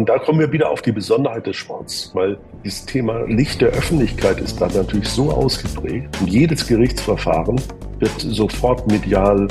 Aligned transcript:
und 0.00 0.08
da 0.08 0.18
kommen 0.18 0.40
wir 0.40 0.50
wieder 0.50 0.70
auf 0.70 0.80
die 0.80 0.92
Besonderheit 0.92 1.46
des 1.46 1.56
Sports, 1.56 2.10
weil 2.14 2.38
dieses 2.64 2.86
Thema 2.86 3.26
Licht 3.26 3.60
der 3.60 3.68
Öffentlichkeit 3.68 4.40
ist 4.40 4.58
da 4.58 4.66
natürlich 4.68 5.06
so 5.10 5.30
ausgeprägt 5.30 6.18
und 6.22 6.26
jedes 6.28 6.66
Gerichtsverfahren 6.66 7.60
wird 7.98 8.18
sofort 8.18 8.90
medial 8.90 9.46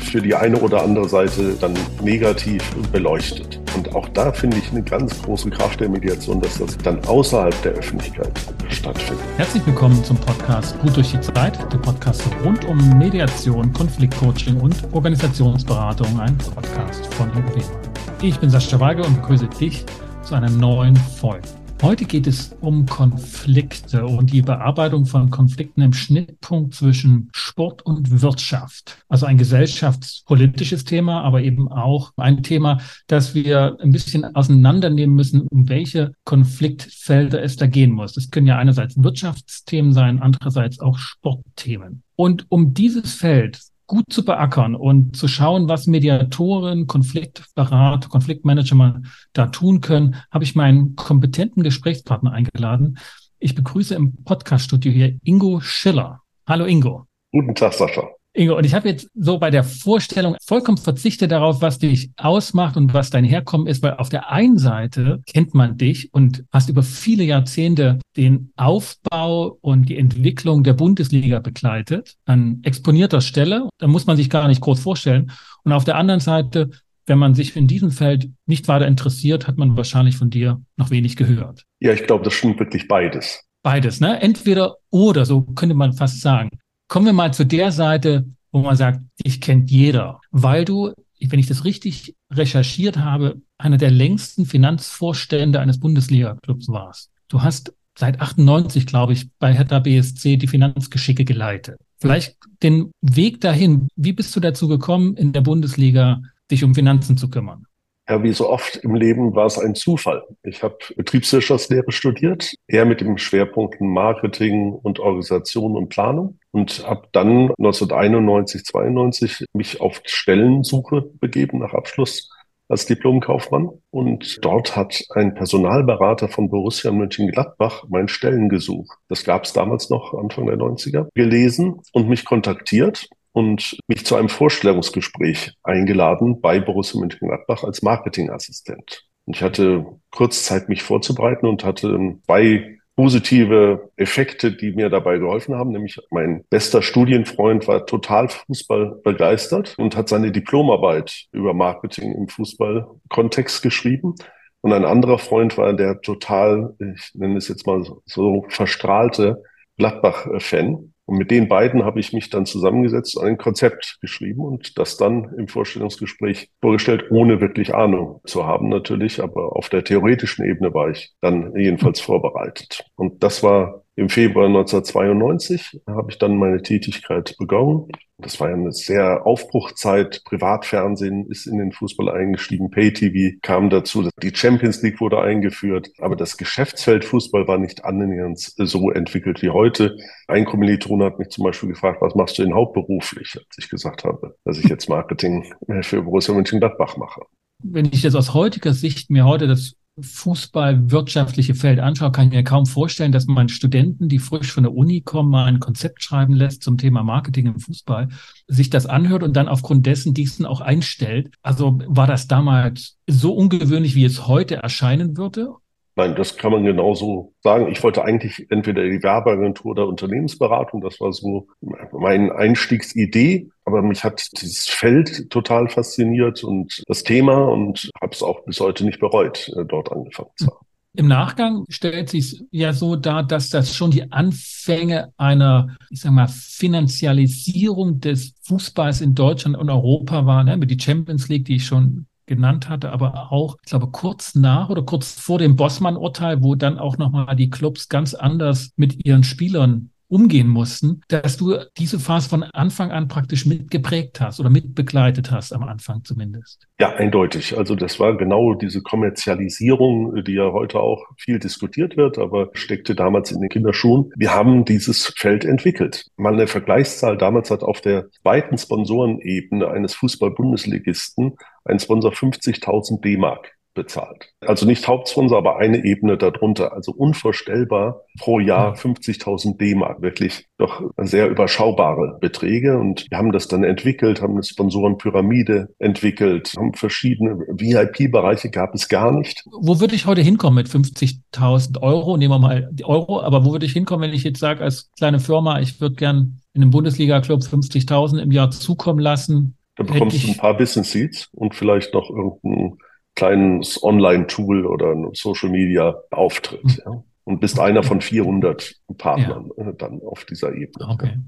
für 0.00 0.20
die 0.20 0.34
eine 0.34 0.58
oder 0.58 0.82
andere 0.82 1.08
Seite 1.08 1.54
dann 1.60 1.74
negativ 2.02 2.68
beleuchtet. 2.90 3.60
Und 3.76 3.94
auch 3.94 4.08
da 4.08 4.32
finde 4.32 4.56
ich 4.56 4.72
eine 4.72 4.82
ganz 4.82 5.22
große 5.22 5.50
Kraft 5.50 5.78
der 5.78 5.88
Mediation, 5.88 6.40
dass 6.40 6.58
das 6.58 6.76
dann 6.78 6.98
außerhalb 7.04 7.62
der 7.62 7.74
Öffentlichkeit 7.74 8.32
stattfindet. 8.68 9.24
Herzlich 9.36 9.64
willkommen 9.66 10.02
zum 10.02 10.16
Podcast 10.16 10.76
Gut 10.80 10.96
durch 10.96 11.12
die 11.12 11.20
Zeit, 11.20 11.60
der 11.72 11.78
Podcast 11.78 12.24
rund 12.44 12.64
um 12.64 12.98
Mediation, 12.98 13.72
Konfliktcoaching 13.72 14.58
und 14.58 14.74
Organisationsberatung, 14.92 16.18
ein 16.18 16.36
Podcast 16.38 17.06
von 17.14 17.30
Jürgen 17.32 17.95
Ich 18.22 18.38
bin 18.38 18.48
Sascha 18.48 18.80
Weigel 18.80 19.04
und 19.04 19.16
begrüße 19.16 19.46
dich 19.60 19.84
zu 20.22 20.34
einer 20.34 20.48
neuen 20.48 20.96
Folge. 20.96 21.46
Heute 21.82 22.06
geht 22.06 22.26
es 22.26 22.56
um 22.62 22.86
Konflikte 22.86 24.06
und 24.06 24.32
die 24.32 24.40
Bearbeitung 24.40 25.04
von 25.04 25.28
Konflikten 25.30 25.82
im 25.82 25.92
Schnittpunkt 25.92 26.74
zwischen 26.74 27.28
Sport 27.34 27.82
und 27.82 28.22
Wirtschaft. 28.22 29.04
Also 29.10 29.26
ein 29.26 29.36
gesellschaftspolitisches 29.36 30.84
Thema, 30.84 31.20
aber 31.24 31.42
eben 31.42 31.70
auch 31.70 32.12
ein 32.16 32.42
Thema, 32.42 32.80
das 33.06 33.34
wir 33.34 33.76
ein 33.80 33.92
bisschen 33.92 34.24
auseinandernehmen 34.34 35.14
müssen, 35.14 35.42
um 35.42 35.68
welche 35.68 36.12
Konfliktfelder 36.24 37.42
es 37.42 37.56
da 37.56 37.66
gehen 37.66 37.92
muss. 37.92 38.16
Es 38.16 38.30
können 38.30 38.46
ja 38.46 38.56
einerseits 38.56 39.00
Wirtschaftsthemen 39.00 39.92
sein, 39.92 40.22
andererseits 40.22 40.80
auch 40.80 40.96
Sportthemen. 40.96 42.02
Und 42.16 42.46
um 42.48 42.72
dieses 42.72 43.12
Feld 43.12 43.60
gut 43.86 44.06
zu 44.10 44.24
beackern 44.24 44.74
und 44.74 45.16
zu 45.16 45.28
schauen, 45.28 45.68
was 45.68 45.86
Mediatoren, 45.86 46.86
Konfliktberat, 46.86 48.08
Konfliktmanager 48.08 49.02
da 49.32 49.46
tun 49.46 49.80
können, 49.80 50.16
habe 50.30 50.44
ich 50.44 50.54
meinen 50.54 50.96
kompetenten 50.96 51.62
Gesprächspartner 51.62 52.32
eingeladen. 52.32 52.98
Ich 53.38 53.54
begrüße 53.54 53.94
im 53.94 54.24
Podcaststudio 54.24 54.90
hier 54.90 55.18
Ingo 55.22 55.60
Schiller. 55.60 56.22
Hallo 56.46 56.64
Ingo. 56.64 57.06
Guten 57.32 57.54
Tag, 57.54 57.74
Sascha. 57.74 58.15
Ingo, 58.36 58.56
und 58.56 58.64
ich 58.64 58.74
habe 58.74 58.88
jetzt 58.88 59.08
so 59.14 59.38
bei 59.38 59.50
der 59.50 59.64
Vorstellung 59.64 60.36
vollkommen 60.44 60.76
verzichtet 60.76 61.30
darauf, 61.30 61.62
was 61.62 61.78
dich 61.78 62.10
ausmacht 62.16 62.76
und 62.76 62.92
was 62.92 63.08
dein 63.08 63.24
Herkommen 63.24 63.66
ist, 63.66 63.82
weil 63.82 63.94
auf 63.94 64.10
der 64.10 64.30
einen 64.30 64.58
Seite 64.58 65.22
kennt 65.26 65.54
man 65.54 65.78
dich 65.78 66.12
und 66.12 66.44
hast 66.52 66.68
über 66.68 66.82
viele 66.82 67.24
Jahrzehnte 67.24 67.98
den 68.16 68.52
Aufbau 68.56 69.56
und 69.62 69.88
die 69.88 69.96
Entwicklung 69.96 70.64
der 70.64 70.74
Bundesliga 70.74 71.38
begleitet, 71.38 72.16
an 72.26 72.60
exponierter 72.62 73.22
Stelle. 73.22 73.68
Da 73.78 73.86
muss 73.86 74.06
man 74.06 74.18
sich 74.18 74.28
gar 74.28 74.48
nicht 74.48 74.60
groß 74.60 74.80
vorstellen. 74.80 75.32
Und 75.64 75.72
auf 75.72 75.84
der 75.84 75.96
anderen 75.96 76.20
Seite, 76.20 76.70
wenn 77.06 77.18
man 77.18 77.34
sich 77.34 77.56
in 77.56 77.66
diesem 77.66 77.90
Feld 77.90 78.30
nicht 78.44 78.68
weiter 78.68 78.86
interessiert, 78.86 79.46
hat 79.46 79.56
man 79.56 79.76
wahrscheinlich 79.76 80.16
von 80.16 80.28
dir 80.28 80.60
noch 80.76 80.90
wenig 80.90 81.16
gehört. 81.16 81.64
Ja, 81.80 81.92
ich 81.92 82.04
glaube, 82.04 82.24
das 82.24 82.34
stimmt 82.34 82.58
wirklich 82.58 82.86
beides. 82.86 83.42
Beides, 83.62 84.00
ne? 84.00 84.20
Entweder 84.20 84.76
oder, 84.90 85.24
so 85.24 85.42
könnte 85.42 85.74
man 85.74 85.94
fast 85.94 86.20
sagen. 86.20 86.50
Kommen 86.88 87.06
wir 87.06 87.12
mal 87.12 87.34
zu 87.34 87.44
der 87.44 87.72
Seite, 87.72 88.26
wo 88.52 88.60
man 88.60 88.76
sagt, 88.76 89.00
dich 89.24 89.40
kennt 89.40 89.70
jeder, 89.70 90.20
weil 90.30 90.64
du, 90.64 90.92
wenn 91.20 91.38
ich 91.38 91.46
das 91.46 91.64
richtig 91.64 92.14
recherchiert 92.30 92.98
habe, 92.98 93.40
einer 93.58 93.76
der 93.76 93.90
längsten 93.90 94.46
Finanzvorstände 94.46 95.60
eines 95.60 95.80
Bundesliga-Clubs 95.80 96.68
warst. 96.68 97.10
Du 97.28 97.42
hast 97.42 97.72
seit 97.98 98.20
98, 98.20 98.86
glaube 98.86 99.14
ich, 99.14 99.28
bei 99.38 99.52
Hertha 99.52 99.78
BSC 99.78 100.36
die 100.36 100.46
Finanzgeschicke 100.46 101.24
geleitet. 101.24 101.78
Vielleicht 101.98 102.36
den 102.62 102.90
Weg 103.00 103.40
dahin, 103.40 103.88
wie 103.96 104.12
bist 104.12 104.36
du 104.36 104.40
dazu 104.40 104.68
gekommen, 104.68 105.16
in 105.16 105.32
der 105.32 105.40
Bundesliga 105.40 106.20
dich 106.50 106.62
um 106.62 106.74
Finanzen 106.74 107.16
zu 107.16 107.30
kümmern? 107.30 107.64
Ja, 108.08 108.22
wie 108.22 108.32
so 108.32 108.48
oft 108.48 108.76
im 108.76 108.94
Leben 108.94 109.34
war 109.34 109.46
es 109.46 109.58
ein 109.58 109.74
Zufall. 109.74 110.22
Ich 110.44 110.62
habe 110.62 110.78
Betriebswirtschaftslehre 110.94 111.90
studiert, 111.90 112.54
eher 112.68 112.84
mit 112.84 113.00
dem 113.00 113.18
Schwerpunkt 113.18 113.80
Marketing 113.80 114.72
und 114.72 115.00
Organisation 115.00 115.76
und 115.76 115.88
Planung 115.88 116.38
und 116.52 116.86
habe 116.86 117.08
dann 117.12 117.50
1991, 117.58 118.64
92 118.64 119.46
mich 119.54 119.80
auf 119.80 120.02
Stellensuche 120.04 121.02
begeben 121.20 121.58
nach 121.58 121.74
Abschluss 121.74 122.30
als 122.68 122.86
Diplomkaufmann. 122.86 123.70
Und 123.90 124.38
dort 124.44 124.76
hat 124.76 125.02
ein 125.10 125.34
Personalberater 125.34 126.28
von 126.28 126.48
Borussia 126.48 126.92
Mönchengladbach 126.92 127.86
mein 127.88 128.06
Stellengesuch, 128.06 128.86
das 129.08 129.24
gab 129.24 129.44
es 129.44 129.52
damals 129.52 129.90
noch, 129.90 130.14
Anfang 130.14 130.46
der 130.46 130.58
90er, 130.58 131.08
gelesen 131.14 131.80
und 131.92 132.08
mich 132.08 132.24
kontaktiert 132.24 133.08
und 133.36 133.76
mich 133.86 134.06
zu 134.06 134.16
einem 134.16 134.30
Vorstellungsgespräch 134.30 135.52
eingeladen 135.62 136.40
bei 136.40 136.58
Borussia 136.58 136.98
Mönchengladbach 136.98 137.64
als 137.64 137.82
Marketingassistent. 137.82 139.04
Und 139.26 139.36
ich 139.36 139.42
hatte 139.42 139.84
kurz 140.10 140.44
Zeit, 140.44 140.70
mich 140.70 140.82
vorzubereiten 140.82 141.46
und 141.46 141.62
hatte 141.62 141.98
zwei 142.24 142.78
positive 142.96 143.90
Effekte, 143.96 144.52
die 144.52 144.72
mir 144.72 144.88
dabei 144.88 145.18
geholfen 145.18 145.54
haben. 145.54 145.72
Nämlich 145.72 145.98
mein 146.10 146.44
bester 146.48 146.80
Studienfreund 146.80 147.68
war 147.68 147.84
total 147.84 148.30
Fußball 148.30 149.02
begeistert 149.04 149.74
und 149.76 149.96
hat 149.96 150.08
seine 150.08 150.32
Diplomarbeit 150.32 151.26
über 151.30 151.52
Marketing 151.52 152.14
im 152.14 152.28
Fußballkontext 152.28 153.60
geschrieben. 153.60 154.14
Und 154.62 154.72
ein 154.72 154.86
anderer 154.86 155.18
Freund 155.18 155.58
war 155.58 155.74
der 155.74 156.00
total, 156.00 156.74
ich 156.78 157.10
nenne 157.12 157.36
es 157.36 157.48
jetzt 157.48 157.66
mal 157.66 157.84
so, 157.84 158.02
so 158.06 158.46
verstrahlte 158.48 159.42
Gladbach-Fan. 159.76 160.94
Und 161.06 161.18
mit 161.18 161.30
den 161.30 161.48
beiden 161.48 161.84
habe 161.84 162.00
ich 162.00 162.12
mich 162.12 162.30
dann 162.30 162.46
zusammengesetzt 162.46 163.18
ein 163.18 163.38
Konzept 163.38 163.98
geschrieben 164.00 164.40
und 164.40 164.76
das 164.76 164.96
dann 164.96 165.32
im 165.38 165.46
Vorstellungsgespräch 165.46 166.50
vorgestellt, 166.60 167.10
ohne 167.10 167.40
wirklich 167.40 167.74
Ahnung 167.74 168.20
zu 168.26 168.44
haben 168.44 168.68
natürlich. 168.68 169.22
Aber 169.22 169.54
auf 169.56 169.68
der 169.68 169.84
theoretischen 169.84 170.44
Ebene 170.44 170.74
war 170.74 170.90
ich 170.90 171.14
dann 171.20 171.54
jedenfalls 171.56 172.00
vorbereitet. 172.00 172.84
Und 172.96 173.22
das 173.22 173.42
war 173.44 173.85
im 173.96 174.10
Februar 174.10 174.46
1992 174.46 175.80
habe 175.86 176.10
ich 176.10 176.18
dann 176.18 176.36
meine 176.36 176.60
Tätigkeit 176.62 177.34
begonnen. 177.38 177.88
Das 178.18 178.38
war 178.40 178.50
ja 178.50 178.54
eine 178.54 178.72
sehr 178.72 179.26
Aufbruchzeit. 179.26 180.22
Privatfernsehen 180.24 181.26
ist 181.30 181.46
in 181.46 181.56
den 181.58 181.72
Fußball 181.72 182.10
eingestiegen. 182.10 182.70
Pay-TV 182.70 183.38
kam 183.40 183.70
dazu. 183.70 184.08
Die 184.22 184.34
Champions 184.34 184.82
League 184.82 185.00
wurde 185.00 185.20
eingeführt. 185.20 185.90
Aber 185.98 186.14
das 186.14 186.36
Geschäftsfeld 186.36 187.06
Fußball 187.06 187.48
war 187.48 187.56
nicht 187.56 187.86
annähernd 187.86 188.38
so 188.38 188.90
entwickelt 188.90 189.40
wie 189.40 189.50
heute. 189.50 189.96
Ein 190.28 190.44
Kommiliton 190.44 191.02
hat 191.02 191.18
mich 191.18 191.30
zum 191.30 191.44
Beispiel 191.44 191.70
gefragt, 191.70 192.02
was 192.02 192.14
machst 192.14 192.38
du 192.38 192.42
denn 192.42 192.54
hauptberuflich? 192.54 193.34
Als 193.36 193.58
ich 193.58 193.70
gesagt 193.70 194.04
habe, 194.04 194.36
dass 194.44 194.58
ich 194.58 194.66
jetzt 194.66 194.90
Marketing 194.90 195.54
für 195.80 196.02
Borussia 196.02 196.34
Mönchengladbach 196.34 196.98
mache. 196.98 197.22
Wenn 197.62 197.86
ich 197.86 198.02
jetzt 198.02 198.14
aus 198.14 198.34
heutiger 198.34 198.74
Sicht 198.74 199.10
mir 199.10 199.24
heute 199.24 199.46
das 199.46 199.74
fußballwirtschaftliche 200.00 201.54
Feld 201.54 201.80
anschaue, 201.80 202.12
kann 202.12 202.28
ich 202.28 202.34
mir 202.34 202.44
kaum 202.44 202.66
vorstellen, 202.66 203.12
dass 203.12 203.26
man 203.26 203.48
Studenten, 203.48 204.08
die 204.08 204.18
frisch 204.18 204.52
von 204.52 204.64
der 204.64 204.74
Uni 204.74 205.00
kommen, 205.00 205.30
mal 205.30 205.44
ein 205.44 205.60
Konzept 205.60 206.02
schreiben 206.02 206.34
lässt 206.34 206.62
zum 206.62 206.76
Thema 206.76 207.02
Marketing 207.02 207.46
im 207.46 207.58
Fußball, 207.58 208.08
sich 208.46 208.68
das 208.68 208.86
anhört 208.86 209.22
und 209.22 209.34
dann 209.34 209.48
aufgrund 209.48 209.86
dessen 209.86 210.12
diesen 210.12 210.44
auch 210.44 210.60
einstellt. 210.60 211.34
Also 211.42 211.78
war 211.86 212.06
das 212.06 212.28
damals 212.28 212.98
so 213.06 213.34
ungewöhnlich, 213.34 213.94
wie 213.94 214.04
es 214.04 214.26
heute 214.26 214.56
erscheinen 214.56 215.16
würde? 215.16 215.54
Nein, 215.98 216.14
das 216.14 216.36
kann 216.36 216.52
man 216.52 216.64
genauso 216.64 217.32
sagen. 217.42 217.68
Ich 217.72 217.82
wollte 217.82 218.04
eigentlich 218.04 218.46
entweder 218.50 218.82
die 218.84 219.02
Werbeagentur 219.02 219.70
oder 219.70 219.88
Unternehmensberatung. 219.88 220.82
Das 220.82 221.00
war 221.00 221.10
so 221.14 221.48
meine 221.90 222.34
Einstiegsidee. 222.34 223.48
Aber 223.64 223.80
mich 223.80 224.04
hat 224.04 224.28
dieses 224.40 224.68
Feld 224.68 225.30
total 225.30 225.68
fasziniert 225.68 226.44
und 226.44 226.82
das 226.86 227.02
Thema 227.02 227.48
und 227.48 227.90
habe 228.00 228.12
es 228.12 228.22
auch 228.22 228.44
bis 228.44 228.60
heute 228.60 228.84
nicht 228.84 229.00
bereut, 229.00 229.50
äh, 229.56 229.64
dort 229.64 229.90
angefangen 229.90 230.30
zu 230.36 230.48
haben. 230.48 230.66
Im 230.98 231.08
Nachgang 231.08 231.64
stellt 231.68 232.10
sich 232.10 232.42
ja 232.50 232.72
so 232.72 232.96
dar, 232.96 233.22
dass 233.22 233.50
das 233.50 233.74
schon 233.74 233.90
die 233.90 234.12
Anfänge 234.12 235.12
einer, 235.18 235.76
ich 235.90 236.00
sag 236.00 236.12
mal, 236.12 236.28
Finanzialisierung 236.28 238.00
des 238.00 238.34
Fußballs 238.44 239.02
in 239.02 239.14
Deutschland 239.14 239.58
und 239.58 239.68
Europa 239.68 240.24
waren, 240.24 240.46
ne? 240.46 240.56
mit 240.56 240.70
die 240.70 240.80
Champions 240.80 241.28
League, 241.28 241.44
die 241.46 241.56
ich 241.56 241.66
schon 241.66 242.05
genannt 242.26 242.68
hatte, 242.68 242.92
aber 242.92 243.32
auch, 243.32 243.56
ich 243.64 243.70
glaube, 243.70 243.88
kurz 243.90 244.34
nach 244.34 244.68
oder 244.68 244.82
kurz 244.82 245.20
vor 245.20 245.38
dem 245.38 245.56
Bossmann-Urteil, 245.56 246.42
wo 246.42 246.54
dann 246.54 246.78
auch 246.78 246.98
nochmal 246.98 247.36
die 247.36 247.50
Clubs 247.50 247.88
ganz 247.88 248.14
anders 248.14 248.72
mit 248.76 249.04
ihren 249.04 249.24
Spielern 249.24 249.90
umgehen 250.08 250.48
mussten, 250.48 251.00
dass 251.08 251.36
du 251.36 251.56
diese 251.76 251.98
Phase 251.98 252.28
von 252.28 252.42
Anfang 252.42 252.90
an 252.90 253.08
praktisch 253.08 253.46
mitgeprägt 253.46 254.20
hast 254.20 254.40
oder 254.40 254.50
mitbegleitet 254.50 255.30
hast, 255.30 255.52
am 255.52 255.64
Anfang 255.64 256.04
zumindest. 256.04 256.66
Ja, 256.78 256.94
eindeutig. 256.94 257.56
Also 257.56 257.74
das 257.74 257.98
war 257.98 258.16
genau 258.16 258.54
diese 258.54 258.82
Kommerzialisierung, 258.82 260.24
die 260.24 260.34
ja 260.34 260.52
heute 260.52 260.80
auch 260.80 261.04
viel 261.16 261.38
diskutiert 261.38 261.96
wird, 261.96 262.18
aber 262.18 262.50
steckte 262.52 262.94
damals 262.94 263.32
in 263.32 263.40
den 263.40 263.48
Kinderschuhen. 263.48 264.12
Wir 264.16 264.32
haben 264.32 264.64
dieses 264.64 265.06
Feld 265.16 265.44
entwickelt. 265.44 266.06
Mal 266.16 266.34
eine 266.34 266.46
Vergleichszahl. 266.46 267.16
Damals 267.16 267.50
hat 267.50 267.62
auf 267.62 267.80
der 267.80 268.10
zweiten 268.10 268.58
Sponsorenebene 268.58 269.68
eines 269.68 269.94
Fußball-Bundesligisten 269.94 271.36
ein 271.64 271.78
Sponsor 271.80 272.12
50.000 272.12 273.00
D-Mark 273.00 273.55
bezahlt. 273.76 274.32
Also 274.40 274.66
nicht 274.66 274.88
Hauptsponsor, 274.88 275.38
aber 275.38 275.58
eine 275.58 275.84
Ebene 275.84 276.16
darunter. 276.16 276.72
Also 276.72 276.90
unvorstellbar 276.90 278.00
pro 278.18 278.40
Jahr 278.40 278.74
50.000 278.74 279.56
D-Mark. 279.58 280.02
Wirklich 280.02 280.46
doch 280.58 280.82
sehr 280.96 281.28
überschaubare 281.28 282.18
Beträge. 282.20 282.78
Und 282.78 283.06
wir 283.08 283.18
haben 283.18 283.30
das 283.30 283.46
dann 283.46 283.62
entwickelt, 283.62 284.20
haben 284.20 284.32
eine 284.32 284.42
Sponsorenpyramide 284.42 285.68
entwickelt, 285.78 286.54
haben 286.56 286.74
verschiedene 286.74 287.36
VIP-Bereiche 287.36 288.50
gab 288.50 288.74
es 288.74 288.88
gar 288.88 289.12
nicht. 289.12 289.44
Wo 289.60 289.78
würde 289.78 289.94
ich 289.94 290.06
heute 290.06 290.22
hinkommen 290.22 290.56
mit 290.56 290.66
50.000 290.66 291.80
Euro? 291.80 292.16
Nehmen 292.16 292.34
wir 292.34 292.38
mal 292.40 292.68
die 292.72 292.84
Euro. 292.84 293.20
Aber 293.20 293.44
wo 293.44 293.52
würde 293.52 293.66
ich 293.66 293.72
hinkommen, 293.72 294.08
wenn 294.08 294.16
ich 294.16 294.24
jetzt 294.24 294.40
sage, 294.40 294.64
als 294.64 294.90
kleine 294.98 295.20
Firma, 295.20 295.60
ich 295.60 295.80
würde 295.80 295.94
gern 295.94 296.40
in 296.54 296.62
einem 296.62 296.70
Bundesliga-Club 296.70 297.42
50.000 297.42 298.18
im 298.18 298.32
Jahr 298.32 298.50
zukommen 298.50 298.98
lassen? 298.98 299.56
Da 299.76 299.84
bekommst 299.84 300.24
du 300.24 300.28
ein 300.28 300.38
paar 300.38 300.56
Business 300.56 300.90
Seats 300.90 301.28
und 301.32 301.54
vielleicht 301.54 301.92
noch 301.92 302.08
irgendein 302.08 302.78
kleines 303.16 303.82
Online-Tool 303.82 304.66
oder 304.66 304.92
ein 304.92 305.10
Social-Media-Auftritt. 305.12 306.64
Mhm. 306.64 306.78
Ja? 306.84 307.04
Und 307.24 307.40
bist 307.40 307.58
einer 307.58 307.82
von 307.82 308.00
400 308.00 308.76
Partnern 308.98 309.50
ja. 309.56 309.68
Äh, 309.68 309.74
dann 309.76 310.00
auf 310.02 310.24
dieser 310.24 310.52
Ebene. 310.52 310.88
Okay. 310.88 311.18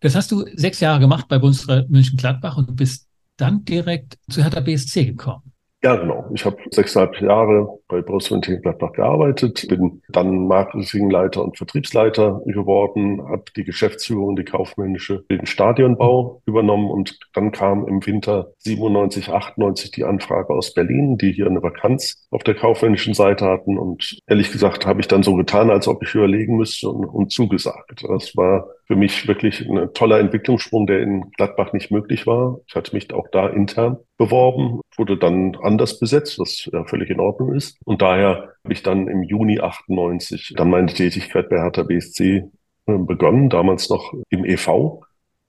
Das 0.00 0.14
hast 0.14 0.32
du 0.32 0.44
sechs 0.54 0.80
Jahre 0.80 1.00
gemacht 1.00 1.28
bei 1.28 1.38
Bundesliga 1.38 1.84
München-Gladbach 1.88 2.56
und 2.56 2.74
bist 2.76 3.08
dann 3.36 3.64
direkt 3.64 4.18
zu 4.30 4.42
Hertha 4.42 4.60
BSC 4.60 5.04
gekommen. 5.04 5.53
Ja, 5.84 5.96
genau. 5.96 6.30
Ich 6.32 6.46
habe 6.46 6.56
sechseinhalb 6.70 7.20
Jahre 7.20 7.78
bei 7.88 8.00
Borussia 8.00 8.34
Mönchengladbach 8.34 8.92
gearbeitet, 8.92 9.66
bin 9.68 10.00
dann 10.08 10.46
Marketingleiter 10.46 11.44
und 11.44 11.58
Vertriebsleiter 11.58 12.40
geworden, 12.46 13.20
habe 13.28 13.44
die 13.54 13.64
Geschäftsführung, 13.64 14.34
die 14.34 14.44
kaufmännische, 14.44 15.26
den 15.30 15.44
Stadionbau 15.44 16.40
übernommen 16.46 16.90
und 16.90 17.18
dann 17.34 17.52
kam 17.52 17.86
im 17.86 18.04
Winter 18.06 18.52
97, 18.60 19.28
98 19.28 19.90
die 19.90 20.04
Anfrage 20.04 20.54
aus 20.54 20.72
Berlin, 20.72 21.18
die 21.18 21.32
hier 21.32 21.48
eine 21.48 21.62
Vakanz 21.62 22.26
auf 22.30 22.42
der 22.44 22.54
kaufmännischen 22.54 23.12
Seite 23.12 23.44
hatten 23.44 23.76
und 23.76 24.20
ehrlich 24.26 24.50
gesagt 24.50 24.86
habe 24.86 25.02
ich 25.02 25.08
dann 25.08 25.22
so 25.22 25.34
getan, 25.34 25.68
als 25.68 25.86
ob 25.86 26.02
ich 26.02 26.14
überlegen 26.14 26.56
müsste 26.56 26.88
und, 26.88 27.04
und 27.04 27.30
zugesagt. 27.30 28.02
Das 28.08 28.34
war 28.38 28.68
für 28.86 28.96
mich 28.96 29.26
wirklich 29.26 29.66
ein 29.68 29.92
toller 29.94 30.20
Entwicklungssprung, 30.20 30.86
der 30.86 31.00
in 31.00 31.30
Gladbach 31.32 31.72
nicht 31.72 31.90
möglich 31.90 32.26
war. 32.26 32.60
Ich 32.66 32.74
hatte 32.74 32.94
mich 32.94 33.12
auch 33.12 33.28
da 33.32 33.48
intern 33.48 33.98
beworben, 34.18 34.80
wurde 34.96 35.16
dann 35.16 35.56
anders 35.62 35.98
besetzt, 35.98 36.38
was 36.38 36.68
ja 36.72 36.84
völlig 36.84 37.10
in 37.10 37.20
Ordnung 37.20 37.54
ist. 37.54 37.78
Und 37.84 38.02
daher 38.02 38.52
habe 38.62 38.72
ich 38.72 38.82
dann 38.82 39.08
im 39.08 39.22
Juni 39.22 39.60
98 39.60 40.54
dann 40.56 40.70
meine 40.70 40.92
Tätigkeit 40.92 41.48
bei 41.48 41.60
Hertha 41.60 41.82
BSC 41.82 42.44
äh, 42.86 42.98
begonnen, 42.98 43.48
damals 43.48 43.88
noch 43.88 44.12
im 44.28 44.44
EV 44.44 45.00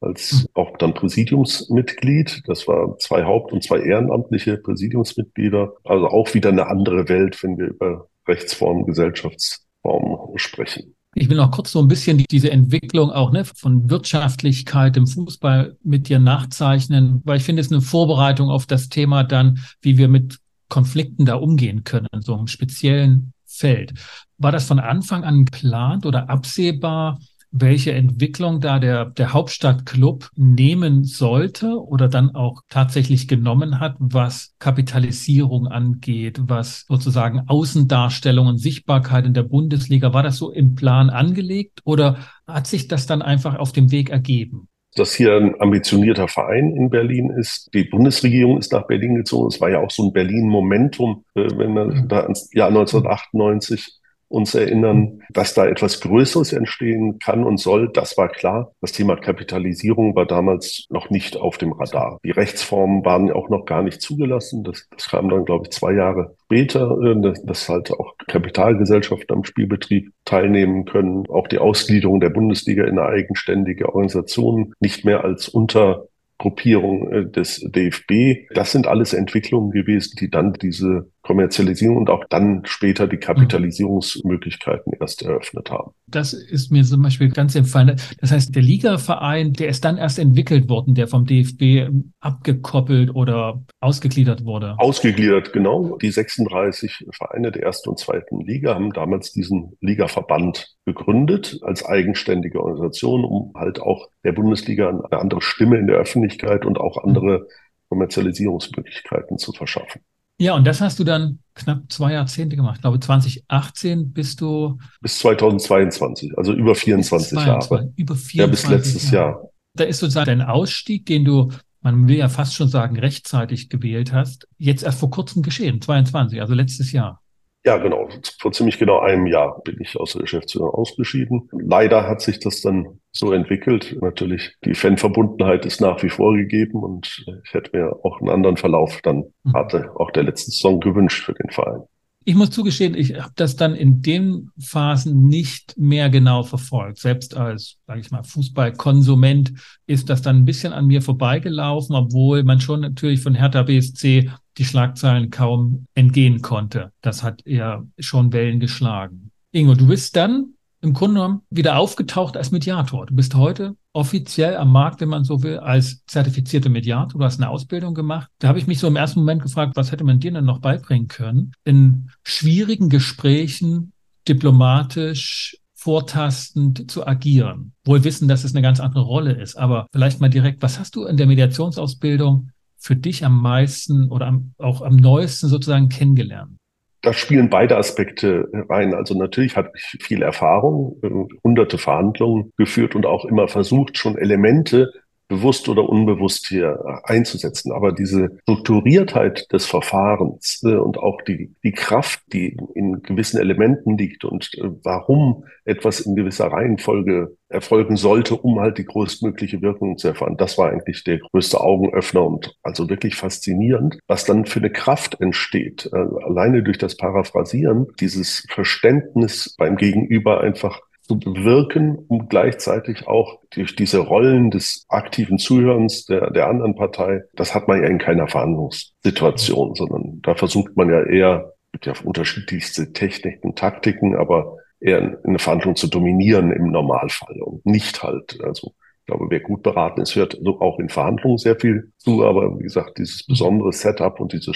als 0.01 0.47
auch 0.53 0.77
dann 0.77 0.93
Präsidiumsmitglied. 0.93 2.43
Das 2.45 2.67
war 2.67 2.97
zwei 2.99 3.23
Haupt- 3.23 3.51
und 3.51 3.63
zwei 3.63 3.79
ehrenamtliche 3.79 4.57
Präsidiumsmitglieder. 4.57 5.73
Also 5.83 6.07
auch 6.07 6.33
wieder 6.33 6.49
eine 6.49 6.67
andere 6.67 7.09
Welt, 7.09 7.41
wenn 7.43 7.57
wir 7.57 7.67
über 7.67 8.07
Rechtsform, 8.27 8.85
Gesellschaftsform 8.85 10.37
sprechen. 10.37 10.95
Ich 11.17 11.29
will 11.29 11.37
noch 11.37 11.51
kurz 11.51 11.71
so 11.71 11.79
ein 11.79 11.87
bisschen 11.87 12.17
diese 12.29 12.51
Entwicklung 12.51 13.09
auch 13.09 13.31
ne, 13.31 13.45
von 13.45 13.89
Wirtschaftlichkeit 13.89 14.97
im 14.97 15.07
Fußball 15.07 15.77
mit 15.81 16.09
dir 16.09 16.19
nachzeichnen, 16.19 17.21
weil 17.23 17.37
ich 17.37 17.43
finde, 17.43 17.61
es 17.61 17.67
ist 17.67 17.73
eine 17.73 17.81
Vorbereitung 17.81 18.49
auf 18.49 18.65
das 18.65 18.89
Thema 18.89 19.23
dann, 19.23 19.59
wie 19.81 19.97
wir 19.97 20.09
mit 20.09 20.39
Konflikten 20.67 21.25
da 21.25 21.35
umgehen 21.35 21.85
können, 21.85 22.07
so 22.19 22.35
einem 22.35 22.47
speziellen 22.47 23.31
Feld. 23.45 23.93
War 24.37 24.51
das 24.51 24.67
von 24.67 24.79
Anfang 24.79 25.23
an 25.23 25.45
geplant 25.45 26.05
oder 26.05 26.29
absehbar, 26.29 27.17
welche 27.57 27.93
Entwicklung 27.93 28.59
da 28.59 28.79
der, 28.79 29.05
der 29.05 29.31
Hauptstadtclub 29.31 30.29
nehmen 30.35 31.05
sollte 31.05 31.81
oder 31.81 32.09
dann 32.09 32.35
auch 32.35 32.61
tatsächlich 32.69 33.29
genommen 33.29 33.79
hat, 33.79 33.95
was 33.99 34.55
Kapitalisierung 34.59 35.67
angeht, 35.67 36.39
was 36.43 36.85
sozusagen 36.87 37.43
Außendarstellung 37.47 38.47
und 38.47 38.57
Sichtbarkeit 38.57 39.25
in 39.25 39.33
der 39.33 39.43
Bundesliga. 39.43 40.13
War 40.13 40.23
das 40.23 40.37
so 40.37 40.51
im 40.51 40.75
Plan 40.75 41.09
angelegt 41.09 41.79
oder 41.85 42.17
hat 42.45 42.67
sich 42.67 42.89
das 42.89 43.07
dann 43.07 43.21
einfach 43.21 43.55
auf 43.55 43.71
dem 43.71 43.91
Weg 43.91 44.09
ergeben? 44.09 44.67
dass 44.97 45.13
hier 45.13 45.35
ein 45.35 45.59
ambitionierter 45.59 46.29
Verein 46.29 46.73
in 46.73 46.89
Berlin 46.89 47.29
ist. 47.29 47.69
Die 47.73 47.83
Bundesregierung 47.83 48.57
ist 48.57 48.71
nach 48.71 48.87
Berlin 48.87 49.15
gezogen. 49.15 49.49
Es 49.49 49.59
war 49.59 49.69
ja 49.69 49.79
auch 49.79 49.91
so 49.91 50.03
ein 50.03 50.13
Berlin-Momentum, 50.13 51.25
äh, 51.35 51.49
wenn 51.57 51.73
man 51.73 51.87
mhm. 51.89 52.07
da 52.07 52.21
ans 52.21 52.49
Jahr 52.53 52.69
1998 52.69 53.99
uns 54.35 54.53
erinnern, 54.53 55.23
dass 55.29 55.53
da 55.53 55.65
etwas 55.65 56.01
Größeres 56.01 56.53
entstehen 56.53 57.19
kann 57.19 57.43
und 57.43 57.57
soll. 57.57 57.89
Das 57.91 58.17
war 58.17 58.27
klar. 58.27 58.73
Das 58.81 58.91
Thema 58.91 59.15
Kapitalisierung 59.15 60.15
war 60.15 60.25
damals 60.25 60.85
noch 60.89 61.09
nicht 61.09 61.37
auf 61.37 61.57
dem 61.57 61.71
Radar. 61.71 62.19
Die 62.23 62.31
Rechtsformen 62.31 63.05
waren 63.05 63.31
auch 63.31 63.49
noch 63.49 63.65
gar 63.65 63.81
nicht 63.81 64.01
zugelassen. 64.01 64.63
Das, 64.63 64.87
das 64.91 65.07
kam 65.07 65.29
dann, 65.29 65.45
glaube 65.45 65.65
ich, 65.65 65.71
zwei 65.71 65.93
Jahre 65.93 66.35
später, 66.45 66.97
äh, 67.01 67.33
dass 67.45 67.69
halt 67.69 67.91
auch 67.91 68.15
Kapitalgesellschaften 68.27 69.35
am 69.35 69.43
Spielbetrieb 69.45 70.11
teilnehmen 70.25 70.85
können. 70.85 71.27
Auch 71.29 71.47
die 71.47 71.59
Ausgliederung 71.59 72.19
der 72.19 72.29
Bundesliga 72.29 72.83
in 72.83 72.99
eine 72.99 73.07
eigenständige 73.07 73.87
Organisation, 73.87 74.73
nicht 74.79 75.05
mehr 75.05 75.23
als 75.23 75.47
unter 75.47 76.07
Gruppierung 76.37 77.11
äh, 77.11 77.25
des 77.25 77.61
DFB. 77.61 78.47
Das 78.53 78.71
sind 78.71 78.87
alles 78.87 79.13
Entwicklungen 79.13 79.71
gewesen, 79.71 80.15
die 80.19 80.29
dann 80.29 80.53
diese 80.53 81.09
Kommerzialisierung 81.25 81.97
und 81.97 82.09
auch 82.09 82.23
dann 82.29 82.61
später 82.65 83.07
die 83.07 83.17
Kapitalisierungsmöglichkeiten 83.17 84.93
erst 84.99 85.23
eröffnet 85.23 85.71
haben. 85.71 85.91
Das 86.07 86.33
ist 86.33 86.71
mir 86.71 86.83
zum 86.83 87.01
Beispiel 87.01 87.29
ganz 87.29 87.55
empfallen. 87.55 87.99
Das 88.21 88.31
heißt, 88.31 88.55
der 88.55 88.61
Ligaverein, 88.61 89.53
der 89.53 89.69
ist 89.69 89.83
dann 89.83 89.97
erst 89.97 90.19
entwickelt 90.19 90.69
worden, 90.69 90.93
der 90.93 91.07
vom 91.07 91.25
DFB 91.25 91.89
abgekoppelt 92.19 93.13
oder 93.15 93.63
ausgegliedert 93.79 94.45
wurde. 94.45 94.75
Ausgegliedert, 94.77 95.51
genau. 95.51 95.97
Die 95.97 96.11
36 96.11 97.07
Vereine 97.11 97.51
der 97.51 97.63
ersten 97.63 97.89
und 97.89 97.99
zweiten 97.99 98.41
Liga 98.41 98.75
haben 98.75 98.93
damals 98.93 99.31
diesen 99.31 99.73
Ligaverband 99.81 100.75
gegründet 100.85 101.57
als 101.63 101.83
eigenständige 101.83 102.61
Organisation, 102.61 103.25
um 103.25 103.51
halt 103.55 103.81
auch 103.81 104.09
der 104.23 104.33
Bundesliga 104.33 104.89
eine 104.89 105.19
andere 105.19 105.41
Stimme 105.41 105.79
in 105.79 105.87
der 105.87 105.97
Öffentlichkeit 105.97 106.65
und 106.65 106.77
auch 106.79 107.03
andere 107.03 107.47
Kommerzialisierungsmöglichkeiten 107.89 109.39
zu 109.39 109.51
verschaffen. 109.51 110.01
Ja, 110.37 110.55
und 110.55 110.65
das 110.65 110.81
hast 110.81 110.99
du 110.99 111.03
dann 111.03 111.39
knapp 111.53 111.83
zwei 111.89 112.13
Jahrzehnte 112.13 112.55
gemacht. 112.55 112.75
Ich 112.75 112.81
glaube, 112.81 112.99
2018 112.99 114.11
bist 114.11 114.41
du. 114.41 114.77
Bis 115.01 115.19
2022, 115.19 116.37
also 116.37 116.53
über 116.53 116.75
24 116.75 117.39
Jahre. 117.39 117.93
Über 117.95 118.15
24 118.15 118.33
Ja, 118.35 118.47
bis 118.47 118.67
letztes 118.67 119.11
Jahre. 119.11 119.31
Jahr. 119.31 119.49
Da 119.75 119.83
ist 119.85 119.99
sozusagen 119.99 120.27
dein 120.27 120.41
Ausstieg, 120.41 121.05
den 121.05 121.25
du, 121.25 121.51
man 121.81 122.07
will 122.07 122.17
ja 122.17 122.29
fast 122.29 122.55
schon 122.55 122.67
sagen, 122.67 122.97
rechtzeitig 122.99 123.69
gewählt 123.69 124.11
hast, 124.11 124.47
jetzt 124.57 124.83
erst 124.83 124.99
vor 124.99 125.09
kurzem 125.09 125.41
geschehen, 125.41 125.81
22, 125.81 126.41
also 126.41 126.53
letztes 126.53 126.91
Jahr. 126.91 127.21
Ja, 127.65 127.77
genau. 127.77 128.07
Vor 128.39 128.51
ziemlich 128.51 128.77
genau 128.77 128.99
einem 128.99 129.25
Jahr 129.25 129.59
bin 129.63 129.77
ich 129.81 129.97
aus 129.97 130.13
der 130.13 130.21
Geschäftsführung 130.21 130.69
ausgeschieden. 130.69 131.49
Leider 131.51 132.07
hat 132.07 132.21
sich 132.21 132.39
das 132.39 132.61
dann 132.61 132.99
so 133.11 133.33
entwickelt. 133.33 133.97
Natürlich, 134.01 134.55
die 134.63 134.75
Fanverbundenheit 134.75 135.65
ist 135.65 135.81
nach 135.81 136.03
wie 136.03 136.09
vor 136.09 136.35
gegeben 136.35 136.83
und 136.83 137.25
ich 137.43 137.53
hätte 137.53 137.75
mir 137.75 137.99
auch 138.03 138.21
einen 138.21 138.29
anderen 138.29 138.57
Verlauf 138.57 139.01
dann 139.01 139.33
mhm. 139.43 139.53
hatte 139.53 139.91
auch 139.95 140.11
der 140.11 140.23
letzten 140.23 140.51
Saison 140.51 140.79
gewünscht 140.79 141.25
für 141.25 141.33
den 141.33 141.49
Verein. 141.49 141.81
Ich 142.27 142.33
muss 142.33 142.49
zugestehen, 142.49 142.95
ich 142.95 143.21
habe 143.21 143.33
das 143.35 143.55
dann 143.55 143.75
in 143.75 144.01
den 144.01 144.49
Phasen 144.57 145.27
nicht 145.27 145.77
mehr 145.77 146.09
genau 146.09 146.41
verfolgt. 146.41 146.97
Selbst 146.97 147.37
als, 147.37 147.77
sage 147.85 147.99
ich 147.99 148.09
mal, 148.09 148.23
Fußballkonsument 148.23 149.53
ist 149.85 150.09
das 150.09 150.23
dann 150.23 150.37
ein 150.37 150.45
bisschen 150.45 150.73
an 150.73 150.87
mir 150.87 151.03
vorbeigelaufen, 151.03 151.95
obwohl 151.95 152.43
man 152.43 152.59
schon 152.59 152.81
natürlich 152.81 153.21
von 153.21 153.35
Hertha 153.35 153.61
BSC 153.61 154.31
die 154.57 154.65
Schlagzeilen 154.65 155.29
kaum 155.29 155.85
entgehen 155.93 156.41
konnte. 156.41 156.91
Das 157.01 157.21
hat 157.21 157.45
eher 157.45 157.85
schon 157.99 158.33
Wellen 158.33 158.59
geschlagen. 158.59 159.29
Ingo, 159.51 159.75
du 159.75 159.85
bist 159.85 160.15
dann 160.15 160.55
im 160.81 160.93
Grunde 160.93 161.19
genommen 161.19 161.41
wieder 161.51 161.77
aufgetaucht 161.77 162.37
als 162.37 162.49
Mediator. 162.49 163.05
Du 163.05 163.15
bist 163.15 163.35
heute 163.35 163.75
offiziell 163.95 164.57
am 164.57 164.71
Markt, 164.71 164.99
wenn 164.99 165.09
man 165.09 165.23
so 165.23 165.41
will, 165.41 165.57
als 165.57 166.03
zertifizierte 166.05 166.69
Mediator. 166.69 167.19
Du 167.19 167.25
hast 167.25 167.39
eine 167.39 167.49
Ausbildung 167.49 167.93
gemacht. 167.93 168.29
Da 168.39 168.49
habe 168.49 168.59
ich 168.59 168.67
mich 168.67 168.79
so 168.79 168.87
im 168.87 168.97
ersten 168.97 169.19
Moment 169.19 169.41
gefragt, 169.41 169.75
was 169.75 169.91
hätte 169.91 170.03
man 170.03 170.19
dir 170.19 170.31
denn 170.31 170.43
noch 170.43 170.59
beibringen 170.59 171.07
können? 171.07 171.53
In 171.63 172.09
schwierigen 172.23 172.89
Gesprächen 172.89 173.93
diplomatisch 174.27 175.57
vortastend 175.75 176.91
zu 176.91 177.07
agieren. 177.07 177.71
Wohl 177.85 178.03
wissen, 178.03 178.27
dass 178.27 178.43
es 178.43 178.53
eine 178.53 178.61
ganz 178.61 178.81
andere 178.81 179.03
Rolle 179.03 179.31
ist. 179.31 179.55
Aber 179.55 179.87
vielleicht 179.93 180.19
mal 180.19 180.29
direkt, 180.29 180.61
was 180.61 180.77
hast 180.77 180.95
du 180.97 181.05
in 181.05 181.15
der 181.15 181.27
Mediationsausbildung 181.27 182.49
für 182.75 182.97
dich 182.97 183.23
am 183.23 183.41
meisten 183.41 184.11
oder 184.11 184.27
am, 184.27 184.53
auch 184.57 184.81
am 184.81 184.97
neuesten 184.97 185.47
sozusagen 185.47 185.87
kennengelernt? 185.87 186.57
Da 187.05 187.13
spielen 187.13 187.49
beide 187.49 187.77
Aspekte 187.77 188.49
rein. 188.69 188.93
Also 188.93 189.17
natürlich 189.17 189.55
habe 189.55 189.71
ich 189.75 190.03
viel 190.03 190.21
Erfahrung, 190.21 190.99
äh, 191.03 191.35
hunderte 191.43 191.77
Verhandlungen 191.77 192.51
geführt 192.57 192.95
und 192.95 193.05
auch 193.05 193.25
immer 193.25 193.47
versucht, 193.47 193.97
schon 193.97 194.17
Elemente 194.17 194.91
bewusst 195.27 195.67
oder 195.69 195.87
unbewusst 195.87 196.47
hier 196.47 197.01
einzusetzen. 197.03 197.71
Aber 197.71 197.91
diese 197.91 198.37
Strukturiertheit 198.43 199.51
des 199.51 199.65
Verfahrens 199.65 200.61
äh, 200.63 200.75
und 200.75 200.97
auch 200.97 201.21
die, 201.21 201.55
die 201.63 201.71
Kraft, 201.71 202.21
die 202.33 202.57
in 202.75 203.01
gewissen 203.01 203.39
Elementen 203.39 203.97
liegt 203.97 204.25
und 204.25 204.51
äh, 204.55 204.69
warum 204.83 205.45
etwas 205.65 206.01
in 206.01 206.15
gewisser 206.15 206.47
Reihenfolge 206.47 207.35
erfolgen 207.49 207.95
sollte, 207.95 208.35
um 208.35 208.59
halt 208.59 208.77
die 208.77 208.85
größtmögliche 208.85 209.61
Wirkung 209.61 209.97
zu 209.97 210.09
erfahren. 210.09 210.37
Das 210.37 210.57
war 210.57 210.69
eigentlich 210.69 211.03
der 211.03 211.19
größte 211.19 211.59
Augenöffner 211.59 212.25
und 212.25 212.55
also 212.63 212.89
wirklich 212.89 213.15
faszinierend, 213.15 213.99
was 214.07 214.25
dann 214.25 214.45
für 214.45 214.59
eine 214.59 214.71
Kraft 214.71 215.19
entsteht. 215.21 215.89
Äh, 215.91 215.97
alleine 216.23 216.63
durch 216.63 216.77
das 216.77 216.97
Paraphrasieren, 216.97 217.87
dieses 217.99 218.45
Verständnis 218.49 219.55
beim 219.57 219.75
Gegenüber 219.75 220.41
einfach 220.41 220.81
zu 221.07 221.19
bewirken, 221.19 221.97
um 222.07 222.27
gleichzeitig 222.27 223.07
auch 223.07 223.39
durch 223.51 223.75
diese 223.75 223.99
Rollen 223.99 224.51
des 224.51 224.85
aktiven 224.89 225.37
Zuhörens 225.37 226.05
der, 226.05 226.31
der 226.31 226.47
anderen 226.47 226.75
Partei, 226.75 227.23
das 227.33 227.53
hat 227.53 227.67
man 227.67 227.81
ja 227.81 227.87
in 227.87 227.99
keiner 227.99 228.27
Verhandlungssituation, 228.27 229.75
sondern 229.75 230.21
da 230.21 230.35
versucht 230.35 230.75
man 230.75 230.89
ja 230.89 231.03
eher, 231.03 231.53
gibt 231.71 231.85
ja 231.85 231.93
unterschiedlichste 232.03 232.91
Techniken, 232.93 233.55
Taktiken, 233.55 234.15
aber 234.15 234.57
eher 234.79 235.19
eine 235.23 235.39
Verhandlung 235.39 235.75
zu 235.75 235.87
dominieren 235.87 236.51
im 236.51 236.71
Normalfall 236.71 237.39
und 237.41 237.65
nicht 237.65 238.03
halt, 238.03 238.39
also 238.43 238.73
ich 239.01 239.07
glaube, 239.07 239.27
wer 239.29 239.39
gut 239.39 239.61
beraten 239.61 240.01
ist, 240.01 240.15
hört 240.15 240.39
auch 240.59 240.79
in 240.79 240.89
Verhandlungen 240.89 241.37
sehr 241.37 241.55
viel 241.55 241.91
zu, 241.97 242.25
aber 242.25 242.57
wie 242.57 242.63
gesagt, 242.63 242.97
dieses 242.97 243.23
besondere 243.23 243.71
Setup 243.71 244.19
und 244.19 244.33
diese 244.33 244.51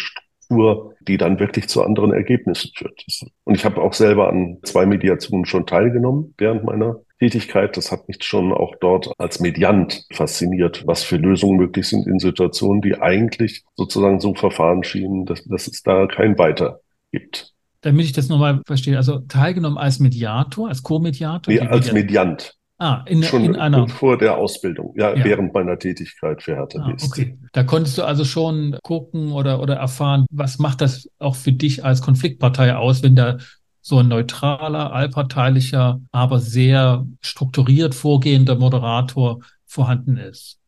Struktur, 0.49 0.95
die 1.01 1.17
dann 1.17 1.39
wirklich 1.39 1.67
zu 1.67 1.83
anderen 1.83 2.11
Ergebnissen 2.11 2.71
führt. 2.75 3.05
Und 3.43 3.55
ich 3.55 3.65
habe 3.65 3.81
auch 3.81 3.93
selber 3.93 4.29
an 4.29 4.57
zwei 4.63 4.85
Mediationen 4.85 5.45
schon 5.45 5.65
teilgenommen 5.65 6.33
während 6.37 6.63
meiner 6.63 6.97
Tätigkeit. 7.19 7.77
Das 7.77 7.91
hat 7.91 8.07
mich 8.07 8.23
schon 8.23 8.51
auch 8.51 8.75
dort 8.81 9.11
als 9.17 9.39
Mediant 9.39 10.05
fasziniert, 10.11 10.85
was 10.87 11.03
für 11.03 11.17
Lösungen 11.17 11.57
möglich 11.57 11.87
sind 11.87 12.07
in 12.07 12.19
Situationen, 12.19 12.81
die 12.81 12.99
eigentlich 12.99 13.63
sozusagen 13.75 14.19
so 14.19 14.33
verfahren 14.33 14.83
schienen, 14.83 15.25
dass, 15.25 15.43
dass 15.45 15.67
es 15.67 15.83
da 15.83 16.07
kein 16.07 16.37
Weiter 16.37 16.79
gibt. 17.11 17.53
Damit 17.81 18.05
ich 18.05 18.13
das 18.13 18.27
nochmal 18.27 18.61
verstehe, 18.65 18.97
also 18.97 19.19
teilgenommen 19.19 19.77
als 19.77 19.99
Mediator, 19.99 20.67
als 20.67 20.83
Co-Mediator? 20.83 21.53
Nee, 21.53 21.61
als 21.61 21.93
Mediant. 21.93 22.58
Ah, 22.81 23.03
in, 23.07 23.21
Schon 23.23 23.43
in 23.43 23.57
einer. 23.57 23.89
Vor 23.89 24.17
der 24.17 24.37
Ausbildung, 24.37 24.93
ja, 24.97 25.13
ja. 25.13 25.25
während 25.25 25.53
meiner 25.53 25.77
Tätigkeit 25.77 26.41
für 26.41 26.55
Hertha 26.55 26.79
ah, 26.79 26.95
Okay. 27.05 27.37
Da 27.51 27.63
konntest 27.63 27.97
du 27.97 28.03
also 28.03 28.23
schon 28.23 28.77
gucken 28.83 29.33
oder, 29.33 29.61
oder 29.61 29.75
erfahren, 29.75 30.25
was 30.31 30.59
macht 30.59 30.79
das 30.79 31.09
auch 31.19 31.35
für 31.35 31.51
dich 31.51 31.83
als 31.83 32.01
Konfliktpartei 32.01 32.75
aus, 32.75 33.03
wenn 33.03 33.17
da 33.17 33.37
so 33.81 33.99
ein 33.99 34.07
neutraler, 34.07 34.93
allparteilicher, 34.93 35.99
aber 36.13 36.39
sehr 36.39 37.05
strukturiert 37.19 37.95
vorgehender 37.95 38.55
Moderator 38.55 39.39
vorhanden 39.65 40.15
ist. 40.15 40.59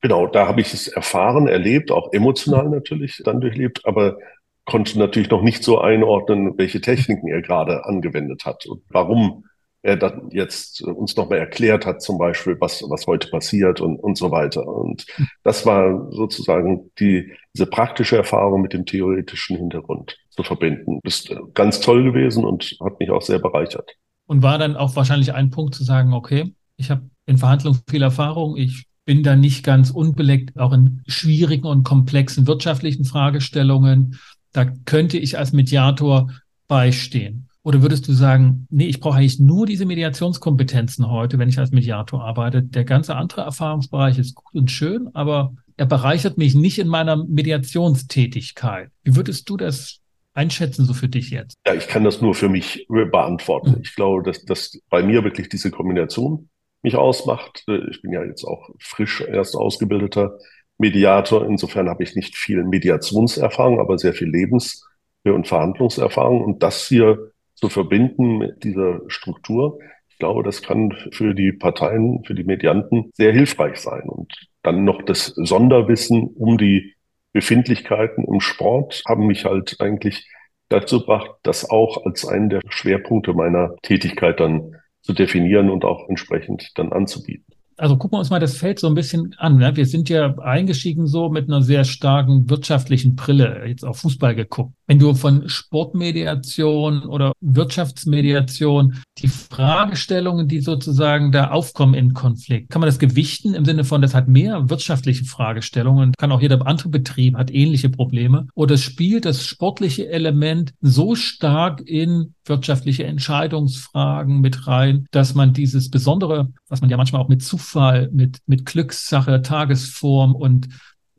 Genau, 0.00 0.26
da 0.26 0.48
habe 0.48 0.60
ich 0.60 0.74
es 0.74 0.88
erfahren, 0.88 1.46
erlebt, 1.46 1.92
auch 1.92 2.12
emotional 2.12 2.68
natürlich 2.70 3.22
dann 3.24 3.40
durchlebt, 3.40 3.82
aber 3.84 4.18
konnte 4.64 4.98
natürlich 4.98 5.30
noch 5.30 5.42
nicht 5.42 5.62
so 5.62 5.80
einordnen, 5.80 6.58
welche 6.58 6.80
Techniken 6.80 7.28
er 7.28 7.40
gerade 7.40 7.84
angewendet 7.84 8.44
hat 8.44 8.66
und 8.66 8.82
warum 8.88 9.44
er 9.82 9.96
dann 9.96 10.30
jetzt 10.30 10.82
uns 10.82 11.16
nochmal 11.16 11.38
erklärt 11.38 11.86
hat, 11.86 12.02
zum 12.02 12.16
Beispiel, 12.16 12.56
was, 12.60 12.82
was 12.88 13.06
heute 13.06 13.28
passiert 13.28 13.80
und, 13.80 13.96
und 13.96 14.16
so 14.16 14.30
weiter. 14.30 14.66
Und 14.66 15.06
das 15.42 15.66
war 15.66 16.10
sozusagen 16.12 16.90
die, 17.00 17.32
diese 17.54 17.66
praktische 17.66 18.16
Erfahrung 18.16 18.62
mit 18.62 18.72
dem 18.72 18.86
theoretischen 18.86 19.56
Hintergrund 19.56 20.16
zu 20.30 20.44
verbinden. 20.44 21.00
Ist 21.02 21.34
ganz 21.54 21.80
toll 21.80 22.04
gewesen 22.04 22.44
und 22.44 22.76
hat 22.82 23.00
mich 23.00 23.10
auch 23.10 23.22
sehr 23.22 23.40
bereichert. 23.40 23.90
Und 24.26 24.42
war 24.42 24.58
dann 24.58 24.76
auch 24.76 24.94
wahrscheinlich 24.94 25.34
ein 25.34 25.50
Punkt 25.50 25.74
zu 25.74 25.82
sagen, 25.82 26.12
okay, 26.14 26.54
ich 26.76 26.90
habe 26.90 27.10
in 27.26 27.38
Verhandlungen 27.38 27.80
viel 27.88 28.02
Erfahrung, 28.02 28.56
ich 28.56 28.86
bin 29.04 29.24
da 29.24 29.34
nicht 29.34 29.64
ganz 29.64 29.90
unbeleckt, 29.90 30.58
auch 30.58 30.72
in 30.72 31.02
schwierigen 31.08 31.66
und 31.66 31.82
komplexen 31.82 32.46
wirtschaftlichen 32.46 33.04
Fragestellungen. 33.04 34.20
Da 34.52 34.66
könnte 34.84 35.18
ich 35.18 35.38
als 35.38 35.52
Mediator 35.52 36.30
beistehen. 36.68 37.48
Oder 37.64 37.80
würdest 37.80 38.08
du 38.08 38.12
sagen, 38.12 38.66
nee, 38.70 38.86
ich 38.86 38.98
brauche 38.98 39.18
eigentlich 39.18 39.38
nur 39.38 39.66
diese 39.66 39.86
Mediationskompetenzen 39.86 41.08
heute, 41.08 41.38
wenn 41.38 41.48
ich 41.48 41.58
als 41.58 41.70
Mediator 41.70 42.24
arbeite. 42.24 42.62
Der 42.62 42.84
ganze 42.84 43.14
andere 43.14 43.42
Erfahrungsbereich 43.42 44.18
ist 44.18 44.34
gut 44.34 44.54
und 44.54 44.70
schön, 44.70 45.08
aber 45.14 45.54
er 45.76 45.86
bereichert 45.86 46.38
mich 46.38 46.54
nicht 46.54 46.78
in 46.78 46.88
meiner 46.88 47.24
Mediationstätigkeit. 47.24 48.90
Wie 49.04 49.14
würdest 49.14 49.48
du 49.48 49.56
das 49.56 50.00
einschätzen, 50.34 50.86
so 50.86 50.92
für 50.94 51.08
dich 51.08 51.30
jetzt? 51.30 51.54
Ja, 51.66 51.74
ich 51.74 51.86
kann 51.86 52.04
das 52.04 52.20
nur 52.20 52.34
für 52.34 52.48
mich 52.48 52.86
beantworten. 52.88 53.70
Mhm. 53.70 53.80
Ich 53.82 53.94
glaube, 53.94 54.22
dass, 54.22 54.44
dass 54.44 54.80
bei 54.90 55.02
mir 55.02 55.22
wirklich 55.22 55.48
diese 55.48 55.70
Kombination 55.70 56.48
mich 56.82 56.96
ausmacht. 56.96 57.64
Ich 57.90 58.02
bin 58.02 58.12
ja 58.12 58.24
jetzt 58.24 58.44
auch 58.44 58.70
frisch 58.80 59.20
erst 59.20 59.54
ausgebildeter 59.54 60.36
Mediator. 60.78 61.46
Insofern 61.46 61.88
habe 61.88 62.02
ich 62.02 62.16
nicht 62.16 62.36
viel 62.36 62.64
Mediationserfahrung, 62.64 63.78
aber 63.78 63.98
sehr 63.98 64.14
viel 64.14 64.28
Lebens- 64.28 64.84
und 65.22 65.46
Verhandlungserfahrung. 65.46 66.42
Und 66.42 66.62
das 66.64 66.88
hier 66.88 67.31
zu 67.62 67.68
verbinden 67.68 68.38
mit 68.38 68.64
dieser 68.64 69.02
Struktur. 69.06 69.78
Ich 70.08 70.18
glaube, 70.18 70.42
das 70.42 70.62
kann 70.62 70.92
für 71.12 71.32
die 71.32 71.52
Parteien, 71.52 72.24
für 72.24 72.34
die 72.34 72.42
Medianten 72.42 73.12
sehr 73.14 73.32
hilfreich 73.32 73.76
sein. 73.76 74.02
Und 74.08 74.32
dann 74.64 74.82
noch 74.84 75.00
das 75.02 75.26
Sonderwissen 75.26 76.26
um 76.26 76.58
die 76.58 76.94
Befindlichkeiten 77.32 78.24
im 78.24 78.40
Sport 78.40 79.02
haben 79.06 79.28
mich 79.28 79.44
halt 79.44 79.76
eigentlich 79.78 80.28
dazu 80.70 81.00
gebracht, 81.00 81.30
das 81.44 81.70
auch 81.70 82.04
als 82.04 82.26
einen 82.26 82.50
der 82.50 82.62
Schwerpunkte 82.68 83.32
meiner 83.32 83.76
Tätigkeit 83.82 84.40
dann 84.40 84.74
zu 85.00 85.12
definieren 85.12 85.70
und 85.70 85.84
auch 85.84 86.08
entsprechend 86.08 86.72
dann 86.74 86.92
anzubieten 86.92 87.52
also 87.82 87.96
gucken 87.96 88.16
wir 88.16 88.20
uns 88.20 88.30
mal 88.30 88.38
das 88.38 88.56
Feld 88.56 88.78
so 88.78 88.86
ein 88.86 88.94
bisschen 88.94 89.34
an. 89.38 89.56
Ne? 89.56 89.74
Wir 89.74 89.86
sind 89.86 90.08
ja 90.08 90.38
eingestiegen 90.38 91.06
so 91.06 91.28
mit 91.30 91.48
einer 91.48 91.62
sehr 91.62 91.84
starken 91.84 92.48
wirtschaftlichen 92.48 93.16
Brille, 93.16 93.64
jetzt 93.66 93.84
auf 93.84 93.98
Fußball 93.98 94.34
geguckt. 94.34 94.72
Wenn 94.92 94.98
du 94.98 95.14
von 95.14 95.48
Sportmediation 95.48 97.06
oder 97.06 97.32
Wirtschaftsmediation 97.40 98.98
die 99.16 99.28
Fragestellungen, 99.28 100.48
die 100.48 100.60
sozusagen 100.60 101.32
da 101.32 101.48
aufkommen 101.50 101.94
in 101.94 102.12
Konflikt, 102.12 102.68
kann 102.68 102.80
man 102.80 102.88
das 102.88 102.98
gewichten 102.98 103.54
im 103.54 103.64
Sinne 103.64 103.84
von, 103.84 104.02
das 104.02 104.14
hat 104.14 104.28
mehr 104.28 104.68
wirtschaftliche 104.68 105.24
Fragestellungen, 105.24 106.12
kann 106.18 106.30
auch 106.30 106.42
jeder 106.42 106.66
andere 106.66 106.90
Betrieb 106.90 107.38
hat 107.38 107.50
ähnliche 107.50 107.88
Probleme, 107.88 108.48
oder 108.54 108.76
spielt 108.76 109.24
das 109.24 109.46
sportliche 109.46 110.10
Element 110.10 110.74
so 110.82 111.14
stark 111.14 111.80
in 111.86 112.34
wirtschaftliche 112.44 113.04
Entscheidungsfragen 113.04 114.42
mit 114.42 114.66
rein, 114.66 115.06
dass 115.10 115.34
man 115.34 115.54
dieses 115.54 115.88
Besondere, 115.88 116.52
was 116.68 116.82
man 116.82 116.90
ja 116.90 116.98
manchmal 116.98 117.22
auch 117.22 117.28
mit 117.28 117.42
Zufall, 117.42 118.10
mit, 118.12 118.40
mit 118.44 118.66
Glückssache, 118.66 119.40
Tagesform 119.40 120.34
und, 120.34 120.68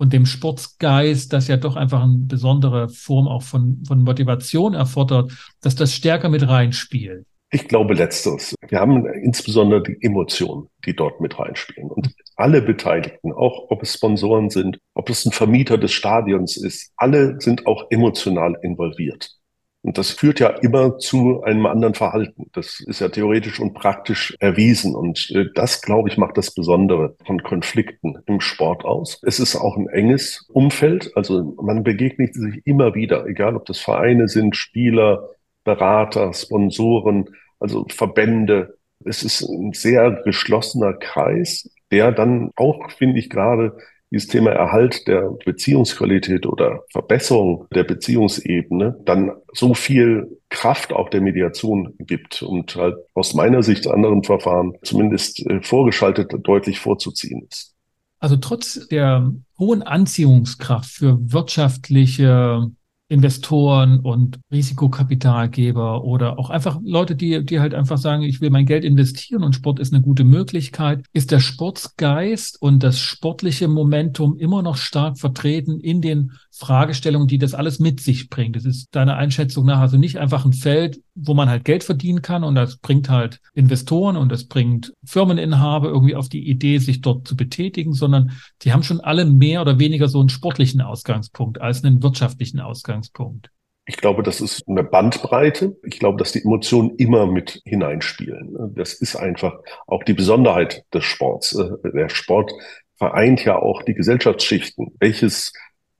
und 0.03 0.11
dem 0.11 0.25
Sportsgeist, 0.25 1.31
das 1.31 1.47
ja 1.47 1.55
doch 1.55 1.77
einfach 1.77 2.03
eine 2.03 2.17
besondere 2.17 2.89
Form 2.89 3.27
auch 3.27 3.41
von, 3.41 3.81
von 3.87 4.03
Motivation 4.03 4.73
erfordert, 4.73 5.31
dass 5.61 5.75
das 5.75 5.93
stärker 5.93 6.27
mit 6.27 6.45
reinspielt. 6.45 7.25
Ich 7.51 7.69
glaube 7.69 7.93
letzteres. 7.93 8.53
Wir 8.67 8.79
haben 8.79 9.05
insbesondere 9.05 9.81
die 9.83 9.97
Emotionen, 10.01 10.67
die 10.85 10.93
dort 10.93 11.21
mit 11.21 11.39
reinspielen. 11.39 11.89
Und 11.89 12.13
alle 12.35 12.61
Beteiligten, 12.61 13.31
auch 13.31 13.69
ob 13.69 13.81
es 13.81 13.93
Sponsoren 13.93 14.49
sind, 14.49 14.77
ob 14.93 15.09
es 15.09 15.25
ein 15.25 15.31
Vermieter 15.31 15.77
des 15.77 15.93
Stadions 15.93 16.57
ist, 16.57 16.91
alle 16.97 17.39
sind 17.39 17.65
auch 17.65 17.89
emotional 17.89 18.57
involviert. 18.61 19.37
Und 19.83 19.97
das 19.97 20.11
führt 20.11 20.39
ja 20.39 20.47
immer 20.47 20.97
zu 20.97 21.43
einem 21.43 21.65
anderen 21.65 21.93
Verhalten. 21.93 22.49
Das 22.53 22.79
ist 22.79 23.01
ja 23.01 23.09
theoretisch 23.09 23.59
und 23.59 23.73
praktisch 23.73 24.33
erwiesen. 24.39 24.95
Und 24.95 25.29
äh, 25.31 25.45
das, 25.53 25.81
glaube 25.81 26.07
ich, 26.07 26.17
macht 26.17 26.37
das 26.37 26.53
Besondere 26.53 27.17
von 27.25 27.43
Konflikten 27.43 28.17
im 28.25 28.39
Sport 28.39 28.85
aus. 28.85 29.19
Es 29.23 29.41
ist 29.41 29.57
auch 29.57 29.75
ein 29.75 29.89
enges 29.89 30.47
Umfeld. 30.53 31.11
Also 31.15 31.55
man 31.61 31.83
begegnet 31.83 32.33
sich 32.33 32.65
immer 32.65 32.95
wieder, 32.95 33.25
egal 33.27 33.57
ob 33.57 33.65
das 33.65 33.79
Vereine 33.79 34.29
sind, 34.29 34.55
Spieler, 34.55 35.29
Berater, 35.65 36.33
Sponsoren, 36.33 37.29
also 37.59 37.85
Verbände. 37.89 38.77
Es 39.03 39.21
ist 39.21 39.41
ein 39.41 39.73
sehr 39.73 40.21
geschlossener 40.23 40.93
Kreis, 40.93 41.69
der 41.91 42.13
dann 42.13 42.51
auch, 42.55 42.89
finde 42.89 43.19
ich, 43.19 43.29
gerade 43.29 43.77
dieses 44.13 44.27
Thema 44.27 44.51
Erhalt 44.51 45.07
der 45.07 45.31
Beziehungsqualität 45.43 46.45
oder 46.45 46.83
Verbesserung 46.91 47.67
der 47.73 47.83
Beziehungsebene 47.83 48.95
dann 49.05 49.31
so 49.51 49.73
viel 49.73 50.39
Kraft 50.49 50.93
auch 50.93 51.09
der 51.09 51.21
Mediation 51.21 51.95
gibt 51.97 52.43
und 52.43 52.75
halt 52.75 52.95
aus 53.15 53.33
meiner 53.33 53.63
Sicht 53.63 53.87
anderen 53.87 54.23
Verfahren 54.23 54.73
zumindest 54.83 55.45
äh, 55.47 55.61
vorgeschaltet 55.61 56.31
deutlich 56.43 56.79
vorzuziehen 56.79 57.45
ist. 57.49 57.73
Also 58.19 58.37
trotz 58.37 58.87
der 58.87 59.33
hohen 59.57 59.81
Anziehungskraft 59.81 60.91
für 60.91 61.17
wirtschaftliche 61.19 62.69
Investoren 63.13 63.99
und 63.99 64.39
Risikokapitalgeber 64.51 66.03
oder 66.03 66.39
auch 66.39 66.49
einfach 66.49 66.79
Leute, 66.83 67.15
die, 67.15 67.45
die 67.45 67.59
halt 67.59 67.75
einfach 67.75 67.99
sagen, 67.99 68.23
ich 68.23 68.41
will 68.41 68.49
mein 68.49 68.65
Geld 68.65 68.83
investieren 68.83 69.43
und 69.43 69.53
Sport 69.53 69.79
ist 69.79 69.93
eine 69.93 70.01
gute 70.01 70.23
Möglichkeit, 70.23 71.05
ist 71.13 71.29
der 71.29 71.39
Sportsgeist 71.39 72.59
und 72.59 72.81
das 72.81 72.99
sportliche 72.99 73.67
Momentum 73.67 74.35
immer 74.37 74.63
noch 74.63 74.77
stark 74.77 75.19
vertreten 75.19 75.79
in 75.79 76.01
den 76.01 76.31
Fragestellungen, 76.55 77.27
die 77.27 77.39
das 77.39 77.55
alles 77.55 77.79
mit 77.79 77.99
sich 77.99 78.29
bringt. 78.29 78.55
Das 78.55 78.65
ist 78.65 78.95
deiner 78.95 79.17
Einschätzung 79.17 79.65
nach 79.65 79.79
also 79.79 79.97
nicht 79.97 80.17
einfach 80.17 80.45
ein 80.45 80.53
Feld, 80.53 81.01
wo 81.15 81.33
man 81.33 81.49
halt 81.49 81.65
Geld 81.65 81.83
verdienen 81.83 82.21
kann 82.21 82.43
und 82.43 82.53
das 82.53 82.77
bringt 82.77 83.09
halt 83.09 83.39
Investoren 83.55 84.15
und 84.17 84.31
das 84.31 84.45
bringt 84.45 84.93
Firmeninhaber 85.03 85.87
irgendwie 85.89 86.15
auf 86.15 86.29
die 86.29 86.47
Idee, 86.47 86.77
sich 86.77 87.01
dort 87.01 87.27
zu 87.27 87.35
betätigen, 87.35 87.93
sondern 87.93 88.33
die 88.61 88.71
haben 88.71 88.83
schon 88.83 89.01
alle 89.01 89.25
mehr 89.25 89.61
oder 89.61 89.79
weniger 89.79 90.07
so 90.07 90.19
einen 90.19 90.29
sportlichen 90.29 90.81
Ausgangspunkt 90.81 91.59
als 91.59 91.83
einen 91.83 92.03
wirtschaftlichen 92.03 92.59
Ausgangspunkt. 92.59 93.49
Ich 93.85 93.97
glaube, 93.97 94.23
das 94.23 94.39
ist 94.39 94.63
eine 94.67 94.83
Bandbreite. 94.83 95.75
Ich 95.83 95.99
glaube, 95.99 96.17
dass 96.17 96.31
die 96.31 96.43
Emotionen 96.43 96.95
immer 96.97 97.25
mit 97.25 97.61
hineinspielen. 97.65 98.73
Das 98.75 98.93
ist 98.93 99.15
einfach 99.15 99.55
auch 99.87 100.03
die 100.03 100.13
Besonderheit 100.13 100.85
des 100.93 101.03
Sports. 101.03 101.57
Der 101.83 102.09
Sport 102.09 102.53
vereint 102.95 103.43
ja 103.43 103.57
auch 103.57 103.81
die 103.81 103.93
Gesellschaftsschichten. 103.93 104.95
Welches 104.99 105.51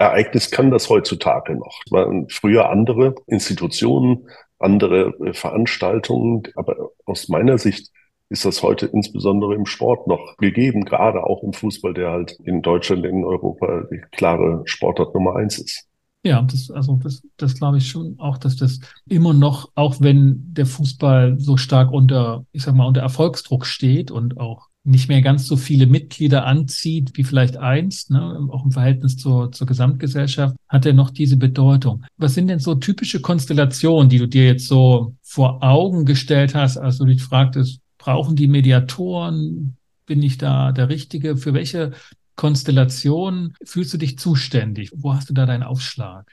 Ereignis 0.03 0.51
kann 0.51 0.71
das 0.71 0.89
heutzutage 0.89 1.55
noch? 1.55 1.79
Waren 1.89 2.27
früher 2.29 2.69
andere 2.69 3.15
Institutionen, 3.27 4.27
andere 4.59 5.13
Veranstaltungen, 5.33 6.43
aber 6.55 6.91
aus 7.05 7.27
meiner 7.29 7.57
Sicht 7.57 7.91
ist 8.29 8.45
das 8.45 8.63
heute 8.63 8.87
insbesondere 8.87 9.53
im 9.53 9.65
Sport 9.65 10.07
noch 10.07 10.37
gegeben, 10.37 10.85
gerade 10.85 11.23
auch 11.23 11.43
im 11.43 11.53
Fußball, 11.53 11.93
der 11.93 12.09
halt 12.11 12.31
in 12.43 12.61
Deutschland, 12.61 13.05
in 13.05 13.23
Europa 13.23 13.83
die 13.91 14.01
klare 14.11 14.63
Sportart 14.65 15.13
Nummer 15.13 15.35
eins 15.35 15.59
ist. 15.59 15.87
Ja, 16.25 16.41
das, 16.41 16.71
also 16.71 16.95
das, 17.03 17.21
das 17.35 17.55
glaube 17.55 17.77
ich 17.77 17.87
schon 17.87 18.15
auch, 18.17 18.37
dass 18.37 18.55
das 18.55 18.79
immer 19.09 19.33
noch, 19.33 19.71
auch 19.75 19.97
wenn 19.99 20.41
der 20.53 20.65
Fußball 20.65 21.37
so 21.37 21.57
stark 21.57 21.91
unter, 21.91 22.45
ich 22.53 22.63
sag 22.63 22.75
mal, 22.75 22.87
unter 22.87 23.01
Erfolgsdruck 23.01 23.65
steht 23.65 24.09
und 24.09 24.39
auch 24.39 24.69
nicht 24.85 25.07
mehr 25.07 25.21
ganz 25.21 25.47
so 25.47 25.55
viele 25.55 25.87
Mitglieder 25.87 26.45
anzieht 26.45 27.11
wie 27.13 27.23
vielleicht 27.23 27.57
einst, 27.57 28.11
ne, 28.11 28.47
auch 28.51 28.65
im 28.65 28.71
Verhältnis 28.71 29.15
zur, 29.15 29.51
zur 29.51 29.65
Gesamtgesellschaft, 29.65 30.55
hat 30.67 30.85
er 30.85 30.93
noch 30.93 31.09
diese 31.09 31.37
Bedeutung. 31.37 32.03
Was 32.17 32.33
sind 32.33 32.47
denn 32.47 32.59
so 32.59 32.75
typische 32.75 33.21
Konstellationen, 33.21 34.09
die 34.09 34.19
du 34.19 34.27
dir 34.27 34.45
jetzt 34.45 34.67
so 34.67 35.15
vor 35.21 35.63
Augen 35.63 36.05
gestellt 36.05 36.53
hast, 36.53 36.77
als 36.77 36.97
du 36.97 37.05
dich 37.05 37.23
fragtest, 37.23 37.79
brauchen 37.97 38.35
die 38.35 38.47
Mediatoren? 38.47 39.77
Bin 40.05 40.21
ich 40.21 40.37
da 40.37 40.73
der 40.73 40.89
Richtige? 40.89 41.37
Für 41.37 41.53
welche 41.53 41.91
Konstellation 42.35 43.53
fühlst 43.63 43.93
du 43.93 43.97
dich 43.97 44.19
zuständig? 44.19 44.91
Wo 44.93 45.13
hast 45.13 45.29
du 45.29 45.33
da 45.33 45.45
deinen 45.45 45.63
Aufschlag? 45.63 46.29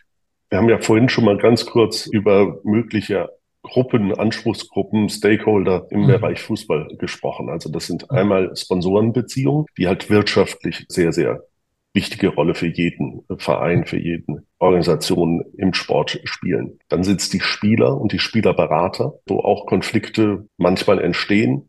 Wir 0.49 0.59
haben 0.59 0.69
ja 0.69 0.80
vorhin 0.80 1.09
schon 1.09 1.25
mal 1.25 1.38
ganz 1.38 1.66
kurz 1.66 2.07
über 2.07 2.59
mögliche 2.64 3.28
Gruppen, 3.62 4.14
Anspruchsgruppen, 4.14 5.09
Stakeholder 5.09 5.87
im 5.90 6.02
mhm. 6.02 6.07
Bereich 6.07 6.40
Fußball 6.40 6.97
gesprochen. 6.99 7.49
Also 7.50 7.71
das 7.71 7.87
sind 7.87 8.11
einmal 8.11 8.57
Sponsorenbeziehungen, 8.57 9.67
die 9.76 9.87
halt 9.87 10.11
wirtschaftlich 10.11 10.87
sehr, 10.88 11.12
sehr 11.12 11.45
wichtige 11.93 12.29
Rolle 12.29 12.55
für 12.55 12.69
jeden 12.69 13.23
Verein, 13.38 13.85
für 13.85 13.99
jeden 13.99 14.47
Organisation 14.59 15.45
im 15.57 15.75
Sport 15.75 16.21
spielen. 16.25 16.79
Dann 16.88 17.02
sind 17.02 17.21
es 17.21 17.31
die 17.31 17.40
Spieler 17.40 18.00
und 18.00 18.12
die 18.12 18.19
Spielerberater, 18.19 19.14
wo 19.26 19.40
auch 19.40 19.67
Konflikte 19.67 20.47
manchmal 20.57 21.00
entstehen, 21.00 21.69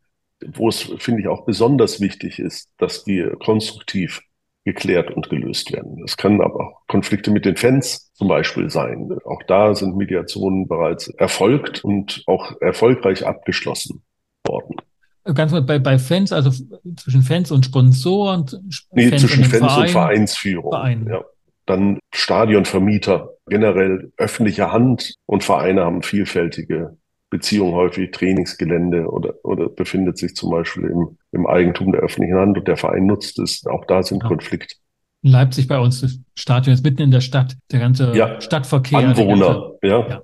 wo 0.53 0.69
es, 0.69 0.93
finde 0.97 1.21
ich, 1.21 1.27
auch 1.27 1.45
besonders 1.45 2.01
wichtig 2.01 2.39
ist, 2.39 2.69
dass 2.77 3.03
die 3.03 3.27
konstruktiv 3.43 4.21
geklärt 4.63 5.11
und 5.11 5.29
gelöst 5.29 5.71
werden. 5.71 6.01
Es 6.05 6.17
kann 6.17 6.41
aber 6.41 6.67
auch 6.67 6.87
Konflikte 6.87 7.31
mit 7.31 7.45
den 7.45 7.57
Fans 7.57 8.11
zum 8.13 8.27
Beispiel 8.27 8.69
sein. 8.69 9.09
Auch 9.25 9.41
da 9.47 9.73
sind 9.73 9.95
Mediationen 9.95 10.67
bereits 10.67 11.07
erfolgt 11.07 11.83
und 11.83 12.23
auch 12.27 12.61
erfolgreich 12.61 13.25
abgeschlossen 13.25 14.03
worden. 14.45 14.75
Ganz 15.23 15.51
bei, 15.51 15.79
bei 15.79 15.99
Fans, 15.99 16.31
also 16.31 16.51
zwischen 16.95 17.21
Fans 17.21 17.51
und 17.51 17.65
Sponsoren? 17.65 18.45
Nee, 18.91 19.09
Fans 19.09 19.21
zwischen 19.21 19.43
und 19.43 19.49
Fans 19.49 19.65
Verein, 19.65 19.81
und 19.81 19.89
Vereinsführung. 19.89 20.71
Verein. 20.71 21.07
Ja. 21.09 21.23
Dann 21.65 21.99
Stadionvermieter, 22.13 23.29
generell 23.47 24.11
öffentliche 24.17 24.71
Hand 24.71 25.13
und 25.25 25.43
Vereine 25.43 25.85
haben 25.85 26.01
vielfältige 26.01 26.97
Beziehung 27.31 27.73
häufig 27.73 28.11
Trainingsgelände 28.11 29.09
oder, 29.09 29.33
oder 29.43 29.69
befindet 29.69 30.19
sich 30.19 30.35
zum 30.35 30.51
Beispiel 30.51 30.83
im, 30.83 31.17
im 31.31 31.47
Eigentum 31.47 31.91
der 31.91 32.01
öffentlichen 32.01 32.37
Hand 32.37 32.57
und 32.59 32.67
der 32.67 32.77
Verein 32.77 33.07
nutzt 33.07 33.39
es. 33.39 33.65
Auch 33.65 33.85
da 33.85 34.03
sind 34.03 34.21
ja. 34.21 34.27
Konflikte. 34.27 34.75
Leipzig 35.23 35.67
bei 35.67 35.79
uns, 35.79 36.01
das 36.01 36.19
Stadion 36.35 36.73
ist 36.73 36.83
mitten 36.83 37.01
in 37.01 37.11
der 37.11 37.21
Stadt, 37.21 37.55
der 37.71 37.79
ganze 37.79 38.15
ja. 38.15 38.39
Stadtverkehr. 38.41 38.99
Anwohner, 38.99 39.77
ganze, 39.81 39.87
ja. 39.87 40.09
ja 40.09 40.21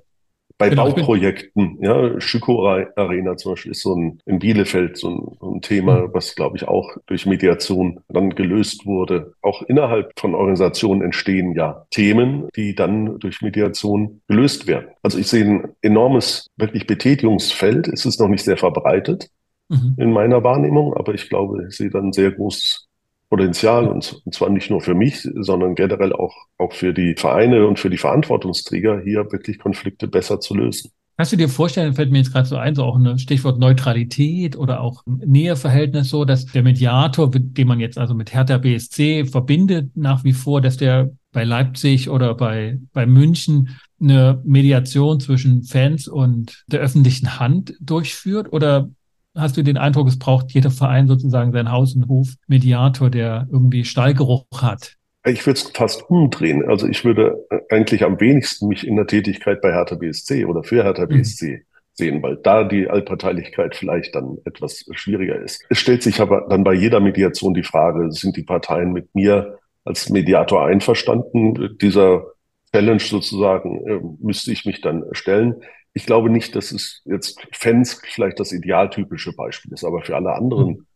bei 0.58 0.70
genau, 0.70 0.90
Bauprojekten, 0.90 1.78
ja, 1.80 2.20
Schüko 2.20 2.66
Arena 2.66 3.36
zum 3.36 3.52
Beispiel 3.52 3.70
ist 3.70 3.82
so 3.82 3.94
ein, 3.94 4.20
in 4.26 4.40
Bielefeld 4.40 4.98
so 4.98 5.08
ein, 5.08 5.36
so 5.40 5.54
ein 5.54 5.62
Thema, 5.62 6.02
mhm. 6.02 6.10
was 6.12 6.34
glaube 6.34 6.56
ich 6.56 6.66
auch 6.66 6.96
durch 7.06 7.26
Mediation 7.26 8.00
dann 8.08 8.30
gelöst 8.30 8.84
wurde. 8.84 9.34
Auch 9.40 9.62
innerhalb 9.62 10.10
von 10.18 10.34
Organisationen 10.34 11.02
entstehen 11.02 11.54
ja 11.54 11.86
Themen, 11.90 12.48
die 12.56 12.74
dann 12.74 13.20
durch 13.20 13.40
Mediation 13.40 14.20
gelöst 14.26 14.66
werden. 14.66 14.88
Also 15.02 15.18
ich 15.18 15.28
sehe 15.28 15.44
ein 15.44 15.68
enormes, 15.80 16.48
wirklich 16.56 16.88
Betätigungsfeld. 16.88 17.86
Es 17.86 18.04
ist 18.04 18.18
noch 18.18 18.28
nicht 18.28 18.42
sehr 18.44 18.56
verbreitet 18.56 19.30
mhm. 19.68 19.94
in 19.96 20.10
meiner 20.10 20.42
Wahrnehmung, 20.42 20.94
aber 20.94 21.14
ich 21.14 21.28
glaube, 21.28 21.66
ich 21.68 21.76
sehe 21.76 21.90
dann 21.90 22.12
sehr 22.12 22.32
großes 22.32 22.87
Potenzial 23.30 23.88
und, 23.88 24.22
zwar 24.32 24.48
nicht 24.48 24.70
nur 24.70 24.80
für 24.80 24.94
mich, 24.94 25.28
sondern 25.34 25.74
generell 25.74 26.12
auch, 26.12 26.34
auch 26.56 26.72
für 26.72 26.94
die 26.94 27.14
Vereine 27.14 27.66
und 27.66 27.78
für 27.78 27.90
die 27.90 27.98
Verantwortungsträger, 27.98 29.02
hier 29.04 29.30
wirklich 29.30 29.58
Konflikte 29.58 30.08
besser 30.08 30.40
zu 30.40 30.54
lösen. 30.54 30.90
Kannst 31.18 31.32
du 31.32 31.36
dir 31.36 31.48
vorstellen, 31.48 31.94
fällt 31.94 32.12
mir 32.12 32.18
jetzt 32.18 32.32
gerade 32.32 32.46
so 32.46 32.56
ein, 32.56 32.76
so 32.76 32.84
auch 32.84 32.96
ein 32.96 33.18
Stichwort 33.18 33.58
Neutralität 33.58 34.56
oder 34.56 34.80
auch 34.80 35.02
Näheverhältnis 35.06 36.10
so, 36.10 36.24
dass 36.24 36.46
der 36.46 36.62
Mediator, 36.62 37.28
den 37.32 37.66
man 37.66 37.80
jetzt 37.80 37.98
also 37.98 38.14
mit 38.14 38.32
Hertha 38.32 38.56
BSC 38.56 39.24
verbindet, 39.24 39.90
nach 39.96 40.22
wie 40.22 40.32
vor, 40.32 40.60
dass 40.60 40.76
der 40.76 41.10
bei 41.32 41.42
Leipzig 41.42 42.08
oder 42.08 42.34
bei, 42.34 42.78
bei 42.92 43.04
München 43.04 43.78
eine 44.00 44.40
Mediation 44.44 45.18
zwischen 45.18 45.64
Fans 45.64 46.06
und 46.06 46.64
der 46.68 46.80
öffentlichen 46.80 47.40
Hand 47.40 47.74
durchführt? 47.80 48.52
Oder 48.52 48.88
hast 49.34 49.56
du 49.56 49.62
den 49.62 49.76
Eindruck, 49.76 50.08
es 50.08 50.18
braucht 50.18 50.52
jeder 50.52 50.70
Verein 50.70 51.06
sozusagen 51.06 51.52
sein 51.52 51.70
Haus- 51.70 51.94
und 51.94 52.08
Hof-Mediator, 52.08 53.10
der 53.10 53.46
irgendwie 53.50 53.84
Stallgeruch 53.84 54.46
hat? 54.62 54.96
Ich 55.24 55.46
würde 55.46 55.60
es 55.60 55.70
fast 55.74 56.08
umdrehen. 56.08 56.64
Also 56.66 56.86
ich 56.86 57.04
würde 57.04 57.46
eigentlich 57.70 58.04
am 58.04 58.20
wenigsten 58.20 58.68
mich 58.68 58.86
in 58.86 58.96
der 58.96 59.06
Tätigkeit 59.06 59.60
bei 59.60 59.72
Hertha 59.72 59.96
BSC 59.96 60.44
oder 60.44 60.62
für 60.62 60.84
Hertha 60.84 61.04
mhm. 61.04 61.08
BSC 61.08 61.64
sehen, 61.92 62.22
weil 62.22 62.36
da 62.36 62.64
die 62.64 62.88
Allparteilichkeit 62.88 63.74
vielleicht 63.74 64.14
dann 64.14 64.38
etwas 64.44 64.86
schwieriger 64.92 65.36
ist. 65.36 65.64
Es 65.68 65.78
stellt 65.78 66.02
sich 66.02 66.20
aber 66.20 66.46
dann 66.48 66.64
bei 66.64 66.72
jeder 66.72 67.00
Mediation 67.00 67.54
die 67.54 67.64
Frage, 67.64 68.12
sind 68.12 68.36
die 68.36 68.44
Parteien 68.44 68.92
mit 68.92 69.14
mir 69.14 69.58
als 69.84 70.08
Mediator 70.08 70.64
einverstanden? 70.66 71.76
Dieser 71.80 72.24
Challenge 72.72 73.00
sozusagen 73.00 73.86
äh, 73.86 74.00
müsste 74.20 74.52
ich 74.52 74.64
mich 74.64 74.80
dann 74.80 75.04
stellen. 75.12 75.56
Ich 75.92 76.06
glaube 76.06 76.30
nicht, 76.30 76.54
dass 76.54 76.72
es 76.72 77.02
jetzt 77.04 77.40
Fans 77.52 78.00
vielleicht 78.04 78.38
das 78.40 78.52
idealtypische 78.52 79.32
Beispiel 79.32 79.72
ist, 79.72 79.84
aber 79.84 80.02
für 80.02 80.16
alle 80.16 80.32
anderen 80.32 80.68
mhm. 80.68 80.86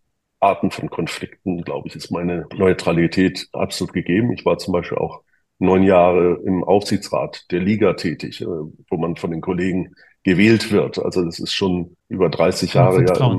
Arten 0.41 0.71
von 0.71 0.91
Konflikten, 0.91 1.63
glaube 1.63 1.89
ich, 1.89 1.97
ist 1.97 2.11
meine 2.11 2.47
Neutralität 2.55 3.49
absolut 3.53 3.93
gegeben. 3.93 4.33
Ich 4.33 4.45
war 4.45 4.59
zum 4.59 4.73
Beispiel 4.73 4.99
auch 4.99 5.23
neun 5.59 5.85
Jahre 5.85 6.41
im 6.45 6.65
Aufsichtsrat 6.65 7.47
der 7.51 7.61
Liga 7.61 7.95
tätig, 7.95 8.43
äh, 8.43 8.47
wo 8.47 8.97
man 8.97 9.17
von 9.17 9.31
den 9.31 9.41
Kollegen 9.41 9.95
gewählt 10.25 10.73
wird. 10.73 10.99
Also 10.99 11.25
das 11.25 11.39
ist 11.39 11.53
schon 11.53 11.97
über 12.09 12.29
30 12.29 12.75
Jahre 12.75 13.05
ja, 13.05 13.37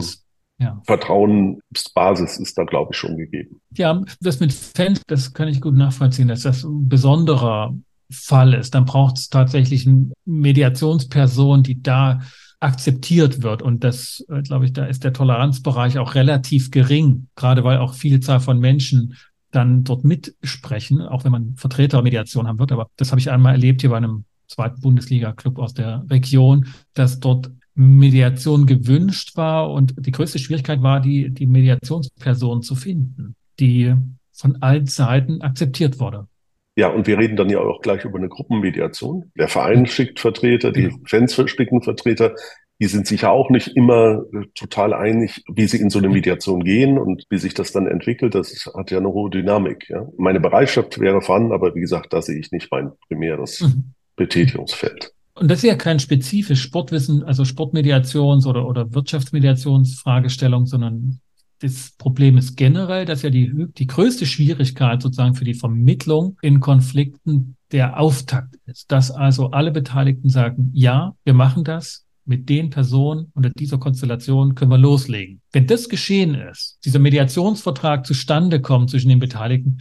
ja. 0.60 0.82
Vertrauensbasis 0.86 2.38
ist 2.38 2.58
da, 2.58 2.64
glaube 2.64 2.92
ich, 2.94 2.98
schon 2.98 3.18
gegeben. 3.18 3.62
Ja, 3.72 4.02
das 4.22 4.40
mit 4.40 4.54
Fans, 4.54 5.02
das 5.08 5.34
kann 5.34 5.48
ich 5.48 5.62
gut 5.62 5.76
nachvollziehen, 5.76 6.28
dass 6.28 6.44
das 6.44 6.64
ein 6.64 6.88
besonderer 6.88 7.76
Fall 8.14 8.54
ist, 8.54 8.76
dann 8.76 8.86
braucht 8.86 9.18
es 9.18 9.30
tatsächlich 9.30 9.88
eine 9.88 10.12
Mediationsperson, 10.26 11.64
die 11.64 11.82
da 11.82 12.22
akzeptiert 12.60 13.44
wird. 13.44 13.62
Und 13.62 13.84
das, 13.84 14.26
äh, 14.30 14.42
glaube 14.42 14.66
ich, 14.66 14.74
da 14.74 14.86
ist 14.86 15.04
der 15.04 15.14
Toleranzbereich 15.14 15.98
auch 15.98 16.16
relativ 16.16 16.72
gering, 16.72 17.28
gerade 17.36 17.64
weil 17.64 17.78
auch 17.78 17.94
Vielzahl 17.94 18.40
von 18.40 18.60
Menschen 18.60 19.16
dann 19.52 19.84
dort 19.84 20.04
mitsprechen, 20.04 21.02
auch 21.02 21.26
wenn 21.26 21.32
man 21.32 21.56
Vertretermediation 21.58 22.48
haben 22.48 22.60
wird. 22.60 22.72
Aber 22.72 22.88
das 22.96 23.12
habe 23.12 23.20
ich 23.20 23.30
einmal 23.30 23.54
erlebt 23.54 23.82
hier 23.82 23.90
bei 23.90 23.98
einem 23.98 24.26
zweiten 24.48 24.82
Bundesliga-Club 24.82 25.60
aus 25.60 25.74
der 25.74 26.06
Region, 26.10 26.68
dass 26.94 27.20
dort 27.20 27.52
Mediation 27.76 28.66
gewünscht 28.66 29.36
war 29.36 29.72
und 29.72 29.94
die 29.98 30.12
größte 30.12 30.40
Schwierigkeit 30.40 30.82
war, 30.82 31.02
die, 31.02 31.32
die 31.32 31.48
Mediationsperson 31.48 32.62
zu 32.62 32.76
finden, 32.76 33.36
die 33.60 33.94
von 34.32 34.62
allen 34.62 34.86
Seiten 34.86 35.42
akzeptiert 35.42 36.00
wurde. 36.00 36.28
Ja, 36.76 36.88
und 36.88 37.06
wir 37.06 37.20
reden 37.20 37.36
dann 37.36 37.50
ja 37.50 37.60
auch 37.60 37.82
gleich 37.82 38.04
über 38.04 38.18
eine 38.18 38.30
Gruppenmediation. 38.30 39.32
Der 39.38 39.48
Verein 39.48 39.86
schickt 39.86 40.20
Vertreter, 40.20 40.72
die 40.72 40.92
Fans 41.06 41.36
schicken 41.36 41.84
Vertreter. 41.84 42.34
Die 42.82 42.88
sind 42.88 43.06
sicher 43.06 43.32
auch 43.32 43.52
nicht 43.52 43.78
immer 43.78 44.24
äh, 44.34 44.46
total 44.56 44.94
einig, 44.94 45.44
wie 45.48 45.68
sie 45.68 45.78
in 45.78 45.92
so 45.92 46.00
eine 46.00 46.10
Mediation 46.10 46.64
gehen 46.64 46.98
und 46.98 47.26
wie 47.30 47.38
sich 47.38 47.54
das 47.54 47.72
dann 47.72 47.86
entwickelt. 47.86 48.34
Das 48.34 48.70
hat 48.76 48.90
ja 48.90 48.98
eine 48.98 49.10
hohe 49.10 49.30
Dynamik. 49.30 49.88
Ja. 49.90 50.08
Meine 50.18 50.40
Bereitschaft 50.40 51.00
wäre 51.00 51.22
vorhanden, 51.22 51.54
aber 51.54 51.76
wie 51.76 51.82
gesagt, 51.82 52.12
da 52.12 52.22
sehe 52.22 52.40
ich 52.40 52.52
nicht 52.52 52.72
mein 52.72 52.92
primäres 53.08 53.62
mhm. 53.62 53.94
Betätigungsfeld. 54.16 55.14
Und 55.36 55.50
das 55.50 55.60
ist 55.60 55.66
ja 55.66 55.76
kein 55.76 56.00
spezifisch 56.00 56.62
Sportwissen, 56.62 57.24
also 57.24 57.44
Sportmediations- 57.44 58.48
oder, 58.48 58.68
oder 58.68 58.94
Wirtschaftsmediationsfragestellung, 58.94 60.66
sondern 60.66 61.20
das 61.64 61.92
Problem 61.98 62.38
ist 62.38 62.58
generell, 62.58 63.06
dass 63.06 63.22
ja 63.22 63.30
die, 63.30 63.68
die 63.78 63.88
größte 63.88 64.26
Schwierigkeit 64.26 65.02
sozusagen 65.02 65.36
für 65.36 65.46
die 65.46 65.54
Vermittlung 65.54 66.38
in 66.42 66.60
Konflikten 66.60 67.56
der 67.72 68.00
Auftakt 68.00 68.56
ist. 68.66 68.92
Dass 68.92 69.12
also 69.12 69.52
alle 69.52 69.72
Beteiligten 69.72 70.28
sagen, 70.30 70.72
ja, 70.74 71.16
wir 71.24 71.34
machen 71.34 71.64
das, 71.64 72.06
mit 72.26 72.50
den 72.50 72.70
Personen 72.70 73.32
unter 73.34 73.50
dieser 73.50 73.78
Konstellation 73.78 74.56
können 74.56 74.72
wir 74.72 74.78
loslegen. 74.78 75.42
Wenn 75.52 75.68
das 75.68 75.88
geschehen 75.88 76.36
ist, 76.36 76.80
dieser 76.84 77.00
Mediationsvertrag 77.00 78.06
zustande 78.06 78.62
kommt 78.62 78.90
zwischen 78.90 79.10
den 79.10 79.20
Beteiligten, 79.20 79.80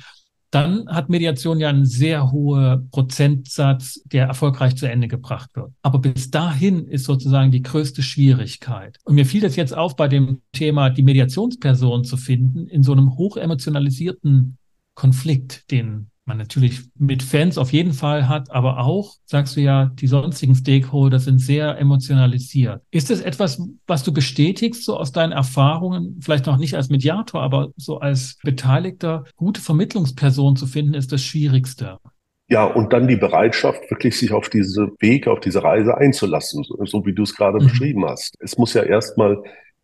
dann 0.52 0.86
hat 0.86 1.08
Mediation 1.08 1.60
ja 1.60 1.70
einen 1.70 1.86
sehr 1.86 2.30
hohen 2.30 2.90
Prozentsatz, 2.90 4.02
der 4.04 4.26
erfolgreich 4.26 4.76
zu 4.76 4.86
Ende 4.86 5.08
gebracht 5.08 5.50
wird. 5.54 5.72
Aber 5.80 5.98
bis 5.98 6.30
dahin 6.30 6.86
ist 6.88 7.04
sozusagen 7.04 7.50
die 7.50 7.62
größte 7.62 8.02
Schwierigkeit. 8.02 8.98
Und 9.04 9.14
mir 9.14 9.24
fiel 9.24 9.40
das 9.40 9.56
jetzt 9.56 9.74
auf 9.74 9.96
bei 9.96 10.08
dem 10.08 10.42
Thema, 10.52 10.90
die 10.90 11.02
Mediationsperson 11.02 12.04
zu 12.04 12.18
finden 12.18 12.68
in 12.68 12.82
so 12.82 12.92
einem 12.92 13.16
hochemotionalisierten 13.16 14.58
Konflikt, 14.94 15.70
den 15.70 16.11
man 16.24 16.38
natürlich 16.38 16.80
mit 16.96 17.22
Fans 17.22 17.58
auf 17.58 17.72
jeden 17.72 17.92
Fall 17.92 18.28
hat, 18.28 18.50
aber 18.50 18.78
auch, 18.78 19.16
sagst 19.24 19.56
du 19.56 19.60
ja, 19.60 19.86
die 19.86 20.06
sonstigen 20.06 20.54
Stakeholder 20.54 21.18
sind 21.18 21.38
sehr 21.38 21.78
emotionalisiert. 21.78 22.82
Ist 22.90 23.10
es 23.10 23.20
etwas, 23.20 23.60
was 23.86 24.04
du 24.04 24.12
bestätigst, 24.12 24.84
so 24.84 24.96
aus 24.96 25.12
deinen 25.12 25.32
Erfahrungen, 25.32 26.20
vielleicht 26.20 26.46
noch 26.46 26.58
nicht 26.58 26.76
als 26.76 26.90
Mediator, 26.90 27.42
aber 27.42 27.70
so 27.76 27.98
als 27.98 28.38
Beteiligter, 28.42 29.24
gute 29.36 29.60
Vermittlungsperson 29.60 30.56
zu 30.56 30.66
finden, 30.66 30.94
ist 30.94 31.12
das 31.12 31.22
Schwierigste? 31.22 31.98
Ja, 32.48 32.64
und 32.64 32.92
dann 32.92 33.08
die 33.08 33.16
Bereitschaft, 33.16 33.90
wirklich 33.90 34.18
sich 34.18 34.32
auf 34.32 34.48
diese 34.48 34.92
Weg, 35.00 35.26
auf 35.26 35.40
diese 35.40 35.64
Reise 35.64 35.96
einzulassen, 35.96 36.64
so 36.84 37.06
wie 37.06 37.14
du 37.14 37.22
es 37.22 37.34
gerade 37.34 37.58
mhm. 37.58 37.68
beschrieben 37.68 38.04
hast. 38.04 38.36
Es 38.40 38.58
muss 38.58 38.74
ja 38.74 38.82
erstmal 38.82 39.42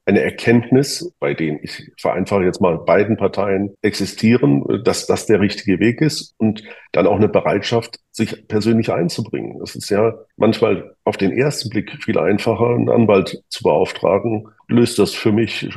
eine 0.08 0.22
Erkenntnis, 0.22 1.12
bei 1.20 1.34
denen 1.34 1.58
ich 1.62 1.92
vereinfache 1.98 2.42
jetzt 2.42 2.62
mal 2.62 2.78
beiden 2.78 3.18
Parteien 3.18 3.74
existieren, 3.82 4.64
dass 4.82 5.06
das 5.06 5.26
der 5.26 5.38
richtige 5.40 5.80
Weg 5.80 6.00
ist 6.00 6.34
und 6.38 6.62
dann 6.92 7.06
auch 7.06 7.16
eine 7.16 7.28
Bereitschaft, 7.28 8.00
sich 8.10 8.48
persönlich 8.48 8.90
einzubringen. 8.90 9.58
Das 9.58 9.76
ist 9.76 9.90
ja 9.90 10.14
manchmal 10.38 10.94
auf 11.04 11.18
den 11.18 11.30
ersten 11.30 11.68
Blick 11.68 12.02
viel 12.02 12.18
einfacher, 12.18 12.70
einen 12.70 12.88
Anwalt 12.88 13.42
zu 13.50 13.62
beauftragen. 13.62 14.48
Löst 14.66 14.98
das 14.98 15.12
für 15.12 15.30
mich, 15.30 15.68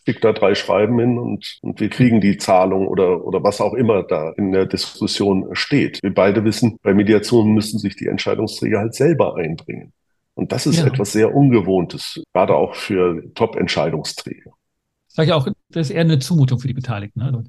stick 0.00 0.22
da 0.22 0.32
drei 0.32 0.54
Schreiben 0.54 0.98
hin 0.98 1.18
und, 1.18 1.58
und 1.60 1.78
wir 1.78 1.90
kriegen 1.90 2.22
die 2.22 2.38
Zahlung 2.38 2.88
oder, 2.88 3.22
oder 3.26 3.44
was 3.44 3.60
auch 3.60 3.74
immer 3.74 4.02
da 4.02 4.30
in 4.38 4.52
der 4.52 4.64
Diskussion 4.64 5.50
steht. 5.52 6.02
Wir 6.02 6.14
beide 6.14 6.42
wissen, 6.44 6.78
bei 6.82 6.94
Mediation 6.94 7.52
müssen 7.52 7.78
sich 7.78 7.96
die 7.96 8.06
Entscheidungsträger 8.06 8.78
halt 8.78 8.94
selber 8.94 9.36
einbringen. 9.36 9.92
Und 10.34 10.52
das 10.52 10.66
ist 10.66 10.78
ja. 10.78 10.86
etwas 10.86 11.12
sehr 11.12 11.34
Ungewohntes, 11.34 12.22
gerade 12.32 12.54
auch 12.54 12.74
für 12.74 13.22
Top-Entscheidungsträger. 13.34 14.52
Sag 15.06 15.26
ich 15.26 15.32
auch, 15.32 15.46
das 15.70 15.88
ist 15.88 15.94
eher 15.94 16.00
eine 16.00 16.18
Zumutung 16.18 16.58
für 16.58 16.66
die 16.66 16.74
Beteiligten. 16.74 17.20
Ne? 17.20 17.44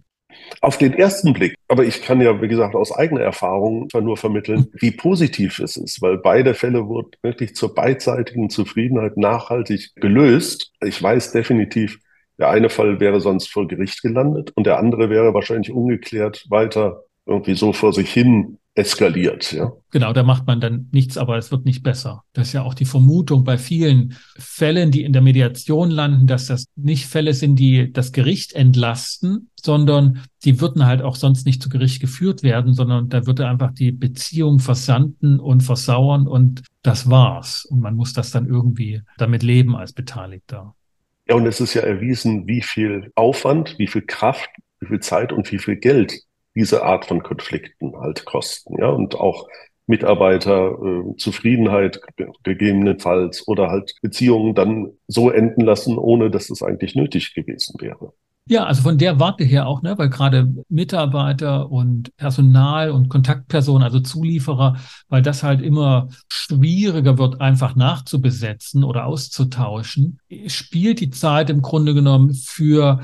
Auf 0.61 0.77
den 0.77 0.93
ersten 0.93 1.33
Blick, 1.33 1.55
aber 1.67 1.85
ich 1.85 2.01
kann 2.01 2.21
ja, 2.21 2.41
wie 2.41 2.47
gesagt, 2.47 2.75
aus 2.75 2.91
eigener 2.91 3.21
Erfahrung 3.21 3.87
nur 3.93 4.17
vermitteln, 4.17 4.67
wie 4.73 4.91
positiv 4.91 5.59
es 5.59 5.77
ist, 5.77 6.01
weil 6.01 6.17
beide 6.17 6.53
Fälle 6.53 6.87
wurden 6.87 7.11
wirklich 7.23 7.55
zur 7.55 7.73
beidseitigen 7.73 8.49
Zufriedenheit 8.49 9.17
nachhaltig 9.17 9.95
gelöst. 9.95 10.73
Ich 10.83 11.01
weiß 11.01 11.31
definitiv, 11.31 11.99
der 12.37 12.49
eine 12.49 12.69
Fall 12.69 12.99
wäre 12.99 13.21
sonst 13.21 13.51
vor 13.51 13.67
Gericht 13.67 14.01
gelandet 14.01 14.51
und 14.55 14.67
der 14.67 14.77
andere 14.77 15.09
wäre 15.09 15.33
wahrscheinlich 15.33 15.71
ungeklärt 15.71 16.45
weiter 16.49 17.03
irgendwie 17.25 17.55
so 17.55 17.73
vor 17.73 17.93
sich 17.93 18.11
hin 18.11 18.59
eskaliert. 18.75 19.53
Ja. 19.53 19.71
Genau, 19.91 20.11
da 20.11 20.23
macht 20.23 20.45
man 20.45 20.59
dann 20.59 20.89
nichts, 20.91 21.17
aber 21.17 21.37
es 21.37 21.49
wird 21.49 21.65
nicht 21.65 21.81
besser. 21.81 22.23
Das 22.33 22.47
ist 22.47 22.53
ja 22.53 22.63
auch 22.63 22.73
die 22.73 22.85
Vermutung 22.85 23.45
bei 23.45 23.57
vielen 23.57 24.15
Fällen, 24.37 24.91
die 24.91 25.03
in 25.03 25.13
der 25.13 25.21
Mediation 25.21 25.89
landen, 25.89 26.27
dass 26.27 26.47
das 26.47 26.65
nicht 26.75 27.07
Fälle 27.07 27.33
sind, 27.33 27.55
die 27.55 27.91
das 27.93 28.11
Gericht 28.11 28.51
entlasten, 28.51 29.49
sondern 29.55 30.23
die 30.43 30.59
würden 30.59 30.85
halt 30.85 31.01
auch 31.01 31.15
sonst 31.15 31.45
nicht 31.45 31.63
zu 31.63 31.69
Gericht 31.69 32.01
geführt 32.01 32.43
werden, 32.43 32.73
sondern 32.73 33.07
da 33.07 33.25
würde 33.25 33.47
einfach 33.47 33.71
die 33.71 33.93
Beziehung 33.93 34.59
versanden 34.59 35.39
und 35.39 35.61
versauern 35.61 36.27
und 36.27 36.63
das 36.83 37.09
war's. 37.09 37.63
Und 37.63 37.79
man 37.79 37.95
muss 37.95 38.11
das 38.11 38.31
dann 38.31 38.45
irgendwie 38.45 39.01
damit 39.17 39.41
leben 39.41 39.75
als 39.77 39.93
Beteiligter. 39.93 40.75
Ja, 41.27 41.35
und 41.35 41.47
es 41.47 41.61
ist 41.61 41.73
ja 41.73 41.81
erwiesen, 41.81 42.45
wie 42.45 42.61
viel 42.61 43.11
Aufwand, 43.15 43.79
wie 43.79 43.87
viel 43.87 44.03
Kraft, 44.03 44.49
wie 44.81 44.87
viel 44.87 44.99
Zeit 44.99 45.31
und 45.31 45.51
wie 45.51 45.59
viel 45.59 45.77
Geld 45.77 46.13
diese 46.55 46.83
Art 46.83 47.05
von 47.05 47.21
Konflikten 47.21 47.95
halt 47.97 48.25
kosten, 48.25 48.77
ja, 48.79 48.89
und 48.89 49.15
auch 49.15 49.47
Mitarbeiter 49.87 50.71
äh, 50.71 51.17
Zufriedenheit 51.17 52.01
gegebenenfalls 52.43 53.47
oder 53.47 53.69
halt 53.69 53.93
Beziehungen 54.01 54.55
dann 54.55 54.91
so 55.07 55.29
enden 55.29 55.61
lassen, 55.61 55.97
ohne 55.97 56.31
dass 56.31 56.49
es 56.49 56.63
eigentlich 56.63 56.95
nötig 56.95 57.35
gewesen 57.35 57.75
wäre. 57.79 58.13
Ja, 58.47 58.65
also 58.65 58.83
von 58.83 58.99
der 58.99 59.19
Warte 59.19 59.43
her 59.43 59.65
auch, 59.65 59.81
ne, 59.81 59.97
weil 59.97 60.09
gerade 60.09 60.53
Mitarbeiter 60.69 61.71
und 61.71 62.15
Personal 62.15 62.91
und 62.91 63.09
Kontaktpersonen, 63.09 63.81
also 63.81 63.99
Zulieferer, 63.99 64.77
weil 65.09 65.23
das 65.23 65.41
halt 65.41 65.61
immer 65.61 66.09
schwieriger 66.31 67.17
wird, 67.17 67.41
einfach 67.41 67.75
nachzubesetzen 67.75 68.83
oder 68.83 69.07
auszutauschen, 69.07 70.19
spielt 70.45 70.99
die 70.99 71.09
Zeit 71.09 71.49
im 71.49 71.63
Grunde 71.63 71.95
genommen 71.95 72.35
für 72.35 73.01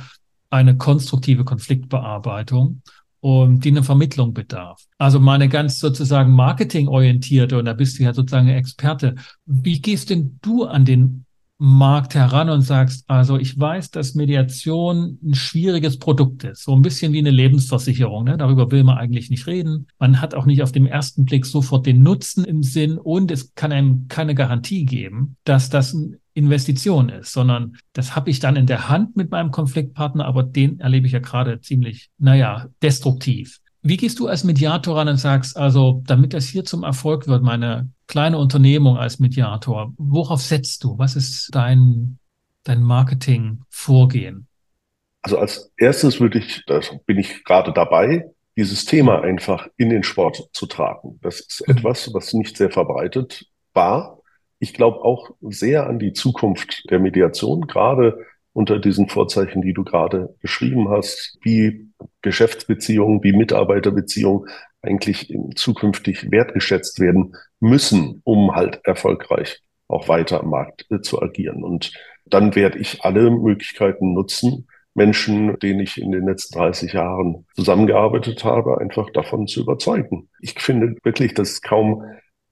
eine 0.52 0.78
konstruktive 0.78 1.44
Konfliktbearbeitung 1.44 2.84
und 3.22 3.64
die 3.64 3.70
eine 3.70 3.84
Vermittlung 3.84 4.34
bedarf. 4.34 4.84
Also 4.98 5.20
meine 5.20 5.48
ganz 5.48 5.80
sozusagen 5.80 6.34
marketingorientierte, 6.34 7.58
und 7.58 7.66
da 7.66 7.74
bist 7.74 7.98
du 7.98 8.04
ja 8.04 8.14
sozusagen 8.14 8.50
Experte. 8.50 9.16
Wie 9.46 9.80
gehst 9.80 10.10
denn 10.10 10.40
du 10.42 10.66
an 10.66 10.86
den 10.86 11.26
Markt 11.64 12.16
heran 12.16 12.50
und 12.50 12.64
sagst, 12.64 13.04
also 13.08 13.38
ich 13.38 13.58
weiß, 13.60 13.92
dass 13.92 14.16
Mediation 14.16 15.20
ein 15.24 15.36
schwieriges 15.36 16.00
Produkt 16.00 16.44
ist, 16.44 16.64
so 16.64 16.76
ein 16.76 16.82
bisschen 16.82 17.14
wie 17.14 17.20
eine 17.20 17.30
Lebensversicherung. 17.30 18.24
Ne? 18.24 18.36
Darüber 18.36 18.72
will 18.72 18.84
man 18.84 18.98
eigentlich 18.98 19.30
nicht 19.30 19.46
reden. 19.46 19.86
Man 20.00 20.20
hat 20.20 20.34
auch 20.34 20.48
nicht 20.48 20.64
auf 20.64 20.72
den 20.72 20.88
ersten 20.88 21.24
Blick 21.24 21.46
sofort 21.46 21.86
den 21.86 22.02
Nutzen 22.02 22.46
im 22.46 22.64
Sinn 22.64 22.98
und 22.98 23.30
es 23.30 23.54
kann 23.54 23.72
einem 23.72 24.08
keine 24.08 24.34
Garantie 24.34 24.86
geben, 24.86 25.38
dass 25.44 25.70
das 25.70 25.94
ein 25.94 26.21
Investition 26.34 27.10
ist, 27.10 27.34
sondern 27.34 27.78
das 27.94 28.16
habe 28.16 28.30
ich 28.30 28.40
dann 28.40 28.56
in 28.56 28.66
der 28.66 28.90
Hand 28.90 29.16
mit 29.16 29.32
meinem 29.32 29.52
Konfliktpartner, 29.52 30.26
aber 30.26 30.44
den 30.44 30.80
erlebe 30.80 31.08
ich 31.08 31.14
ja 31.14 31.20
gerade 31.20 31.60
ziemlich, 31.62 32.10
naja, 32.18 32.68
destruktiv. 32.82 33.60
Wie 33.84 33.98
gehst 33.98 34.20
du 34.20 34.28
als 34.28 34.44
Mediator 34.44 34.98
ran 34.98 35.08
und 35.08 35.18
sagst, 35.18 35.58
also 35.58 36.04
damit 36.06 36.34
das 36.34 36.46
hier 36.46 36.64
zum 36.64 36.84
Erfolg 36.84 37.28
wird, 37.28 37.42
meine 37.42 37.90
kleine 38.08 38.38
Unternehmung 38.38 38.98
als 38.98 39.20
Mediator, 39.20 39.94
worauf 39.98 40.42
setzt 40.42 40.84
du? 40.84 40.98
Was 41.00 41.16
ist 41.16 41.50
dein, 41.52 42.20
dein 42.64 42.84
Marketing-Vorgehen? 42.84 44.48
Also 45.24 45.38
als 45.38 45.72
erstes 45.78 46.20
würde 46.20 46.40
ich, 46.40 46.64
da 46.68 46.80
bin 47.06 47.18
ich 47.18 47.44
gerade 47.44 47.74
dabei, 47.74 48.26
dieses 48.56 48.86
Thema 48.86 49.22
einfach 49.22 49.68
in 49.78 49.90
den 49.90 50.04
Sport 50.04 50.50
zu 50.54 50.68
tragen. 50.68 51.20
Das 51.22 51.40
ist 51.40 51.68
mhm. 51.68 51.78
etwas, 51.78 52.14
was 52.14 52.34
nicht 52.34 52.58
sehr 52.58 52.70
verbreitet 52.70 53.46
war 53.74 54.21
ich 54.62 54.76
glaube 54.76 55.04
auch 55.04 55.32
sehr 55.42 55.88
an 55.88 55.98
die 55.98 56.14
Zukunft 56.14 56.90
der 56.92 57.00
Mediation, 57.00 57.62
gerade 57.68 58.26
unter 58.54 58.78
diesen 58.78 59.10
Vorzeichen, 59.10 59.64
die 59.64 59.74
du 59.74 59.84
gerade 59.84 60.36
beschrieben 60.40 60.90
hast, 60.90 61.40
wie 61.42 61.90
Geschäftsbeziehungen, 62.22 63.24
wie 63.24 63.34
Mitarbeiterbeziehungen 63.34 64.48
eigentlich 64.84 65.36
zukünftig 65.56 66.32
wertgeschätzt 66.32 67.00
werden 67.00 67.36
müssen, 67.60 68.22
um 68.24 68.54
halt 68.56 68.82
erfolgreich 68.84 69.62
auch 69.88 70.08
weiter 70.08 70.42
am 70.42 70.52
Markt 70.52 70.86
äh, 70.92 71.02
zu 71.02 71.22
agieren. 71.22 71.64
Und 71.64 71.92
dann 72.26 72.56
werde 72.56 72.78
ich 72.78 73.04
alle 73.04 73.32
Möglichkeiten 73.32 74.14
nutzen, 74.14 74.68
Menschen, 74.94 75.58
denen 75.60 75.80
ich 75.80 76.00
in 76.00 76.12
den 76.12 76.28
letzten 76.28 76.60
30 76.60 76.94
Jahren 76.94 77.48
zusammengearbeitet 77.56 78.44
habe, 78.44 78.80
einfach 78.80 79.10
davon 79.12 79.48
zu 79.48 79.62
überzeugen. 79.62 80.30
Ich 80.40 80.54
finde 80.60 80.98
wirklich, 81.04 81.34
dass 81.34 81.62
kaum 81.62 82.04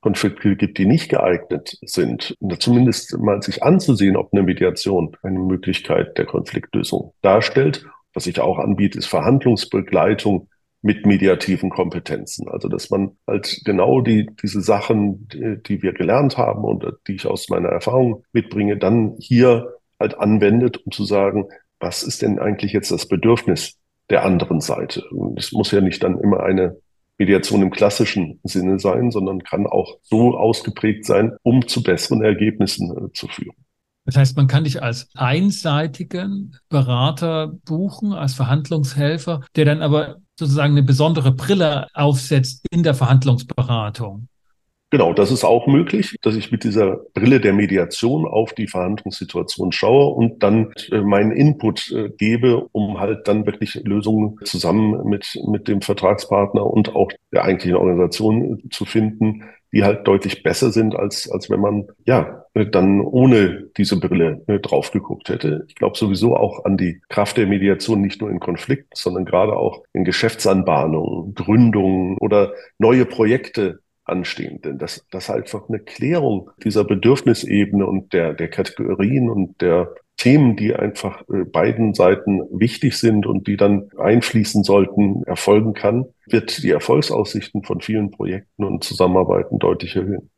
Konflikte 0.02 0.56
gibt, 0.56 0.78
die 0.78 0.86
nicht 0.86 1.10
geeignet 1.10 1.78
sind, 1.82 2.36
zumindest 2.60 3.18
mal 3.20 3.42
sich 3.42 3.64
anzusehen, 3.64 4.16
ob 4.16 4.34
eine 4.34 4.44
Mediation 4.44 5.16
eine 5.24 5.40
Möglichkeit 5.40 6.18
der 6.18 6.26
Konfliktlösung 6.26 7.14
darstellt. 7.22 7.86
Was 8.14 8.26
ich 8.26 8.40
auch 8.40 8.60
anbiete, 8.60 8.98
ist 8.98 9.08
Verhandlungsbegleitung 9.08 10.48
mit 10.82 11.06
mediativen 11.06 11.70
Kompetenzen. 11.70 12.48
Also, 12.48 12.70
dass 12.70 12.90
man 12.90 13.18
halt 13.28 13.62
genau 13.66 14.02
die, 14.02 14.30
diese 14.42 14.62
Sachen, 14.62 15.28
die, 15.28 15.62
die 15.62 15.84
wir 15.84 15.94
gelernt 15.94 16.38
haben 16.38 16.64
und 16.64 16.86
die 17.08 17.16
ich 17.16 17.28
aus 17.28 17.50
meiner 17.50 17.70
Erfahrung 17.70 18.24
mitbringe, 18.32 18.78
dann 18.78 19.16
hier 19.20 19.74
halt 20.00 20.18
anwendet, 20.18 20.78
um 20.86 20.92
zu 20.92 21.04
sagen, 21.04 21.50
was 21.80 22.04
ist 22.04 22.22
denn 22.22 22.40
eigentlich 22.40 22.72
jetzt 22.72 22.92
das 22.92 23.08
Bedürfnis 23.08 23.78
der 24.10 24.24
anderen 24.24 24.62
Seite? 24.62 25.04
Und 25.12 25.38
es 25.38 25.52
muss 25.52 25.72
ja 25.72 25.82
nicht 25.82 26.04
dann 26.04 26.20
immer 26.20 26.42
eine 26.42 26.78
Mediation 27.20 27.62
im 27.62 27.70
klassischen 27.70 28.40
Sinne 28.44 28.80
sein, 28.80 29.12
sondern 29.12 29.44
kann 29.44 29.68
auch 29.68 29.98
so 30.04 30.38
ausgeprägt 30.38 31.06
sein, 31.06 31.34
um 31.44 31.68
zu 31.68 31.84
besseren 31.84 32.24
Ergebnissen 32.24 32.92
äh, 32.92 33.14
zu 33.14 33.28
führen. 33.28 33.56
Das 34.06 34.16
heißt, 34.16 34.38
man 34.38 34.48
kann 34.48 34.64
dich 34.64 34.82
als 34.82 35.10
einseitigen 35.14 36.56
Berater 36.70 37.54
buchen, 37.66 38.14
als 38.14 38.34
Verhandlungshelfer, 38.34 39.42
der 39.56 39.66
dann 39.66 39.84
aber 39.84 40.18
sozusagen 40.40 40.74
eine 40.74 40.84
besondere 40.84 41.32
Brille 41.32 41.88
aufsetzt 41.94 42.66
in 42.72 42.82
der 42.82 42.96
Verhandlungsberatung. 42.96 44.28
Genau, 44.92 45.14
das 45.14 45.30
ist 45.30 45.44
auch 45.44 45.68
möglich, 45.68 46.18
dass 46.24 46.36
ich 46.36 46.52
mit 46.52 46.64
dieser 46.64 46.98
Brille 47.14 47.40
der 47.40 47.54
Mediation 47.54 48.26
auf 48.26 48.54
die 48.54 48.68
Verhandlungssituation 48.68 49.72
schaue 49.72 50.08
und 50.16 50.42
dann 50.42 50.74
äh, 50.92 51.02
meinen 51.02 51.32
Input 51.32 51.92
äh, 51.92 52.10
gebe, 52.10 52.68
um 52.72 53.00
halt 53.00 53.28
dann 53.28 53.46
wirklich 53.46 53.76
Lösungen 53.84 54.40
zusammen 54.46 55.08
mit, 55.08 55.40
mit 55.48 55.68
dem 55.68 55.82
Vertragspartner 55.84 56.66
und 56.66 56.96
auch 56.96 57.12
der 57.32 57.44
eigentlichen 57.44 57.78
Organisation 57.78 58.64
zu 58.72 58.86
finden, 58.86 59.44
die 59.72 59.84
halt 59.84 60.08
deutlich 60.08 60.42
besser 60.42 60.72
sind, 60.72 60.96
als, 60.96 61.30
als 61.30 61.52
wenn 61.52 61.60
man 61.60 61.88
ja 62.08 62.46
dann 62.72 63.02
ohne 63.02 63.70
diese 63.78 64.00
Brille 64.00 64.42
drauf 64.64 64.90
geguckt 64.90 65.30
hätte. 65.30 65.66
Ich 65.68 65.76
glaube 65.76 65.96
sowieso 65.96 66.36
auch 66.36 66.66
an 66.66 66.78
die 66.78 67.00
Kraft 67.10 67.38
der 67.38 67.46
Mediation 67.46 68.02
nicht 68.02 68.20
nur 68.20 68.32
in 68.32 68.40
Konflikten, 68.40 68.90
sondern 68.96 69.26
gerade 69.26 69.56
auch 69.56 69.84
in 69.94 70.04
Geschäftsanbahnungen, 70.04 71.36
Gründungen 71.36 72.18
oder 72.18 72.54
neue 72.80 73.06
Projekte 73.06 73.80
anstehen. 74.10 74.62
Denn 74.62 74.78
das, 74.78 75.06
das 75.12 75.26
ist 75.26 75.30
einfach 75.30 75.70
eine 75.70 75.80
Klärung 75.80 76.50
dieser 76.64 76.84
Bedürfnisebene 76.84 77.86
und 77.86 78.14
der, 78.14 78.34
der 78.34 78.50
Kategorien 78.50 79.30
und 79.30 79.62
der 79.62 79.94
Themen, 80.18 80.58
die 80.58 80.76
einfach 80.76 81.22
äh, 81.30 81.46
beiden 81.46 81.94
Seiten 81.94 82.42
wichtig 82.52 82.98
sind 82.98 83.26
und 83.26 83.48
die 83.48 83.56
dann 83.56 83.90
einfließen 83.98 84.64
sollten, 84.64 85.24
erfolgen 85.24 85.74
kann, 85.74 86.06
wird 86.28 86.62
die 86.62 86.72
Erfolgsaussichten 86.72 87.64
von 87.64 87.80
vielen 87.80 88.12
Projekten 88.12 88.66
und 88.66 88.84
Zusammenarbeiten 88.84 89.60
deutlich 89.60 89.96
erhöhen. 89.96 90.30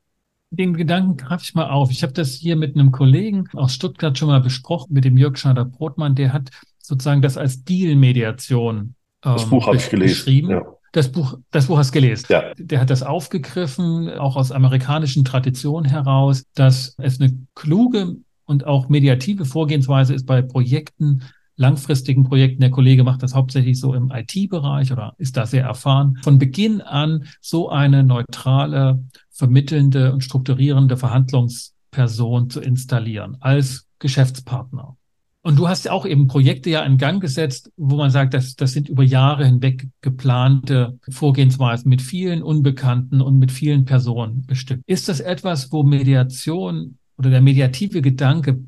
Den 0.51 0.75
Gedanken 0.75 1.17
greife 1.17 1.43
ich 1.43 1.55
mal 1.55 1.69
auf. 1.69 1.91
Ich 1.91 2.03
habe 2.03 2.13
das 2.13 2.33
hier 2.33 2.57
mit 2.57 2.75
einem 2.75 2.91
Kollegen 2.91 3.45
aus 3.53 3.73
Stuttgart 3.73 4.17
schon 4.17 4.27
mal 4.27 4.41
besprochen, 4.41 4.93
mit 4.93 5.05
dem 5.05 5.17
Jörg 5.17 5.37
Schneider-Brotmann. 5.37 6.13
Der 6.13 6.33
hat 6.33 6.51
sozusagen 6.77 7.21
das 7.21 7.37
als 7.37 7.63
Deal-Mediation 7.63 8.95
ähm, 9.23 9.33
das 9.33 9.49
Buch 9.49 9.67
habe 9.67 9.77
ich 9.77 9.89
gelesen. 9.89 10.49
Ja. 10.49 10.65
Das 10.91 11.11
Buch, 11.11 11.37
das 11.51 11.67
Buch 11.67 11.77
hast 11.77 11.95
du 11.95 11.99
gelesen. 11.99 12.25
Ja. 12.29 12.53
Der 12.57 12.81
hat 12.81 12.89
das 12.89 13.01
aufgegriffen, 13.03 14.09
auch 14.09 14.35
aus 14.35 14.51
amerikanischen 14.51 15.23
Traditionen 15.23 15.89
heraus, 15.89 16.43
dass 16.53 16.95
es 16.97 17.19
eine 17.19 17.37
kluge 17.55 18.17
und 18.45 18.65
auch 18.65 18.89
mediative 18.89 19.45
Vorgehensweise 19.45 20.13
ist 20.13 20.25
bei 20.25 20.41
Projekten, 20.41 21.23
langfristigen 21.55 22.25
Projekten. 22.25 22.59
Der 22.59 22.71
Kollege 22.71 23.03
macht 23.05 23.23
das 23.23 23.33
hauptsächlich 23.33 23.79
so 23.79 23.93
im 23.93 24.11
IT-Bereich 24.11 24.91
oder 24.91 25.13
ist 25.17 25.37
da 25.37 25.45
sehr 25.45 25.63
erfahren. 25.63 26.17
Von 26.23 26.39
Beginn 26.39 26.81
an 26.81 27.25
so 27.39 27.69
eine 27.69 28.03
neutrale, 28.03 29.03
vermittelnde 29.29 30.11
und 30.11 30.23
strukturierende 30.23 30.97
Verhandlungsperson 30.97 32.49
zu 32.49 32.59
installieren 32.59 33.37
als 33.39 33.87
Geschäftspartner. 33.99 34.97
Und 35.43 35.57
du 35.57 35.67
hast 35.67 35.85
ja 35.85 35.91
auch 35.91 36.05
eben 36.05 36.27
Projekte 36.27 36.69
ja 36.69 36.83
in 36.83 36.97
Gang 36.97 37.19
gesetzt, 37.19 37.71
wo 37.75 37.95
man 37.95 38.11
sagt, 38.11 38.35
das, 38.35 38.55
das 38.55 38.73
sind 38.73 38.89
über 38.89 39.03
Jahre 39.03 39.45
hinweg 39.45 39.87
geplante 40.01 40.99
Vorgehensweisen 41.09 41.89
mit 41.89 42.01
vielen 42.01 42.43
Unbekannten 42.43 43.21
und 43.21 43.39
mit 43.39 43.51
vielen 43.51 43.85
Personen 43.85 44.45
bestimmt. 44.45 44.83
Ist 44.85 45.09
das 45.09 45.19
etwas, 45.19 45.71
wo 45.71 45.81
Mediation 45.81 46.97
oder 47.17 47.31
der 47.31 47.41
mediative 47.41 48.03
Gedanke 48.03 48.63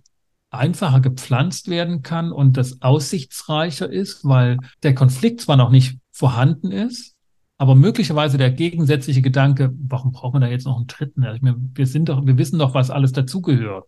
einfacher 0.50 1.00
gepflanzt 1.00 1.68
werden 1.68 2.02
kann 2.02 2.32
und 2.32 2.58
das 2.58 2.82
aussichtsreicher 2.82 3.92
ist, 3.92 4.26
weil 4.26 4.58
der 4.82 4.96
Konflikt 4.96 5.42
zwar 5.42 5.58
noch 5.58 5.70
nicht 5.70 5.98
vorhanden 6.12 6.72
ist, 6.72 7.14
aber 7.58 7.76
möglicherweise 7.76 8.38
der 8.38 8.52
gegensätzliche 8.52 9.22
Gedanke, 9.22 9.72
warum 9.88 10.12
brauchen 10.12 10.36
wir 10.36 10.48
da 10.48 10.52
jetzt 10.52 10.66
noch 10.66 10.78
einen 10.78 10.88
dritten? 10.88 11.24
Also 11.24 11.40
wir 11.42 11.88
sind 11.88 12.10
doch, 12.10 12.26
wir 12.26 12.38
wissen 12.38 12.60
doch, 12.60 12.74
was 12.74 12.90
alles 12.90 13.12
dazugehört. 13.12 13.86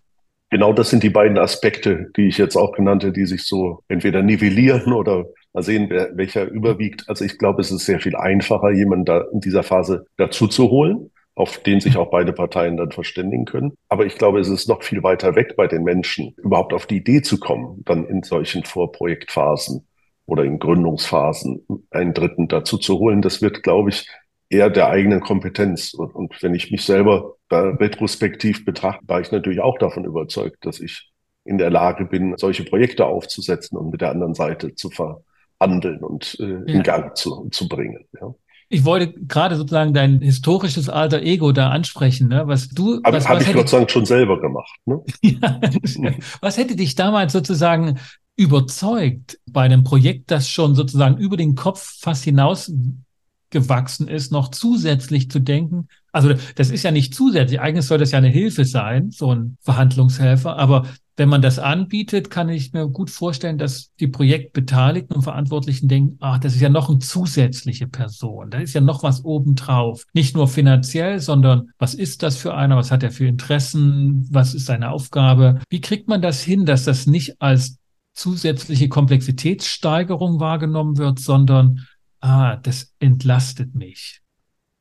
Genau 0.50 0.74
das 0.74 0.90
sind 0.90 1.04
die 1.04 1.10
beiden 1.10 1.38
Aspekte, 1.38 2.12
die 2.16 2.28
ich 2.28 2.38
jetzt 2.38 2.56
auch 2.56 2.72
genannte, 2.72 3.12
die 3.12 3.26
sich 3.26 3.44
so 3.44 3.84
entweder 3.88 4.22
nivellieren 4.22 4.94
oder 4.94 5.26
mal 5.54 5.64
sehen, 5.64 5.88
wer, 5.90 6.16
welcher 6.16 6.46
überwiegt. 6.46 7.10
Also 7.10 7.26
ich 7.26 7.38
glaube, 7.38 7.62
es 7.62 7.72
ist 7.72 7.86
sehr 7.86 8.00
viel 8.00 8.16
einfacher, 8.16 8.72
jemanden 8.72 9.06
da 9.06 9.26
in 9.34 9.40
dieser 9.40 9.64
Phase 9.64 10.06
dazu 10.18 10.48
zu 10.48 10.70
holen, 10.70 11.12
auf 11.34 11.58
den 11.58 11.80
sich 11.80 11.98
auch 11.98 12.12
beide 12.12 12.32
Parteien 12.32 12.78
dann 12.78 12.92
verständigen 12.92 13.46
können. 13.46 13.74
Aber 13.90 14.06
ich 14.06 14.18
glaube, 14.18 14.40
es 14.40 14.48
ist 14.48 14.70
noch 14.70 14.84
viel 14.84 15.04
weiter 15.04 15.36
weg 15.36 15.56
bei 15.58 15.68
den 15.68 15.84
Menschen, 15.84 16.36
überhaupt 16.38 16.74
auf 16.74 16.86
die 16.86 16.98
Idee 16.98 17.22
zu 17.22 17.40
kommen, 17.40 17.82
dann 17.86 18.06
in 18.06 18.24
solchen 18.24 18.64
Vorprojektphasen 18.64 19.86
oder 20.28 20.44
in 20.44 20.60
Gründungsphasen 20.60 21.66
einen 21.92 22.14
Dritten 22.14 22.48
dazu 22.48 22.78
zu 22.78 23.00
holen. 23.00 23.22
Das 23.22 23.42
wird, 23.42 23.64
glaube 23.64 23.90
ich, 23.90 24.08
eher 24.50 24.70
der 24.70 24.90
eigenen 24.90 25.22
Kompetenz. 25.22 25.94
Und, 25.94 26.14
und 26.16 26.42
wenn 26.42 26.54
ich 26.54 26.72
mich 26.72 26.84
selber 26.84 27.36
retrospektiv 27.52 28.66
betrachte, 28.66 29.08
war 29.08 29.22
ich 29.22 29.32
natürlich 29.32 29.62
auch 29.62 29.78
davon 29.78 30.06
überzeugt, 30.06 30.66
dass 30.66 30.80
ich 30.80 31.12
in 31.44 31.58
der 31.58 31.70
Lage 31.70 32.06
bin, 32.06 32.36
solche 32.38 32.64
Projekte 32.64 33.06
aufzusetzen 33.06 33.78
und 33.78 33.92
mit 33.92 34.02
der 34.02 34.10
anderen 34.10 34.34
Seite 34.34 34.74
zu 34.74 34.90
verhandeln 34.90 36.00
und 36.00 36.38
äh, 36.40 36.46
ja. 36.46 36.60
in 36.66 36.84
Gang 36.84 37.16
zu, 37.16 37.48
zu 37.52 37.68
bringen. 37.68 38.06
Ja. 38.20 38.34
Ich 38.68 38.84
wollte 38.84 39.14
gerade 39.14 39.56
sozusagen 39.56 39.94
dein 39.94 40.22
historisches 40.22 40.90
alter 40.90 41.22
Ego 41.22 41.52
da 41.52 41.70
ansprechen, 41.70 42.30
ne? 42.30 42.48
was 42.48 42.70
du. 42.70 43.00
Aber 43.04 43.24
habe 43.24 43.44
ich 43.44 43.54
Gott 43.54 43.70
sei 43.70 43.78
Dank 43.78 43.92
schon 43.92 44.06
selber 44.06 44.42
gemacht. 44.42 44.76
Ne? 44.86 45.02
ja, 45.22 45.62
was 46.42 46.58
hätte 46.58 46.76
dich 46.76 46.96
damals 46.96 47.32
sozusagen 47.34 48.00
überzeugt 48.36 49.40
bei 49.50 49.62
einem 49.62 49.84
Projekt, 49.84 50.32
das 50.32 50.50
schon 50.50 50.74
sozusagen 50.74 51.18
über 51.18 51.38
den 51.38 51.56
Kopf 51.56 52.00
fast 52.00 52.24
hinaus 52.24 52.72
gewachsen 53.56 54.10
ist, 54.10 54.34
noch 54.34 54.52
zusätzlich 54.52 55.32
zu 55.32 55.40
denken. 55.40 55.88
Also 56.12 56.34
das 56.56 56.72
ist 56.72 56.84
ja 56.84 56.92
nicht 56.92 57.16
zusätzlich. 57.16 57.62
Eigentlich 57.62 57.86
soll 57.86 57.98
das 57.98 58.12
ja 58.12 58.18
eine 58.18 58.28
Hilfe 58.28 58.66
sein, 58.66 59.12
so 59.12 59.34
ein 59.34 59.58
Verhandlungshelfer. 59.62 60.58
Aber 60.58 60.88
wenn 61.16 61.30
man 61.30 61.42
das 61.42 61.58
anbietet, 61.58 62.30
kann 62.30 62.50
ich 62.50 62.74
mir 62.74 62.90
gut 62.90 63.10
vorstellen, 63.10 63.58
dass 63.58 63.94
die 64.02 64.08
Projektbeteiligten 64.08 65.16
und 65.16 65.22
Verantwortlichen 65.22 65.88
denken, 65.88 66.18
ach, 66.20 66.38
das 66.40 66.56
ist 66.56 66.62
ja 66.62 66.68
noch 66.68 66.90
eine 66.90 67.00
zusätzliche 67.00 67.88
Person. 67.88 68.50
Da 68.50 68.58
ist 68.58 68.74
ja 68.74 68.82
noch 68.82 69.04
was 69.04 69.24
obendrauf. 69.24 70.04
Nicht 70.12 70.36
nur 70.36 70.50
finanziell, 70.50 71.22
sondern 71.22 71.70
was 71.78 71.94
ist 71.94 72.24
das 72.24 72.36
für 72.36 72.56
einer? 72.56 72.76
Was 72.76 72.92
hat 72.92 73.04
er 73.04 73.12
für 73.12 73.26
Interessen? 73.26 74.28
Was 74.30 74.54
ist 74.54 74.66
seine 74.66 74.92
Aufgabe? 74.92 75.62
Wie 75.70 75.80
kriegt 75.80 76.10
man 76.10 76.22
das 76.22 76.44
hin, 76.44 76.66
dass 76.66 76.84
das 76.84 77.08
nicht 77.08 77.42
als 77.42 77.78
zusätzliche 78.14 78.90
Komplexitätssteigerung 78.90 80.42
wahrgenommen 80.42 80.98
wird, 80.98 81.20
sondern 81.20 81.86
ah, 82.26 82.60
das 82.62 82.94
entlastet 83.00 83.76
mich. 83.76 84.22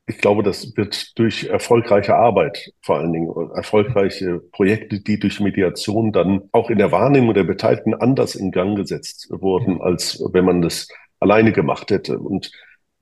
Ich 0.06 0.18
glaube, 0.18 0.42
das 0.42 0.76
wird 0.76 1.18
durch 1.18 1.44
erfolgreiche 1.44 2.14
Arbeit, 2.14 2.72
vor 2.82 2.98
allen 2.98 3.12
Dingen 3.12 3.32
erfolgreiche 3.54 4.38
Projekte, 4.52 5.00
die 5.00 5.18
durch 5.18 5.40
Mediation 5.40 6.12
dann 6.12 6.42
auch 6.52 6.68
in 6.68 6.76
der 6.76 6.92
Wahrnehmung 6.92 7.32
der 7.32 7.44
Beteiligten 7.44 7.94
anders 7.94 8.34
in 8.34 8.50
Gang 8.50 8.76
gesetzt 8.76 9.28
wurden, 9.30 9.80
als 9.80 10.22
wenn 10.32 10.44
man 10.44 10.60
das 10.60 10.88
alleine 11.20 11.52
gemacht 11.52 11.90
hätte. 11.90 12.18
Und 12.18 12.50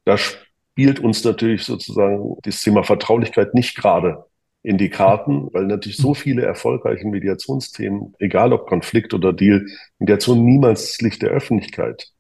da 0.04 0.16
spielt 0.16 1.00
uns 1.00 1.24
natürlich 1.24 1.64
sozusagen 1.64 2.36
das 2.42 2.62
Thema 2.62 2.84
Vertraulichkeit 2.84 3.52
nicht 3.52 3.76
gerade 3.76 4.24
in 4.62 4.78
die 4.78 4.90
Karten, 4.90 5.48
weil 5.52 5.66
natürlich 5.66 5.96
so 5.96 6.14
viele 6.14 6.42
erfolgreiche 6.42 7.08
Mediationsthemen, 7.08 8.14
egal 8.20 8.52
ob 8.52 8.68
Konflikt 8.68 9.12
oder 9.12 9.32
Deal, 9.32 9.66
Mediation 9.98 10.44
niemals 10.44 10.86
das 10.86 11.00
Licht 11.00 11.22
der 11.22 11.30
Öffentlichkeit 11.30 12.11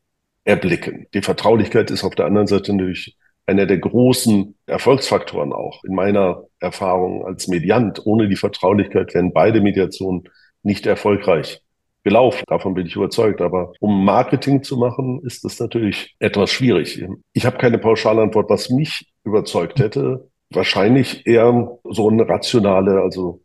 erblicken. 0.44 1.06
Die 1.14 1.22
Vertraulichkeit 1.22 1.90
ist 1.90 2.04
auf 2.04 2.14
der 2.14 2.26
anderen 2.26 2.46
Seite 2.46 2.72
natürlich 2.72 3.16
einer 3.46 3.66
der 3.66 3.78
großen 3.78 4.54
Erfolgsfaktoren 4.66 5.52
auch. 5.52 5.82
In 5.84 5.94
meiner 5.94 6.44
Erfahrung 6.60 7.26
als 7.26 7.48
Mediant, 7.48 8.06
ohne 8.06 8.28
die 8.28 8.36
Vertraulichkeit 8.36 9.14
wären 9.14 9.32
beide 9.32 9.60
Mediationen 9.60 10.24
nicht 10.62 10.86
erfolgreich 10.86 11.60
gelaufen. 12.04 12.44
Davon 12.46 12.74
bin 12.74 12.86
ich 12.86 12.96
überzeugt. 12.96 13.40
Aber 13.40 13.72
um 13.80 14.04
Marketing 14.04 14.62
zu 14.62 14.76
machen, 14.76 15.20
ist 15.24 15.44
das 15.44 15.58
natürlich 15.58 16.14
etwas 16.18 16.50
schwierig. 16.50 17.04
Ich 17.32 17.46
habe 17.46 17.58
keine 17.58 17.78
Pauschalantwort, 17.78 18.48
was 18.50 18.70
mich 18.70 19.12
überzeugt 19.24 19.80
hätte. 19.80 20.28
Wahrscheinlich 20.50 21.26
eher 21.26 21.78
so 21.84 22.08
eine 22.08 22.28
rationale, 22.28 23.00
also 23.00 23.42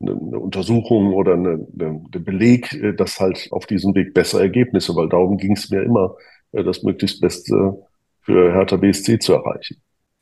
eine 0.00 0.14
Untersuchung 0.14 1.12
oder 1.14 1.34
eine 1.34 1.58
Beleg, 2.10 2.96
dass 2.96 3.20
halt 3.20 3.48
auf 3.50 3.66
diesem 3.66 3.94
Weg 3.94 4.14
bessere 4.14 4.42
Ergebnisse, 4.42 4.94
weil 4.96 5.08
darum 5.08 5.36
ging 5.38 5.52
es 5.52 5.70
mir 5.70 5.82
immer, 5.82 6.14
das 6.62 6.82
möglichst 6.82 7.20
Beste 7.20 7.76
für 8.20 8.52
Hertha 8.52 8.76
BSC 8.76 9.18
zu 9.18 9.34
erreichen. 9.34 9.76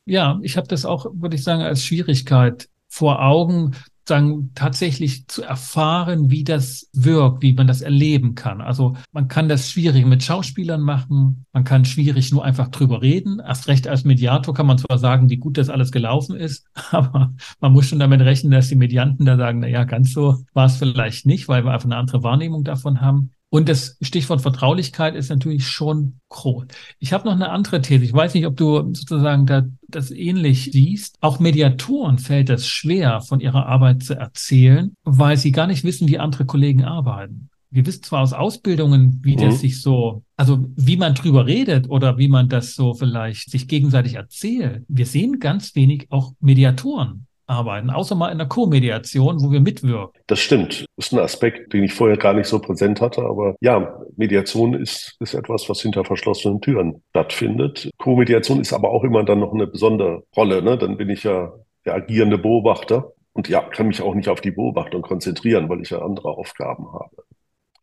Ja, 0.05 0.39
ich 0.41 0.57
habe 0.57 0.67
das 0.67 0.85
auch, 0.85 1.05
würde 1.13 1.35
ich 1.35 1.43
sagen, 1.43 1.61
als 1.61 1.85
Schwierigkeit 1.85 2.67
vor 2.89 3.23
Augen, 3.23 3.71
sagen, 4.07 4.51
tatsächlich 4.53 5.27
zu 5.27 5.43
erfahren, 5.43 6.29
wie 6.29 6.43
das 6.43 6.89
wirkt, 6.93 7.41
wie 7.41 7.53
man 7.53 7.67
das 7.67 7.81
erleben 7.81 8.35
kann. 8.35 8.59
Also 8.59 8.97
man 9.13 9.29
kann 9.29 9.47
das 9.47 9.71
schwierig 9.71 10.05
mit 10.05 10.23
Schauspielern 10.23 10.81
machen, 10.81 11.45
man 11.53 11.63
kann 11.63 11.85
schwierig 11.85 12.31
nur 12.33 12.43
einfach 12.43 12.67
drüber 12.67 13.01
reden. 13.01 13.39
Erst 13.39 13.69
recht 13.69 13.87
als 13.87 14.03
Mediator 14.03 14.53
kann 14.53 14.65
man 14.65 14.77
zwar 14.77 14.97
sagen, 14.97 15.29
wie 15.29 15.37
gut 15.37 15.57
das 15.57 15.69
alles 15.69 15.91
gelaufen 15.91 16.35
ist, 16.35 16.67
aber 16.91 17.33
man 17.61 17.71
muss 17.71 17.87
schon 17.87 17.99
damit 17.99 18.21
rechnen, 18.21 18.51
dass 18.51 18.67
die 18.67 18.75
Medianten 18.75 19.25
da 19.25 19.37
sagen, 19.37 19.59
na 19.59 19.67
ja, 19.67 19.85
ganz 19.85 20.11
so 20.11 20.43
war 20.53 20.65
es 20.65 20.75
vielleicht 20.75 21.25
nicht, 21.25 21.47
weil 21.47 21.63
wir 21.63 21.71
einfach 21.71 21.85
eine 21.85 21.97
andere 21.97 22.23
Wahrnehmung 22.23 22.65
davon 22.65 22.99
haben. 22.99 23.31
Und 23.53 23.69
das 23.69 23.97
Stichwort 24.01 24.41
Vertraulichkeit 24.41 25.13
ist 25.13 25.29
natürlich 25.29 25.67
schon 25.67 26.15
groß. 26.29 26.65
Ich 26.97 27.13
habe 27.13 27.25
noch 27.25 27.35
eine 27.35 27.51
andere 27.51 27.83
These. 27.83 28.03
Ich 28.03 28.11
weiß 28.11 28.33
nicht, 28.33 28.47
ob 28.47 28.57
du 28.57 28.77
sozusagen 28.95 29.45
da, 29.45 29.61
das 29.87 30.09
ähnlich 30.09 30.71
siehst. 30.71 31.17
Auch 31.21 31.37
Mediatoren 31.37 32.17
fällt 32.17 32.49
es 32.49 32.67
schwer, 32.67 33.21
von 33.21 33.41
ihrer 33.41 33.67
Arbeit 33.67 34.01
zu 34.01 34.15
erzählen, 34.15 34.95
weil 35.03 35.37
sie 35.37 35.51
gar 35.51 35.67
nicht 35.67 35.83
wissen, 35.83 36.07
wie 36.07 36.17
andere 36.17 36.45
Kollegen 36.45 36.83
arbeiten. 36.83 37.51
Wir 37.69 37.85
wissen 37.85 38.01
zwar 38.01 38.23
aus 38.23 38.33
Ausbildungen, 38.33 39.19
wie 39.23 39.35
mhm. 39.35 39.41
das 39.41 39.59
sich 39.59 39.83
so, 39.83 40.23
also 40.35 40.65
wie 40.75 40.97
man 40.97 41.13
drüber 41.13 41.45
redet 41.45 41.87
oder 41.87 42.17
wie 42.17 42.29
man 42.29 42.49
das 42.49 42.73
so 42.73 42.95
vielleicht 42.95 43.51
sich 43.51 43.67
gegenseitig 43.67 44.15
erzählt. 44.15 44.83
Wir 44.87 45.05
sehen 45.05 45.39
ganz 45.39 45.75
wenig 45.75 46.07
auch 46.09 46.33
Mediatoren 46.39 47.27
arbeiten, 47.47 47.89
außer 47.89 48.15
mal 48.15 48.31
in 48.31 48.37
der 48.37 48.47
Co-Mediation, 48.47 49.41
wo 49.41 49.51
wir 49.51 49.59
mitwirken. 49.59 50.21
Das 50.27 50.39
stimmt. 50.39 50.85
Das 50.95 51.07
ist 51.07 51.13
ein 51.13 51.19
Aspekt, 51.19 51.73
den 51.73 51.83
ich 51.83 51.93
vorher 51.93 52.17
gar 52.17 52.33
nicht 52.33 52.47
so 52.47 52.59
präsent 52.59 53.01
hatte. 53.01 53.23
Aber 53.23 53.55
ja, 53.61 53.99
Mediation 54.15 54.73
ist, 54.73 55.15
ist 55.19 55.33
etwas, 55.33 55.69
was 55.69 55.81
hinter 55.81 56.05
verschlossenen 56.05 56.61
Türen 56.61 57.03
stattfindet. 57.09 57.89
Co-Mediation 57.97 58.61
ist 58.61 58.73
aber 58.73 58.89
auch 58.89 59.03
immer 59.03 59.23
dann 59.23 59.39
noch 59.39 59.53
eine 59.53 59.67
besondere 59.67 60.23
Rolle. 60.35 60.61
Ne? 60.61 60.77
Dann 60.77 60.97
bin 60.97 61.09
ich 61.09 61.23
ja 61.23 61.53
der 61.85 61.95
agierende 61.95 62.37
Beobachter 62.37 63.11
und 63.33 63.49
ja, 63.49 63.61
kann 63.61 63.87
mich 63.87 64.01
auch 64.01 64.15
nicht 64.15 64.29
auf 64.29 64.41
die 64.41 64.51
Beobachtung 64.51 65.01
konzentrieren, 65.01 65.67
weil 65.69 65.81
ich 65.81 65.89
ja 65.89 66.01
andere 66.01 66.29
Aufgaben 66.29 66.91
habe. 66.93 67.23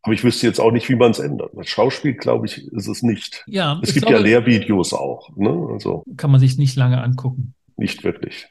Aber 0.03 0.13
ich 0.13 0.23
wüsste 0.23 0.47
jetzt 0.47 0.59
auch 0.59 0.71
nicht, 0.71 0.89
wie 0.89 0.95
man 0.95 1.11
es 1.11 1.19
ändert. 1.19 1.51
Das 1.53 1.67
Schauspiel, 1.67 2.13
glaube 2.13 2.47
ich, 2.47 2.65
ist 2.71 2.87
es 2.87 3.03
nicht. 3.03 3.43
Ja, 3.45 3.79
es 3.83 3.93
gibt 3.93 4.07
glaube, 4.07 4.27
ja 4.27 4.39
Lehrvideos 4.39 4.93
auch. 4.93 5.29
Ne? 5.35 5.67
Also 5.71 6.03
kann 6.17 6.31
man 6.31 6.39
sich 6.39 6.57
nicht 6.57 6.75
lange 6.75 7.03
angucken. 7.03 7.53
Nicht 7.77 8.03
wirklich. 8.03 8.47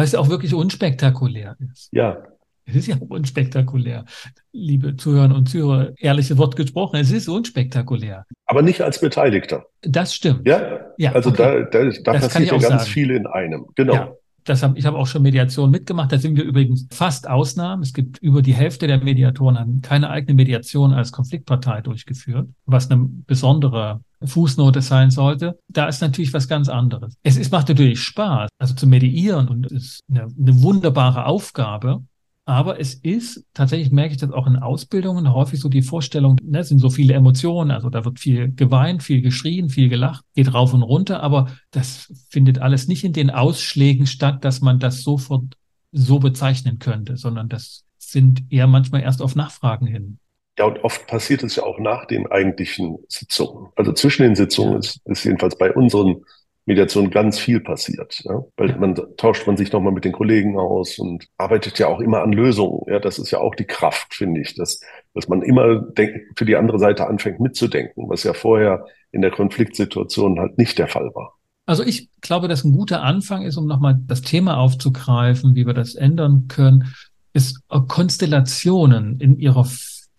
Weil 0.00 0.06
es 0.06 0.14
auch 0.14 0.30
wirklich 0.30 0.54
unspektakulär 0.54 1.58
ist. 1.70 1.90
Ja. 1.92 2.22
Es 2.64 2.74
ist 2.74 2.86
ja 2.86 2.96
unspektakulär, 3.06 4.06
liebe 4.50 4.96
Zuhörer 4.96 5.34
und 5.34 5.46
Zuhörer, 5.46 5.92
ehrliche 5.98 6.38
Wort 6.38 6.56
gesprochen, 6.56 6.96
es 6.96 7.10
ist 7.10 7.28
unspektakulär. 7.28 8.24
Aber 8.46 8.62
nicht 8.62 8.80
als 8.80 8.98
Beteiligter. 8.98 9.66
Das 9.82 10.14
stimmt. 10.14 10.48
Ja, 10.48 10.80
ja 10.96 11.12
also 11.12 11.28
okay. 11.28 11.66
da, 11.70 11.82
da, 11.82 11.90
da 12.02 12.12
passiert 12.14 12.46
ja 12.46 12.56
ganz 12.56 12.64
sagen. 12.66 12.84
viel 12.86 13.10
in 13.10 13.26
einem. 13.26 13.66
Genau. 13.74 13.92
Ja. 13.92 14.12
Das 14.44 14.62
hab, 14.62 14.78
ich 14.78 14.86
habe 14.86 14.96
auch 14.96 15.06
schon 15.06 15.20
Mediation 15.20 15.70
mitgemacht. 15.70 16.12
Da 16.12 16.16
sind 16.16 16.34
wir 16.38 16.44
übrigens 16.44 16.88
fast 16.90 17.28
Ausnahmen. 17.28 17.82
Es 17.82 17.92
gibt 17.92 18.16
über 18.22 18.40
die 18.40 18.54
Hälfte 18.54 18.86
der 18.86 19.04
Mediatoren 19.04 19.58
haben 19.58 19.82
keine 19.82 20.08
eigene 20.08 20.32
Mediation 20.32 20.94
als 20.94 21.12
Konfliktpartei 21.12 21.82
durchgeführt, 21.82 22.48
was 22.64 22.90
eine 22.90 23.06
besondere 23.26 24.00
Fußnote 24.24 24.82
sein 24.82 25.10
sollte. 25.10 25.58
Da 25.68 25.86
ist 25.88 26.00
natürlich 26.00 26.32
was 26.32 26.48
ganz 26.48 26.68
anderes. 26.68 27.14
Es 27.22 27.36
ist, 27.36 27.52
macht 27.52 27.68
natürlich 27.68 28.00
Spaß, 28.00 28.50
also 28.58 28.74
zu 28.74 28.86
mediieren 28.86 29.48
und 29.48 29.66
ist 29.66 30.00
eine, 30.10 30.22
eine 30.22 30.62
wunderbare 30.62 31.26
Aufgabe. 31.26 32.02
Aber 32.46 32.80
es 32.80 32.94
ist, 32.94 33.44
tatsächlich 33.54 33.92
merke 33.92 34.14
ich 34.14 34.20
das 34.20 34.32
auch 34.32 34.46
in 34.46 34.56
Ausbildungen, 34.56 35.32
häufig 35.32 35.60
so 35.60 35.68
die 35.68 35.82
Vorstellung, 35.82 36.36
ne, 36.42 36.60
es 36.60 36.68
sind 36.68 36.80
so 36.80 36.90
viele 36.90 37.14
Emotionen, 37.14 37.70
also 37.70 37.90
da 37.90 38.04
wird 38.04 38.18
viel 38.18 38.52
geweint, 38.52 39.04
viel 39.04 39.20
geschrien, 39.20 39.68
viel 39.68 39.88
gelacht, 39.88 40.24
geht 40.34 40.52
rauf 40.52 40.74
und 40.74 40.82
runter, 40.82 41.22
aber 41.22 41.52
das 41.70 42.12
findet 42.28 42.58
alles 42.58 42.88
nicht 42.88 43.04
in 43.04 43.12
den 43.12 43.30
Ausschlägen 43.30 44.06
statt, 44.06 44.44
dass 44.44 44.62
man 44.62 44.80
das 44.80 45.02
sofort 45.02 45.54
so 45.92 46.18
bezeichnen 46.18 46.80
könnte, 46.80 47.16
sondern 47.16 47.48
das 47.48 47.84
sind 47.98 48.42
eher 48.50 48.66
manchmal 48.66 49.02
erst 49.02 49.22
auf 49.22 49.36
Nachfragen 49.36 49.86
hin. 49.86 50.18
Ja, 50.58 50.66
und 50.66 50.84
oft 50.84 51.06
passiert 51.06 51.42
es 51.42 51.56
ja 51.56 51.62
auch 51.62 51.78
nach 51.78 52.06
den 52.06 52.26
eigentlichen 52.30 52.98
Sitzungen. 53.08 53.68
Also 53.76 53.92
zwischen 53.92 54.22
den 54.24 54.34
Sitzungen 54.34 54.78
ist, 54.78 55.00
ist 55.06 55.24
jedenfalls 55.24 55.56
bei 55.56 55.72
unseren 55.72 56.22
Mediation 56.66 57.10
ganz 57.10 57.38
viel 57.38 57.60
passiert. 57.60 58.22
Ja? 58.24 58.44
Weil 58.56 58.76
man 58.78 58.94
tauscht 59.16 59.46
man 59.46 59.56
sich 59.56 59.72
nochmal 59.72 59.92
mit 59.92 60.04
den 60.04 60.12
Kollegen 60.12 60.58
aus 60.58 60.98
und 60.98 61.26
arbeitet 61.36 61.78
ja 61.78 61.88
auch 61.88 62.00
immer 62.00 62.22
an 62.22 62.32
Lösungen. 62.32 62.82
Ja, 62.86 62.98
das 62.98 63.18
ist 63.18 63.30
ja 63.30 63.40
auch 63.40 63.54
die 63.54 63.64
Kraft, 63.64 64.14
finde 64.14 64.40
ich, 64.40 64.54
dass, 64.54 64.80
dass 65.14 65.28
man 65.28 65.42
immer 65.42 65.80
denk, 65.80 66.16
für 66.36 66.44
die 66.44 66.56
andere 66.56 66.78
Seite 66.78 67.06
anfängt 67.06 67.40
mitzudenken, 67.40 68.08
was 68.08 68.22
ja 68.22 68.34
vorher 68.34 68.84
in 69.12 69.22
der 69.22 69.30
Konfliktsituation 69.30 70.38
halt 70.38 70.58
nicht 70.58 70.78
der 70.78 70.88
Fall 70.88 71.10
war. 71.14 71.34
Also 71.66 71.84
ich 71.84 72.08
glaube, 72.20 72.48
dass 72.48 72.64
ein 72.64 72.72
guter 72.72 73.02
Anfang 73.02 73.42
ist, 73.42 73.56
um 73.56 73.66
nochmal 73.66 73.98
das 74.06 74.22
Thema 74.22 74.58
aufzugreifen, 74.58 75.54
wie 75.54 75.66
wir 75.66 75.74
das 75.74 75.94
ändern 75.94 76.46
können, 76.48 76.94
ist 77.32 77.60
Konstellationen 77.68 79.20
in 79.20 79.38
ihrer 79.38 79.64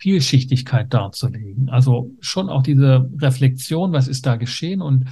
Vielschichtigkeit 0.01 0.91
darzulegen. 0.93 1.69
Also 1.69 2.11
schon 2.21 2.49
auch 2.49 2.63
diese 2.63 3.07
Reflexion, 3.19 3.93
was 3.93 4.07
ist 4.07 4.25
da 4.25 4.35
geschehen 4.35 4.81
und 4.81 5.05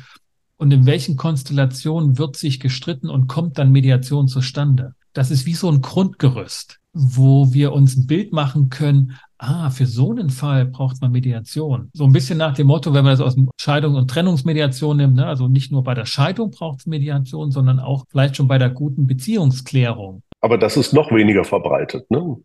und 0.58 0.74
in 0.74 0.86
welchen 0.86 1.16
Konstellationen 1.16 2.18
wird 2.18 2.36
sich 2.36 2.60
gestritten 2.60 3.10
und 3.10 3.28
kommt 3.28 3.58
dann 3.58 3.72
Mediation 3.72 4.28
zustande. 4.28 4.94
Das 5.14 5.32
ist 5.32 5.46
wie 5.46 5.54
so 5.54 5.72
ein 5.72 5.82
Grundgerüst, 5.82 6.80
wo 6.92 7.54
wir 7.54 7.72
uns 7.72 7.96
ein 7.96 8.08
Bild 8.08 8.34
machen 8.34 8.70
können, 8.70 9.18
ah, 9.38 9.70
für 9.70 9.86
so 9.86 10.12
einen 10.12 10.30
Fall 10.30 10.66
braucht 10.66 11.02
man 11.02 11.12
Mediation. 11.12 11.90
So 11.94 12.04
ein 12.04 12.12
bisschen 12.12 12.38
nach 12.38 12.54
dem 12.54 12.68
Motto, 12.68 12.94
wenn 12.94 13.06
man 13.06 13.18
das 13.18 13.22
aus 13.22 13.38
Scheidung- 13.58 13.96
und 13.96 14.10
Trennungsmediation 14.10 14.98
nimmt, 14.98 15.16
ne? 15.16 15.26
also 15.26 15.48
nicht 15.48 15.72
nur 15.72 15.84
bei 15.84 15.94
der 15.94 16.06
Scheidung 16.06 16.52
braucht 16.52 16.82
es 16.82 16.86
Mediation, 16.86 17.52
sondern 17.52 17.80
auch 17.80 18.04
vielleicht 18.10 18.36
schon 18.36 18.50
bei 18.50 18.58
der 18.58 18.70
guten 18.70 19.08
Beziehungsklärung. 19.08 20.24
Aber 20.42 20.58
das 20.58 20.76
ist 20.76 20.94
noch 20.94 21.10
weniger 21.12 21.46
verbreitet, 21.46 22.12
ne? 22.12 22.36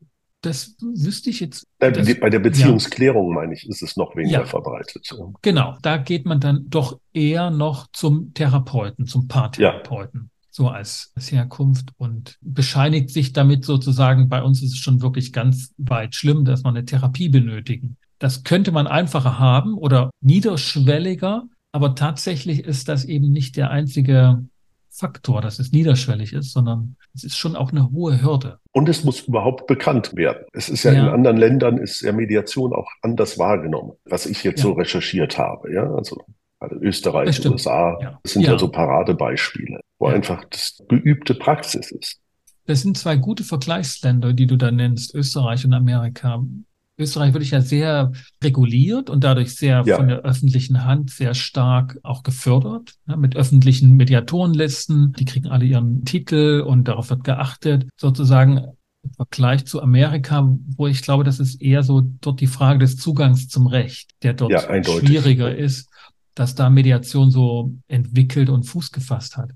Das 0.44 0.76
wüsste 0.80 1.30
ich 1.30 1.40
jetzt. 1.40 1.66
Äh, 1.78 1.90
das, 1.90 2.20
bei 2.20 2.28
der 2.28 2.38
Beziehungsklärung, 2.38 3.30
ja. 3.30 3.35
meine 3.35 3.54
ich, 3.54 3.66
ist 3.66 3.83
es 3.83 3.96
noch 3.96 4.14
weniger 4.14 4.40
ja. 4.40 4.44
verbreitet. 4.44 5.09
Genau, 5.40 5.78
da 5.80 5.96
geht 5.96 6.26
man 6.26 6.38
dann 6.38 6.66
doch 6.68 7.00
eher 7.14 7.50
noch 7.50 7.87
zum 7.92 8.35
Therapeuten, 8.35 9.07
zum 9.07 9.26
Paartherapeuten. 9.26 10.20
Ja. 10.24 10.28
So 10.50 10.68
als, 10.68 11.12
als 11.14 11.33
Herkunft 11.33 11.92
und 11.96 12.37
bescheinigt 12.42 13.09
sich 13.09 13.33
damit 13.33 13.64
sozusagen, 13.64 14.28
bei 14.28 14.42
uns 14.42 14.62
ist 14.62 14.72
es 14.72 14.78
schon 14.78 15.00
wirklich 15.00 15.33
ganz 15.33 15.72
weit 15.78 16.14
schlimm, 16.14 16.44
dass 16.44 16.62
man 16.62 16.76
eine 16.76 16.85
Therapie 16.85 17.30
benötigen. 17.30 17.96
Das 18.18 18.44
könnte 18.44 18.70
man 18.70 18.87
einfacher 18.87 19.38
haben 19.38 19.74
oder 19.74 20.11
niederschwelliger, 20.20 21.44
aber 21.72 21.94
tatsächlich 21.94 22.61
ist 22.61 22.88
das 22.88 23.07
eben 23.07 23.33
nicht 23.33 23.57
der 23.57 23.70
einzige 23.70 24.44
Faktor, 24.90 25.40
dass 25.40 25.59
es 25.59 25.72
niederschwellig 25.72 26.35
ist, 26.35 26.52
sondern 26.52 26.96
es 27.14 27.24
ist 27.24 27.37
schon 27.37 27.57
auch 27.57 27.72
eine 27.72 27.90
hohe 27.90 28.22
Hürde. 28.22 28.61
Und 28.76 28.88
es 28.88 29.04
muss 29.04 29.20
überhaupt 29.20 29.68
bekannt 29.68 30.16
werden. 30.16 30.44
Es 30.52 30.68
ist 30.68 30.82
ja, 30.82 30.92
ja. 30.92 31.06
in 31.06 31.08
anderen 31.08 31.37
Ländern 31.37 31.78
ist 31.78 32.00
ja 32.00 32.12
Mediation 32.12 32.72
auch 32.72 32.90
anders 33.02 33.38
wahrgenommen, 33.38 33.92
was 34.04 34.26
ich 34.26 34.42
jetzt 34.42 34.58
ja. 34.58 34.64
so 34.64 34.72
recherchiert 34.72 35.38
habe. 35.38 35.72
Ja, 35.72 35.88
also, 35.94 36.24
also 36.58 36.74
Österreich, 36.80 37.46
USA, 37.46 37.96
ja. 38.00 38.18
das 38.24 38.32
sind 38.32 38.42
ja. 38.42 38.58
so 38.58 38.68
Paradebeispiele, 38.68 39.78
wo 40.00 40.08
einfach 40.08 40.44
das 40.46 40.82
geübte 40.88 41.34
Praxis 41.37 41.92
ist. 41.92 42.18
Das 42.66 42.80
sind 42.80 42.98
zwei 42.98 43.16
gute 43.16 43.44
Vergleichsländer, 43.44 44.32
die 44.32 44.48
du 44.48 44.56
da 44.56 44.72
nennst, 44.72 45.14
Österreich 45.14 45.64
und 45.64 45.72
Amerika. 45.72 46.42
Österreich 46.96 47.35
wird 47.35 47.44
ja 47.44 47.61
sehr 47.61 48.12
reguliert 48.42 49.11
und 49.11 49.24
dadurch 49.24 49.54
sehr 49.54 49.83
ja. 49.85 49.96
von 49.96 50.09
der 50.09 50.20
öffentlichen 50.20 50.85
Hand 50.85 51.11
sehr 51.11 51.35
stark 51.35 51.98
auch 52.02 52.22
gefördert, 52.22 52.94
ja, 53.09 53.16
mit 53.16 53.37
öffentlichen 53.37 53.96
Mediatorenlisten. 53.96 55.12
Die 55.12 55.24
kriegen 55.24 55.48
alle 55.48 55.64
ihren 55.64 56.04
Titel 56.04 56.62
und 56.66 56.87
darauf 56.87 57.11
wird 57.11 57.24
geachtet. 57.24 57.88
Sozusagen 57.96 58.59
im 59.02 59.12
Vergleich 59.12 59.66
zu 59.66 59.83
Amerika, 59.83 60.57
wo 60.76 60.87
ich 60.87 61.02
glaube, 61.02 61.24
das 61.24 61.40
ist 61.40 61.61
eher 61.61 61.83
so 61.83 62.02
dort 62.20 62.40
die 62.40 62.46
Frage 62.46 62.78
des 62.78 62.96
Zugangs 62.96 63.48
zum 63.48 63.66
Recht, 63.66 64.11
der 64.22 64.35
dort 64.35 64.52
ja, 64.52 64.85
schwieriger 64.85 65.54
ist, 65.54 65.90
dass 66.35 66.54
da 66.54 66.70
Mediation 66.70 67.30
so 67.30 67.74
entwickelt 67.88 68.48
und 68.48 68.64
Fuß 68.64 68.92
gefasst 68.92 69.37
hat. 69.37 69.50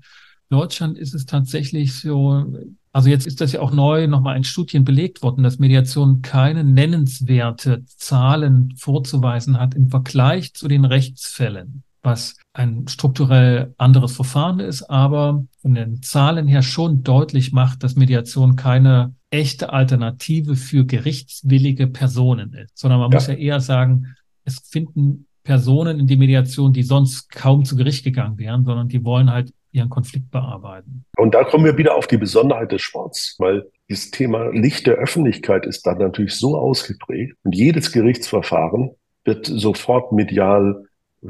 Deutschland 0.49 0.97
ist 0.97 1.13
es 1.13 1.25
tatsächlich 1.25 1.93
so, 1.93 2.45
also 2.91 3.09
jetzt 3.09 3.27
ist 3.27 3.39
das 3.39 3.51
ja 3.51 3.61
auch 3.61 3.71
neu 3.71 4.07
nochmal 4.07 4.35
in 4.35 4.43
Studien 4.43 4.83
belegt 4.83 5.21
worden, 5.21 5.43
dass 5.43 5.59
Mediation 5.59 6.21
keine 6.21 6.63
nennenswerte 6.63 7.83
Zahlen 7.85 8.73
vorzuweisen 8.75 9.59
hat 9.59 9.75
im 9.75 9.89
Vergleich 9.89 10.53
zu 10.53 10.67
den 10.67 10.85
Rechtsfällen, 10.85 11.83
was 12.01 12.37
ein 12.53 12.87
strukturell 12.87 13.73
anderes 13.77 14.15
Verfahren 14.15 14.59
ist, 14.59 14.83
aber 14.83 15.45
von 15.61 15.75
den 15.75 16.01
Zahlen 16.01 16.47
her 16.47 16.63
schon 16.63 17.03
deutlich 17.03 17.51
macht, 17.51 17.83
dass 17.83 17.95
Mediation 17.95 18.55
keine 18.55 19.13
echte 19.29 19.71
Alternative 19.71 20.55
für 20.55 20.85
gerichtswillige 20.85 21.85
Personen 21.85 22.53
ist, 22.53 22.77
sondern 22.77 22.99
man 22.99 23.11
ja. 23.11 23.17
muss 23.17 23.27
ja 23.27 23.35
eher 23.35 23.59
sagen, 23.59 24.15
es 24.45 24.59
finden 24.59 25.27
Personen 25.43 25.99
in 25.99 26.07
die 26.07 26.17
Mediation, 26.17 26.73
die 26.73 26.83
sonst 26.83 27.29
kaum 27.29 27.65
zu 27.65 27.75
Gericht 27.75 28.03
gegangen 28.03 28.37
wären, 28.39 28.65
sondern 28.65 28.87
die 28.87 29.03
wollen 29.03 29.29
halt 29.31 29.53
ihren 29.71 29.89
Konflikt 29.89 30.31
bearbeiten. 30.31 31.05
Und 31.17 31.33
da 31.33 31.43
kommen 31.43 31.65
wir 31.65 31.77
wieder 31.77 31.95
auf 31.95 32.07
die 32.07 32.17
Besonderheit 32.17 32.71
des 32.71 32.81
Sports, 32.81 33.35
weil 33.39 33.69
dieses 33.89 34.11
Thema 34.11 34.49
Licht 34.49 34.87
der 34.87 34.95
Öffentlichkeit 34.95 35.65
ist 35.65 35.85
dann 35.85 35.97
natürlich 35.97 36.35
so 36.35 36.57
ausgeprägt 36.57 37.35
und 37.43 37.55
jedes 37.55 37.91
Gerichtsverfahren 37.91 38.91
wird 39.25 39.45
sofort 39.45 40.11
medial 40.11 40.85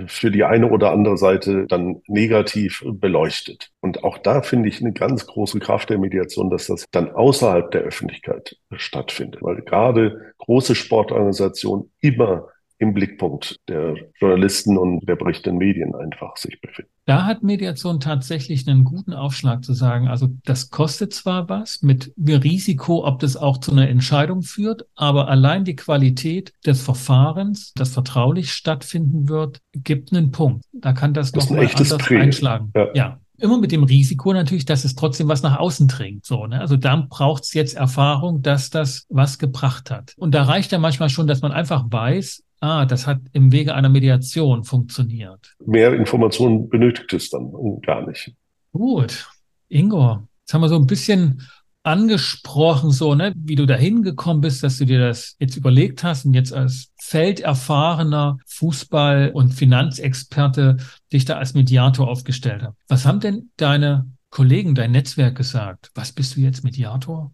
für 0.05 0.29
die 0.29 0.43
eine 0.43 0.69
oder 0.69 0.91
andere 0.91 1.17
Seite 1.17 1.65
dann 1.67 2.01
negativ 2.07 2.83
beleuchtet. 2.85 3.71
Und 3.81 4.03
auch 4.03 4.19
da 4.19 4.41
finde 4.41 4.69
ich 4.69 4.81
eine 4.81 4.93
ganz 4.93 5.25
große 5.25 5.59
Kraft 5.59 5.89
der 5.89 5.97
Mediation, 5.97 6.49
dass 6.49 6.67
das 6.67 6.85
dann 6.91 7.11
außerhalb 7.11 7.71
der 7.71 7.81
Öffentlichkeit 7.81 8.57
stattfindet, 8.75 9.41
weil 9.41 9.61
gerade 9.61 10.33
große 10.37 10.75
Sportorganisationen 10.75 11.91
immer 12.01 12.49
im 12.79 12.93
Blickpunkt 12.93 13.57
der 13.67 13.95
Journalisten 14.19 14.77
und 14.77 15.07
der 15.07 15.17
berichtenden 15.17 15.57
Medien 15.57 15.93
einfach 15.95 16.37
sich 16.37 16.61
befinden. 16.61 16.89
Da 17.05 17.25
hat 17.25 17.43
Mediation 17.43 17.99
tatsächlich 17.99 18.67
einen 18.67 18.85
guten 18.85 19.13
Aufschlag 19.13 19.65
zu 19.65 19.73
sagen, 19.73 20.07
also 20.07 20.29
das 20.45 20.69
kostet 20.69 21.13
zwar 21.13 21.49
was 21.49 21.81
mit 21.81 22.13
Risiko, 22.17 23.05
ob 23.05 23.19
das 23.19 23.35
auch 23.35 23.57
zu 23.57 23.73
einer 23.73 23.89
Entscheidung 23.89 24.43
führt, 24.43 24.85
aber 24.95 25.27
allein 25.27 25.65
die 25.65 25.75
Qualität 25.75 26.53
des 26.65 26.81
Verfahrens, 26.81 27.73
das 27.73 27.89
vertraulich 27.89 28.53
stattfinden 28.53 29.27
wird, 29.27 29.59
gibt 29.73 30.13
einen 30.13 30.31
Punkt. 30.31 30.63
Da 30.71 30.93
kann 30.93 31.13
das, 31.13 31.33
das 31.33 31.49
nochmal 31.49 31.67
anders 31.67 31.97
Prä. 31.97 32.19
einschlagen. 32.19 32.71
Ja. 32.75 32.87
ja. 32.93 33.19
Immer 33.41 33.57
mit 33.57 33.71
dem 33.71 33.83
Risiko 33.83 34.33
natürlich, 34.33 34.65
dass 34.65 34.83
es 34.83 34.95
trotzdem 34.95 35.29
was 35.29 35.43
nach 35.43 35.57
außen 35.57 35.87
dringt. 35.87 36.25
So, 36.25 36.45
ne? 36.45 36.59
Also 36.59 36.75
da 36.75 37.07
braucht 37.09 37.43
es 37.43 37.53
jetzt 37.53 37.75
Erfahrung, 37.75 38.41
dass 38.41 38.69
das 38.69 39.05
was 39.09 39.39
gebracht 39.39 39.91
hat. 39.91 40.13
Und 40.17 40.35
da 40.35 40.43
reicht 40.43 40.73
ja 40.73 40.77
manchmal 40.77 41.09
schon, 41.09 41.25
dass 41.25 41.41
man 41.41 41.53
einfach 41.53 41.85
weiß, 41.89 42.43
Ah, 42.61 42.85
das 42.85 43.07
hat 43.07 43.19
im 43.33 43.51
Wege 43.51 43.73
einer 43.73 43.89
Mediation 43.89 44.63
funktioniert. 44.63 45.55
Mehr 45.65 45.93
Informationen 45.93 46.69
benötigt 46.69 47.13
es 47.13 47.29
dann 47.29 47.51
gar 47.85 48.05
nicht. 48.07 48.33
Gut. 48.71 49.27
Ingo, 49.69 50.27
jetzt 50.41 50.53
haben 50.53 50.61
wir 50.61 50.69
so 50.69 50.75
ein 50.75 50.87
bisschen 50.87 51.41
angesprochen, 51.83 52.91
so, 52.91 53.15
ne, 53.15 53.33
wie 53.35 53.55
du 53.55 53.65
dahin 53.65 54.03
gekommen 54.03 54.41
bist, 54.41 54.63
dass 54.63 54.77
du 54.77 54.85
dir 54.85 54.99
das 54.99 55.35
jetzt 55.39 55.55
überlegt 55.55 56.03
hast 56.03 56.25
und 56.25 56.33
jetzt 56.33 56.53
als 56.53 56.91
felderfahrener 57.01 58.37
Fußball- 58.45 59.31
und 59.31 59.53
Finanzexperte 59.53 60.77
dich 61.13 61.25
da 61.25 61.37
als 61.37 61.53
Mediator 61.53 62.07
aufgestellt 62.07 62.63
hast. 62.63 62.75
Was 62.87 63.05
haben 63.05 63.21
denn 63.21 63.51
deine 63.57 64.11
Kollegen, 64.29 64.75
dein 64.75 64.91
Netzwerk 64.91 65.35
gesagt? 65.35 65.91
Was 65.95 66.11
bist 66.11 66.35
du 66.35 66.41
jetzt 66.41 66.63
Mediator? 66.63 67.31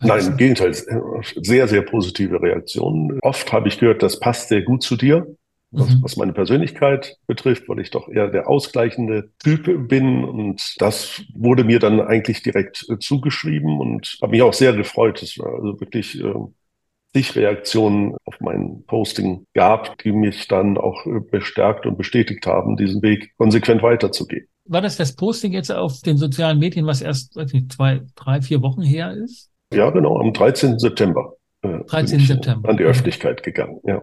Nein, 0.00 0.26
im 0.26 0.36
Gegenteil, 0.36 0.74
sehr, 0.74 1.68
sehr 1.68 1.82
positive 1.82 2.40
Reaktionen. 2.40 3.18
Oft 3.22 3.52
habe 3.52 3.68
ich 3.68 3.78
gehört, 3.78 4.02
das 4.02 4.20
passt 4.20 4.48
sehr 4.48 4.62
gut 4.62 4.82
zu 4.82 4.96
dir 4.96 5.26
was, 5.70 5.90
mhm. 5.90 6.02
was 6.02 6.16
meine 6.16 6.32
Persönlichkeit 6.32 7.16
betrifft, 7.26 7.68
weil 7.68 7.80
ich 7.80 7.90
doch 7.90 8.08
eher 8.08 8.28
der 8.28 8.48
ausgleichende 8.48 9.30
Typ 9.42 9.88
bin. 9.88 10.24
Und 10.24 10.76
das 10.78 11.22
wurde 11.34 11.64
mir 11.64 11.78
dann 11.78 12.00
eigentlich 12.00 12.42
direkt 12.42 12.86
äh, 12.88 12.98
zugeschrieben 12.98 13.80
und 13.80 14.18
habe 14.22 14.32
mich 14.32 14.42
auch 14.42 14.52
sehr 14.52 14.72
gefreut. 14.72 15.22
Es 15.22 15.38
war 15.38 15.54
also 15.54 15.80
wirklich 15.80 16.20
äh, 16.20 16.34
zig 17.14 17.34
Reaktionen 17.34 18.16
auf 18.24 18.40
mein 18.40 18.84
Posting 18.86 19.46
gab, 19.54 19.98
die 19.98 20.12
mich 20.12 20.48
dann 20.48 20.78
auch 20.78 21.06
äh, 21.06 21.20
bestärkt 21.20 21.86
und 21.86 21.98
bestätigt 21.98 22.46
haben, 22.46 22.76
diesen 22.76 23.02
Weg 23.02 23.32
konsequent 23.36 23.82
weiterzugehen. 23.82 24.48
War 24.68 24.80
das 24.80 24.96
das 24.96 25.14
Posting 25.14 25.52
jetzt 25.52 25.70
auf 25.70 26.00
den 26.00 26.16
sozialen 26.16 26.58
Medien, 26.58 26.86
was 26.86 27.02
erst 27.02 27.36
weiß 27.36 27.52
nicht, 27.52 27.72
zwei, 27.72 28.02
drei, 28.14 28.40
vier 28.42 28.62
Wochen 28.62 28.82
her 28.82 29.12
ist? 29.12 29.50
Ja, 29.72 29.90
genau, 29.90 30.20
am 30.20 30.32
13. 30.32 30.78
September. 30.78 31.34
13. 31.62 32.20
September. 32.20 32.68
An 32.68 32.76
die 32.76 32.84
Öffentlichkeit 32.84 33.42
gegangen, 33.42 33.80
ja. 33.84 34.02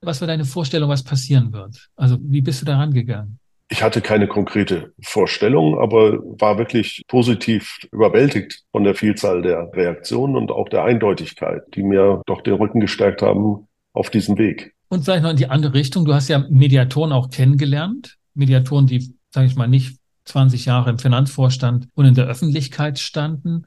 Was 0.00 0.20
war 0.20 0.28
deine 0.28 0.44
Vorstellung, 0.44 0.90
was 0.90 1.02
passieren 1.02 1.52
wird? 1.52 1.88
Also 1.96 2.16
wie 2.20 2.42
bist 2.42 2.60
du 2.60 2.66
da 2.66 2.76
rangegangen? 2.76 3.38
Ich 3.70 3.82
hatte 3.82 4.02
keine 4.02 4.28
konkrete 4.28 4.92
Vorstellung, 5.02 5.78
aber 5.78 6.18
war 6.38 6.58
wirklich 6.58 7.02
positiv 7.08 7.78
überwältigt 7.92 8.64
von 8.72 8.84
der 8.84 8.94
Vielzahl 8.94 9.40
der 9.40 9.70
Reaktionen 9.72 10.36
und 10.36 10.50
auch 10.50 10.68
der 10.68 10.84
Eindeutigkeit, 10.84 11.62
die 11.74 11.82
mir 11.82 12.22
doch 12.26 12.42
den 12.42 12.54
Rücken 12.54 12.80
gestärkt 12.80 13.22
haben 13.22 13.66
auf 13.94 14.10
diesem 14.10 14.36
Weg. 14.36 14.74
Und 14.88 15.04
vielleicht 15.04 15.22
noch 15.22 15.30
in 15.30 15.36
die 15.36 15.48
andere 15.48 15.72
Richtung. 15.72 16.04
Du 16.04 16.12
hast 16.12 16.28
ja 16.28 16.44
Mediatoren 16.50 17.12
auch 17.12 17.30
kennengelernt. 17.30 18.16
Mediatoren, 18.34 18.86
die, 18.86 19.14
sage 19.30 19.46
ich 19.46 19.56
mal, 19.56 19.66
nicht 19.66 19.96
20 20.24 20.64
Jahre 20.64 20.90
im 20.90 20.98
Finanzvorstand 20.98 21.88
und 21.94 22.06
in 22.06 22.14
der 22.14 22.26
Öffentlichkeit 22.26 22.98
standen, 22.98 23.66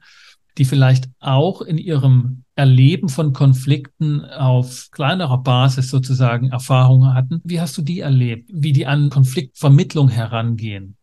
die 0.58 0.64
vielleicht 0.64 1.08
auch 1.20 1.62
in 1.62 1.78
ihrem 1.78 2.44
Erleben 2.56 3.08
von 3.08 3.32
Konflikten 3.32 4.24
auf 4.24 4.88
kleinerer 4.90 5.38
Basis 5.38 5.88
sozusagen 5.88 6.50
Erfahrungen 6.50 7.14
hatten. 7.14 7.40
Wie 7.44 7.60
hast 7.60 7.78
du 7.78 7.82
die 7.82 8.00
erlebt? 8.00 8.50
Wie 8.52 8.72
die 8.72 8.86
an 8.86 9.10
Konfliktvermittlung 9.10 10.08
herangehen? 10.08 10.96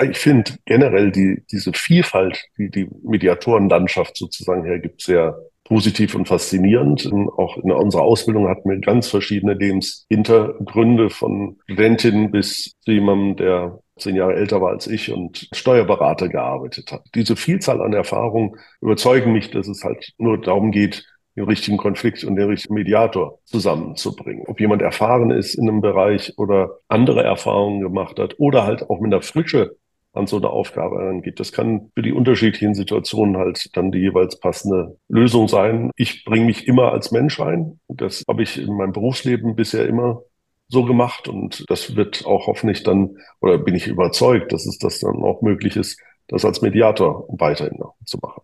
Ich 0.00 0.18
finde 0.18 0.52
generell 0.66 1.10
die, 1.10 1.42
diese 1.50 1.72
Vielfalt, 1.72 2.44
die 2.56 2.70
die 2.70 2.88
Mediatorenlandschaft 3.02 4.16
sozusagen 4.16 4.64
hergibt, 4.64 5.02
sehr 5.02 5.36
positiv 5.64 6.14
und 6.14 6.28
faszinierend. 6.28 7.10
Auch 7.36 7.56
in 7.58 7.72
unserer 7.72 8.02
Ausbildung 8.02 8.48
hatten 8.48 8.70
wir 8.70 8.78
ganz 8.78 9.08
verschiedene 9.08 9.54
Lebenshintergründe 9.54 11.10
von 11.10 11.58
Studentin 11.64 12.30
bis 12.30 12.74
zu 12.84 12.92
jemandem, 12.92 13.36
der 13.36 13.80
zehn 13.98 14.16
Jahre 14.16 14.34
älter 14.34 14.60
war 14.60 14.70
als 14.70 14.86
ich 14.86 15.12
und 15.12 15.48
Steuerberater 15.52 16.28
gearbeitet 16.28 16.92
hat. 16.92 17.02
Diese 17.14 17.36
Vielzahl 17.36 17.80
an 17.82 17.92
Erfahrungen 17.92 18.56
überzeugen 18.80 19.32
mich, 19.32 19.50
dass 19.50 19.68
es 19.68 19.84
halt 19.84 20.12
nur 20.18 20.40
darum 20.40 20.70
geht, 20.70 21.04
den 21.36 21.44
richtigen 21.44 21.76
Konflikt 21.76 22.24
und 22.24 22.36
den 22.36 22.48
richtigen 22.48 22.74
Mediator 22.74 23.38
zusammenzubringen. 23.44 24.44
Ob 24.46 24.60
jemand 24.60 24.82
erfahren 24.82 25.30
ist 25.30 25.54
in 25.54 25.68
einem 25.68 25.80
Bereich 25.80 26.34
oder 26.36 26.78
andere 26.88 27.22
Erfahrungen 27.22 27.80
gemacht 27.80 28.18
hat 28.18 28.34
oder 28.38 28.64
halt 28.64 28.90
auch 28.90 29.00
mit 29.00 29.12
der 29.12 29.22
Frische 29.22 29.76
an 30.12 30.26
so 30.26 30.38
eine 30.38 30.50
Aufgabe 30.50 30.96
herangeht. 30.96 31.38
Das 31.38 31.52
kann 31.52 31.90
für 31.94 32.02
die 32.02 32.12
unterschiedlichen 32.12 32.74
Situationen 32.74 33.36
halt 33.36 33.76
dann 33.76 33.92
die 33.92 34.00
jeweils 34.00 34.40
passende 34.40 34.96
Lösung 35.08 35.48
sein. 35.48 35.90
Ich 35.96 36.24
bringe 36.24 36.46
mich 36.46 36.66
immer 36.66 36.92
als 36.92 37.12
Mensch 37.12 37.38
ein. 37.40 37.78
Das 37.88 38.24
habe 38.28 38.42
ich 38.42 38.58
in 38.60 38.74
meinem 38.76 38.92
Berufsleben 38.92 39.54
bisher 39.54 39.86
immer 39.86 40.22
so 40.68 40.84
gemacht 40.84 41.28
und 41.28 41.64
das 41.68 41.96
wird 41.96 42.24
auch 42.26 42.46
hoffentlich 42.46 42.82
dann, 42.82 43.16
oder 43.40 43.58
bin 43.58 43.74
ich 43.74 43.86
überzeugt, 43.86 44.52
dass 44.52 44.66
es 44.66 44.78
das 44.78 45.00
dann 45.00 45.22
auch 45.22 45.42
möglich 45.42 45.76
ist, 45.76 46.00
das 46.28 46.44
als 46.44 46.60
Mediator 46.60 47.26
weiterhin 47.28 47.78
zu 48.04 48.18
machen. 48.18 48.42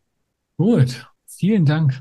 Gut, 0.57 1.07
vielen 1.27 1.67
Dank, 1.67 2.01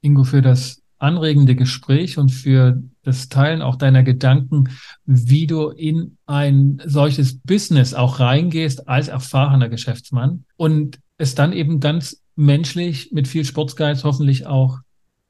Ingo, 0.00 0.24
für 0.24 0.40
das 0.40 0.82
anregende 0.98 1.54
Gespräch 1.54 2.18
und 2.18 2.30
für 2.30 2.82
das 3.02 3.28
Teilen 3.28 3.62
auch 3.62 3.76
deiner 3.76 4.02
Gedanken, 4.02 4.70
wie 5.04 5.46
du 5.46 5.68
in 5.68 6.16
ein 6.26 6.82
solches 6.84 7.38
Business 7.40 7.94
auch 7.94 8.20
reingehst 8.20 8.88
als 8.88 9.08
erfahrener 9.08 9.68
Geschäftsmann 9.68 10.44
und 10.56 10.98
es 11.16 11.34
dann 11.34 11.52
eben 11.52 11.80
ganz 11.80 12.22
menschlich 12.36 13.10
mit 13.12 13.28
viel 13.28 13.44
Sportsgeist 13.44 14.04
hoffentlich 14.04 14.46
auch 14.46 14.78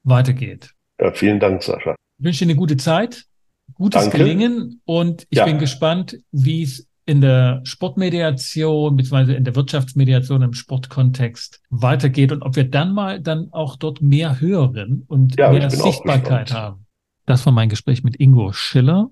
weitergeht. 0.05 0.74
Ja, 1.01 1.12
vielen 1.12 1.41
Dank, 1.41 1.62
Sascha. 1.62 1.95
Ich 2.18 2.24
wünsche 2.24 2.45
dir 2.45 2.51
eine 2.51 2.59
gute 2.59 2.76
Zeit 2.76 3.24
gutes 3.75 4.03
Danke. 4.03 4.19
Gelingen 4.19 4.81
und 4.85 5.27
ich 5.31 5.39
ja. 5.39 5.45
bin 5.45 5.59
gespannt, 5.59 6.19
wie 6.33 6.62
es 6.62 6.89
in 7.09 7.23
der 7.23 7.62
Sportmediation 7.64 8.97
bzw. 8.97 9.35
in 9.35 9.45
der 9.45 9.57
Wirtschaftsmediation 9.57 10.43
im 10.43 10.53
Sportkontext 10.53 11.62
weitergeht 11.71 12.33
und 12.33 12.43
ob 12.43 12.55
wir 12.55 12.69
dann 12.69 12.93
mal 12.93 13.19
dann 13.19 13.49
auch 13.53 13.77
dort 13.77 14.03
mehr 14.03 14.41
hören 14.41 15.05
und 15.07 15.39
ja, 15.39 15.51
mehr 15.51 15.71
Sichtbarkeit 15.71 16.53
haben. 16.53 16.85
Das 17.25 17.47
war 17.47 17.53
mein 17.53 17.71
Gespräch 17.71 18.05
mit 18.05 18.21
Ingo 18.21 18.53
Schiller, 18.53 19.11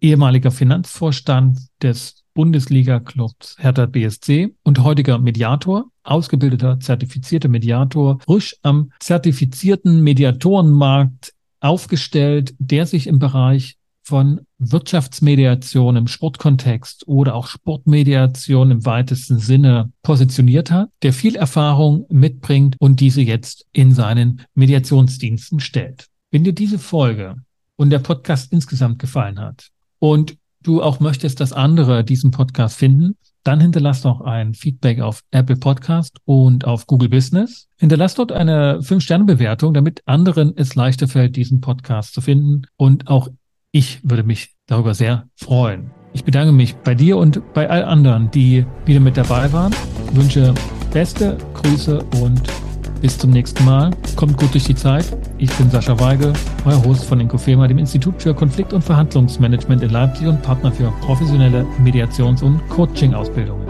ehemaliger 0.00 0.50
Finanzvorstand 0.50 1.58
des 1.82 2.24
Bundesliga-Clubs 2.34 3.56
Hertha 3.58 3.86
BSC 3.86 4.54
und 4.62 4.82
heutiger 4.82 5.18
Mediator, 5.18 5.84
ausgebildeter, 6.02 6.80
zertifizierter 6.80 7.48
Mediator, 7.48 8.18
frisch 8.20 8.56
am 8.62 8.92
zertifizierten 8.98 10.02
Mediatorenmarkt 10.02 11.34
aufgestellt, 11.64 12.54
der 12.58 12.86
sich 12.86 13.06
im 13.06 13.18
Bereich 13.18 13.76
von 14.02 14.42
Wirtschaftsmediation 14.58 15.96
im 15.96 16.08
Sportkontext 16.08 17.08
oder 17.08 17.34
auch 17.34 17.46
Sportmediation 17.46 18.70
im 18.70 18.84
weitesten 18.84 19.38
Sinne 19.38 19.90
positioniert 20.02 20.70
hat, 20.70 20.90
der 21.02 21.14
viel 21.14 21.36
Erfahrung 21.36 22.04
mitbringt 22.10 22.76
und 22.78 23.00
diese 23.00 23.22
jetzt 23.22 23.66
in 23.72 23.92
seinen 23.92 24.42
Mediationsdiensten 24.54 25.58
stellt. 25.60 26.06
Wenn 26.30 26.44
dir 26.44 26.52
diese 26.52 26.78
Folge 26.78 27.36
und 27.76 27.90
der 27.90 27.98
Podcast 27.98 28.52
insgesamt 28.52 28.98
gefallen 28.98 29.40
hat 29.40 29.68
und 29.98 30.36
du 30.62 30.82
auch 30.82 31.00
möchtest, 31.00 31.40
dass 31.40 31.54
andere 31.54 32.04
diesen 32.04 32.30
Podcast 32.30 32.76
finden, 32.76 33.16
dann 33.44 33.60
hinterlass 33.60 34.02
doch 34.02 34.22
ein 34.22 34.54
Feedback 34.54 35.00
auf 35.00 35.22
Apple 35.30 35.56
Podcast 35.56 36.18
und 36.24 36.64
auf 36.64 36.86
Google 36.86 37.08
Business. 37.08 37.68
Hinterlass 37.78 38.14
dort 38.14 38.32
eine 38.32 38.80
5-Sterne-Bewertung, 38.80 39.74
damit 39.74 40.02
anderen 40.06 40.54
es 40.56 40.74
leichter 40.74 41.06
fällt, 41.06 41.36
diesen 41.36 41.60
Podcast 41.60 42.14
zu 42.14 42.20
finden. 42.20 42.62
Und 42.76 43.08
auch 43.08 43.28
ich 43.70 44.00
würde 44.02 44.22
mich 44.22 44.54
darüber 44.66 44.94
sehr 44.94 45.28
freuen. 45.36 45.90
Ich 46.12 46.24
bedanke 46.24 46.52
mich 46.52 46.74
bei 46.76 46.94
dir 46.94 47.18
und 47.18 47.52
bei 47.54 47.68
all 47.68 47.84
anderen, 47.84 48.30
die 48.30 48.64
wieder 48.86 49.00
mit 49.00 49.16
dabei 49.16 49.52
waren. 49.52 49.74
Ich 50.10 50.16
wünsche 50.16 50.54
beste 50.92 51.36
Grüße 51.54 52.02
und 52.22 52.40
bis 53.04 53.18
zum 53.18 53.32
nächsten 53.32 53.62
Mal. 53.66 53.90
Kommt 54.16 54.38
gut 54.38 54.54
durch 54.54 54.64
die 54.64 54.74
Zeit. 54.74 55.04
Ich 55.36 55.52
bin 55.56 55.68
Sascha 55.68 56.00
Weige, 56.00 56.32
euer 56.64 56.82
Host 56.86 57.04
von 57.04 57.20
Inkofema, 57.20 57.68
dem 57.68 57.76
Institut 57.76 58.14
für 58.22 58.32
Konflikt- 58.32 58.72
und 58.72 58.82
Verhandlungsmanagement 58.82 59.82
in 59.82 59.90
Leipzig 59.90 60.26
und 60.26 60.40
Partner 60.40 60.72
für 60.72 60.90
professionelle 61.02 61.66
Mediations- 61.84 62.42
und 62.42 62.66
Coaching-Ausbildungen. 62.70 63.63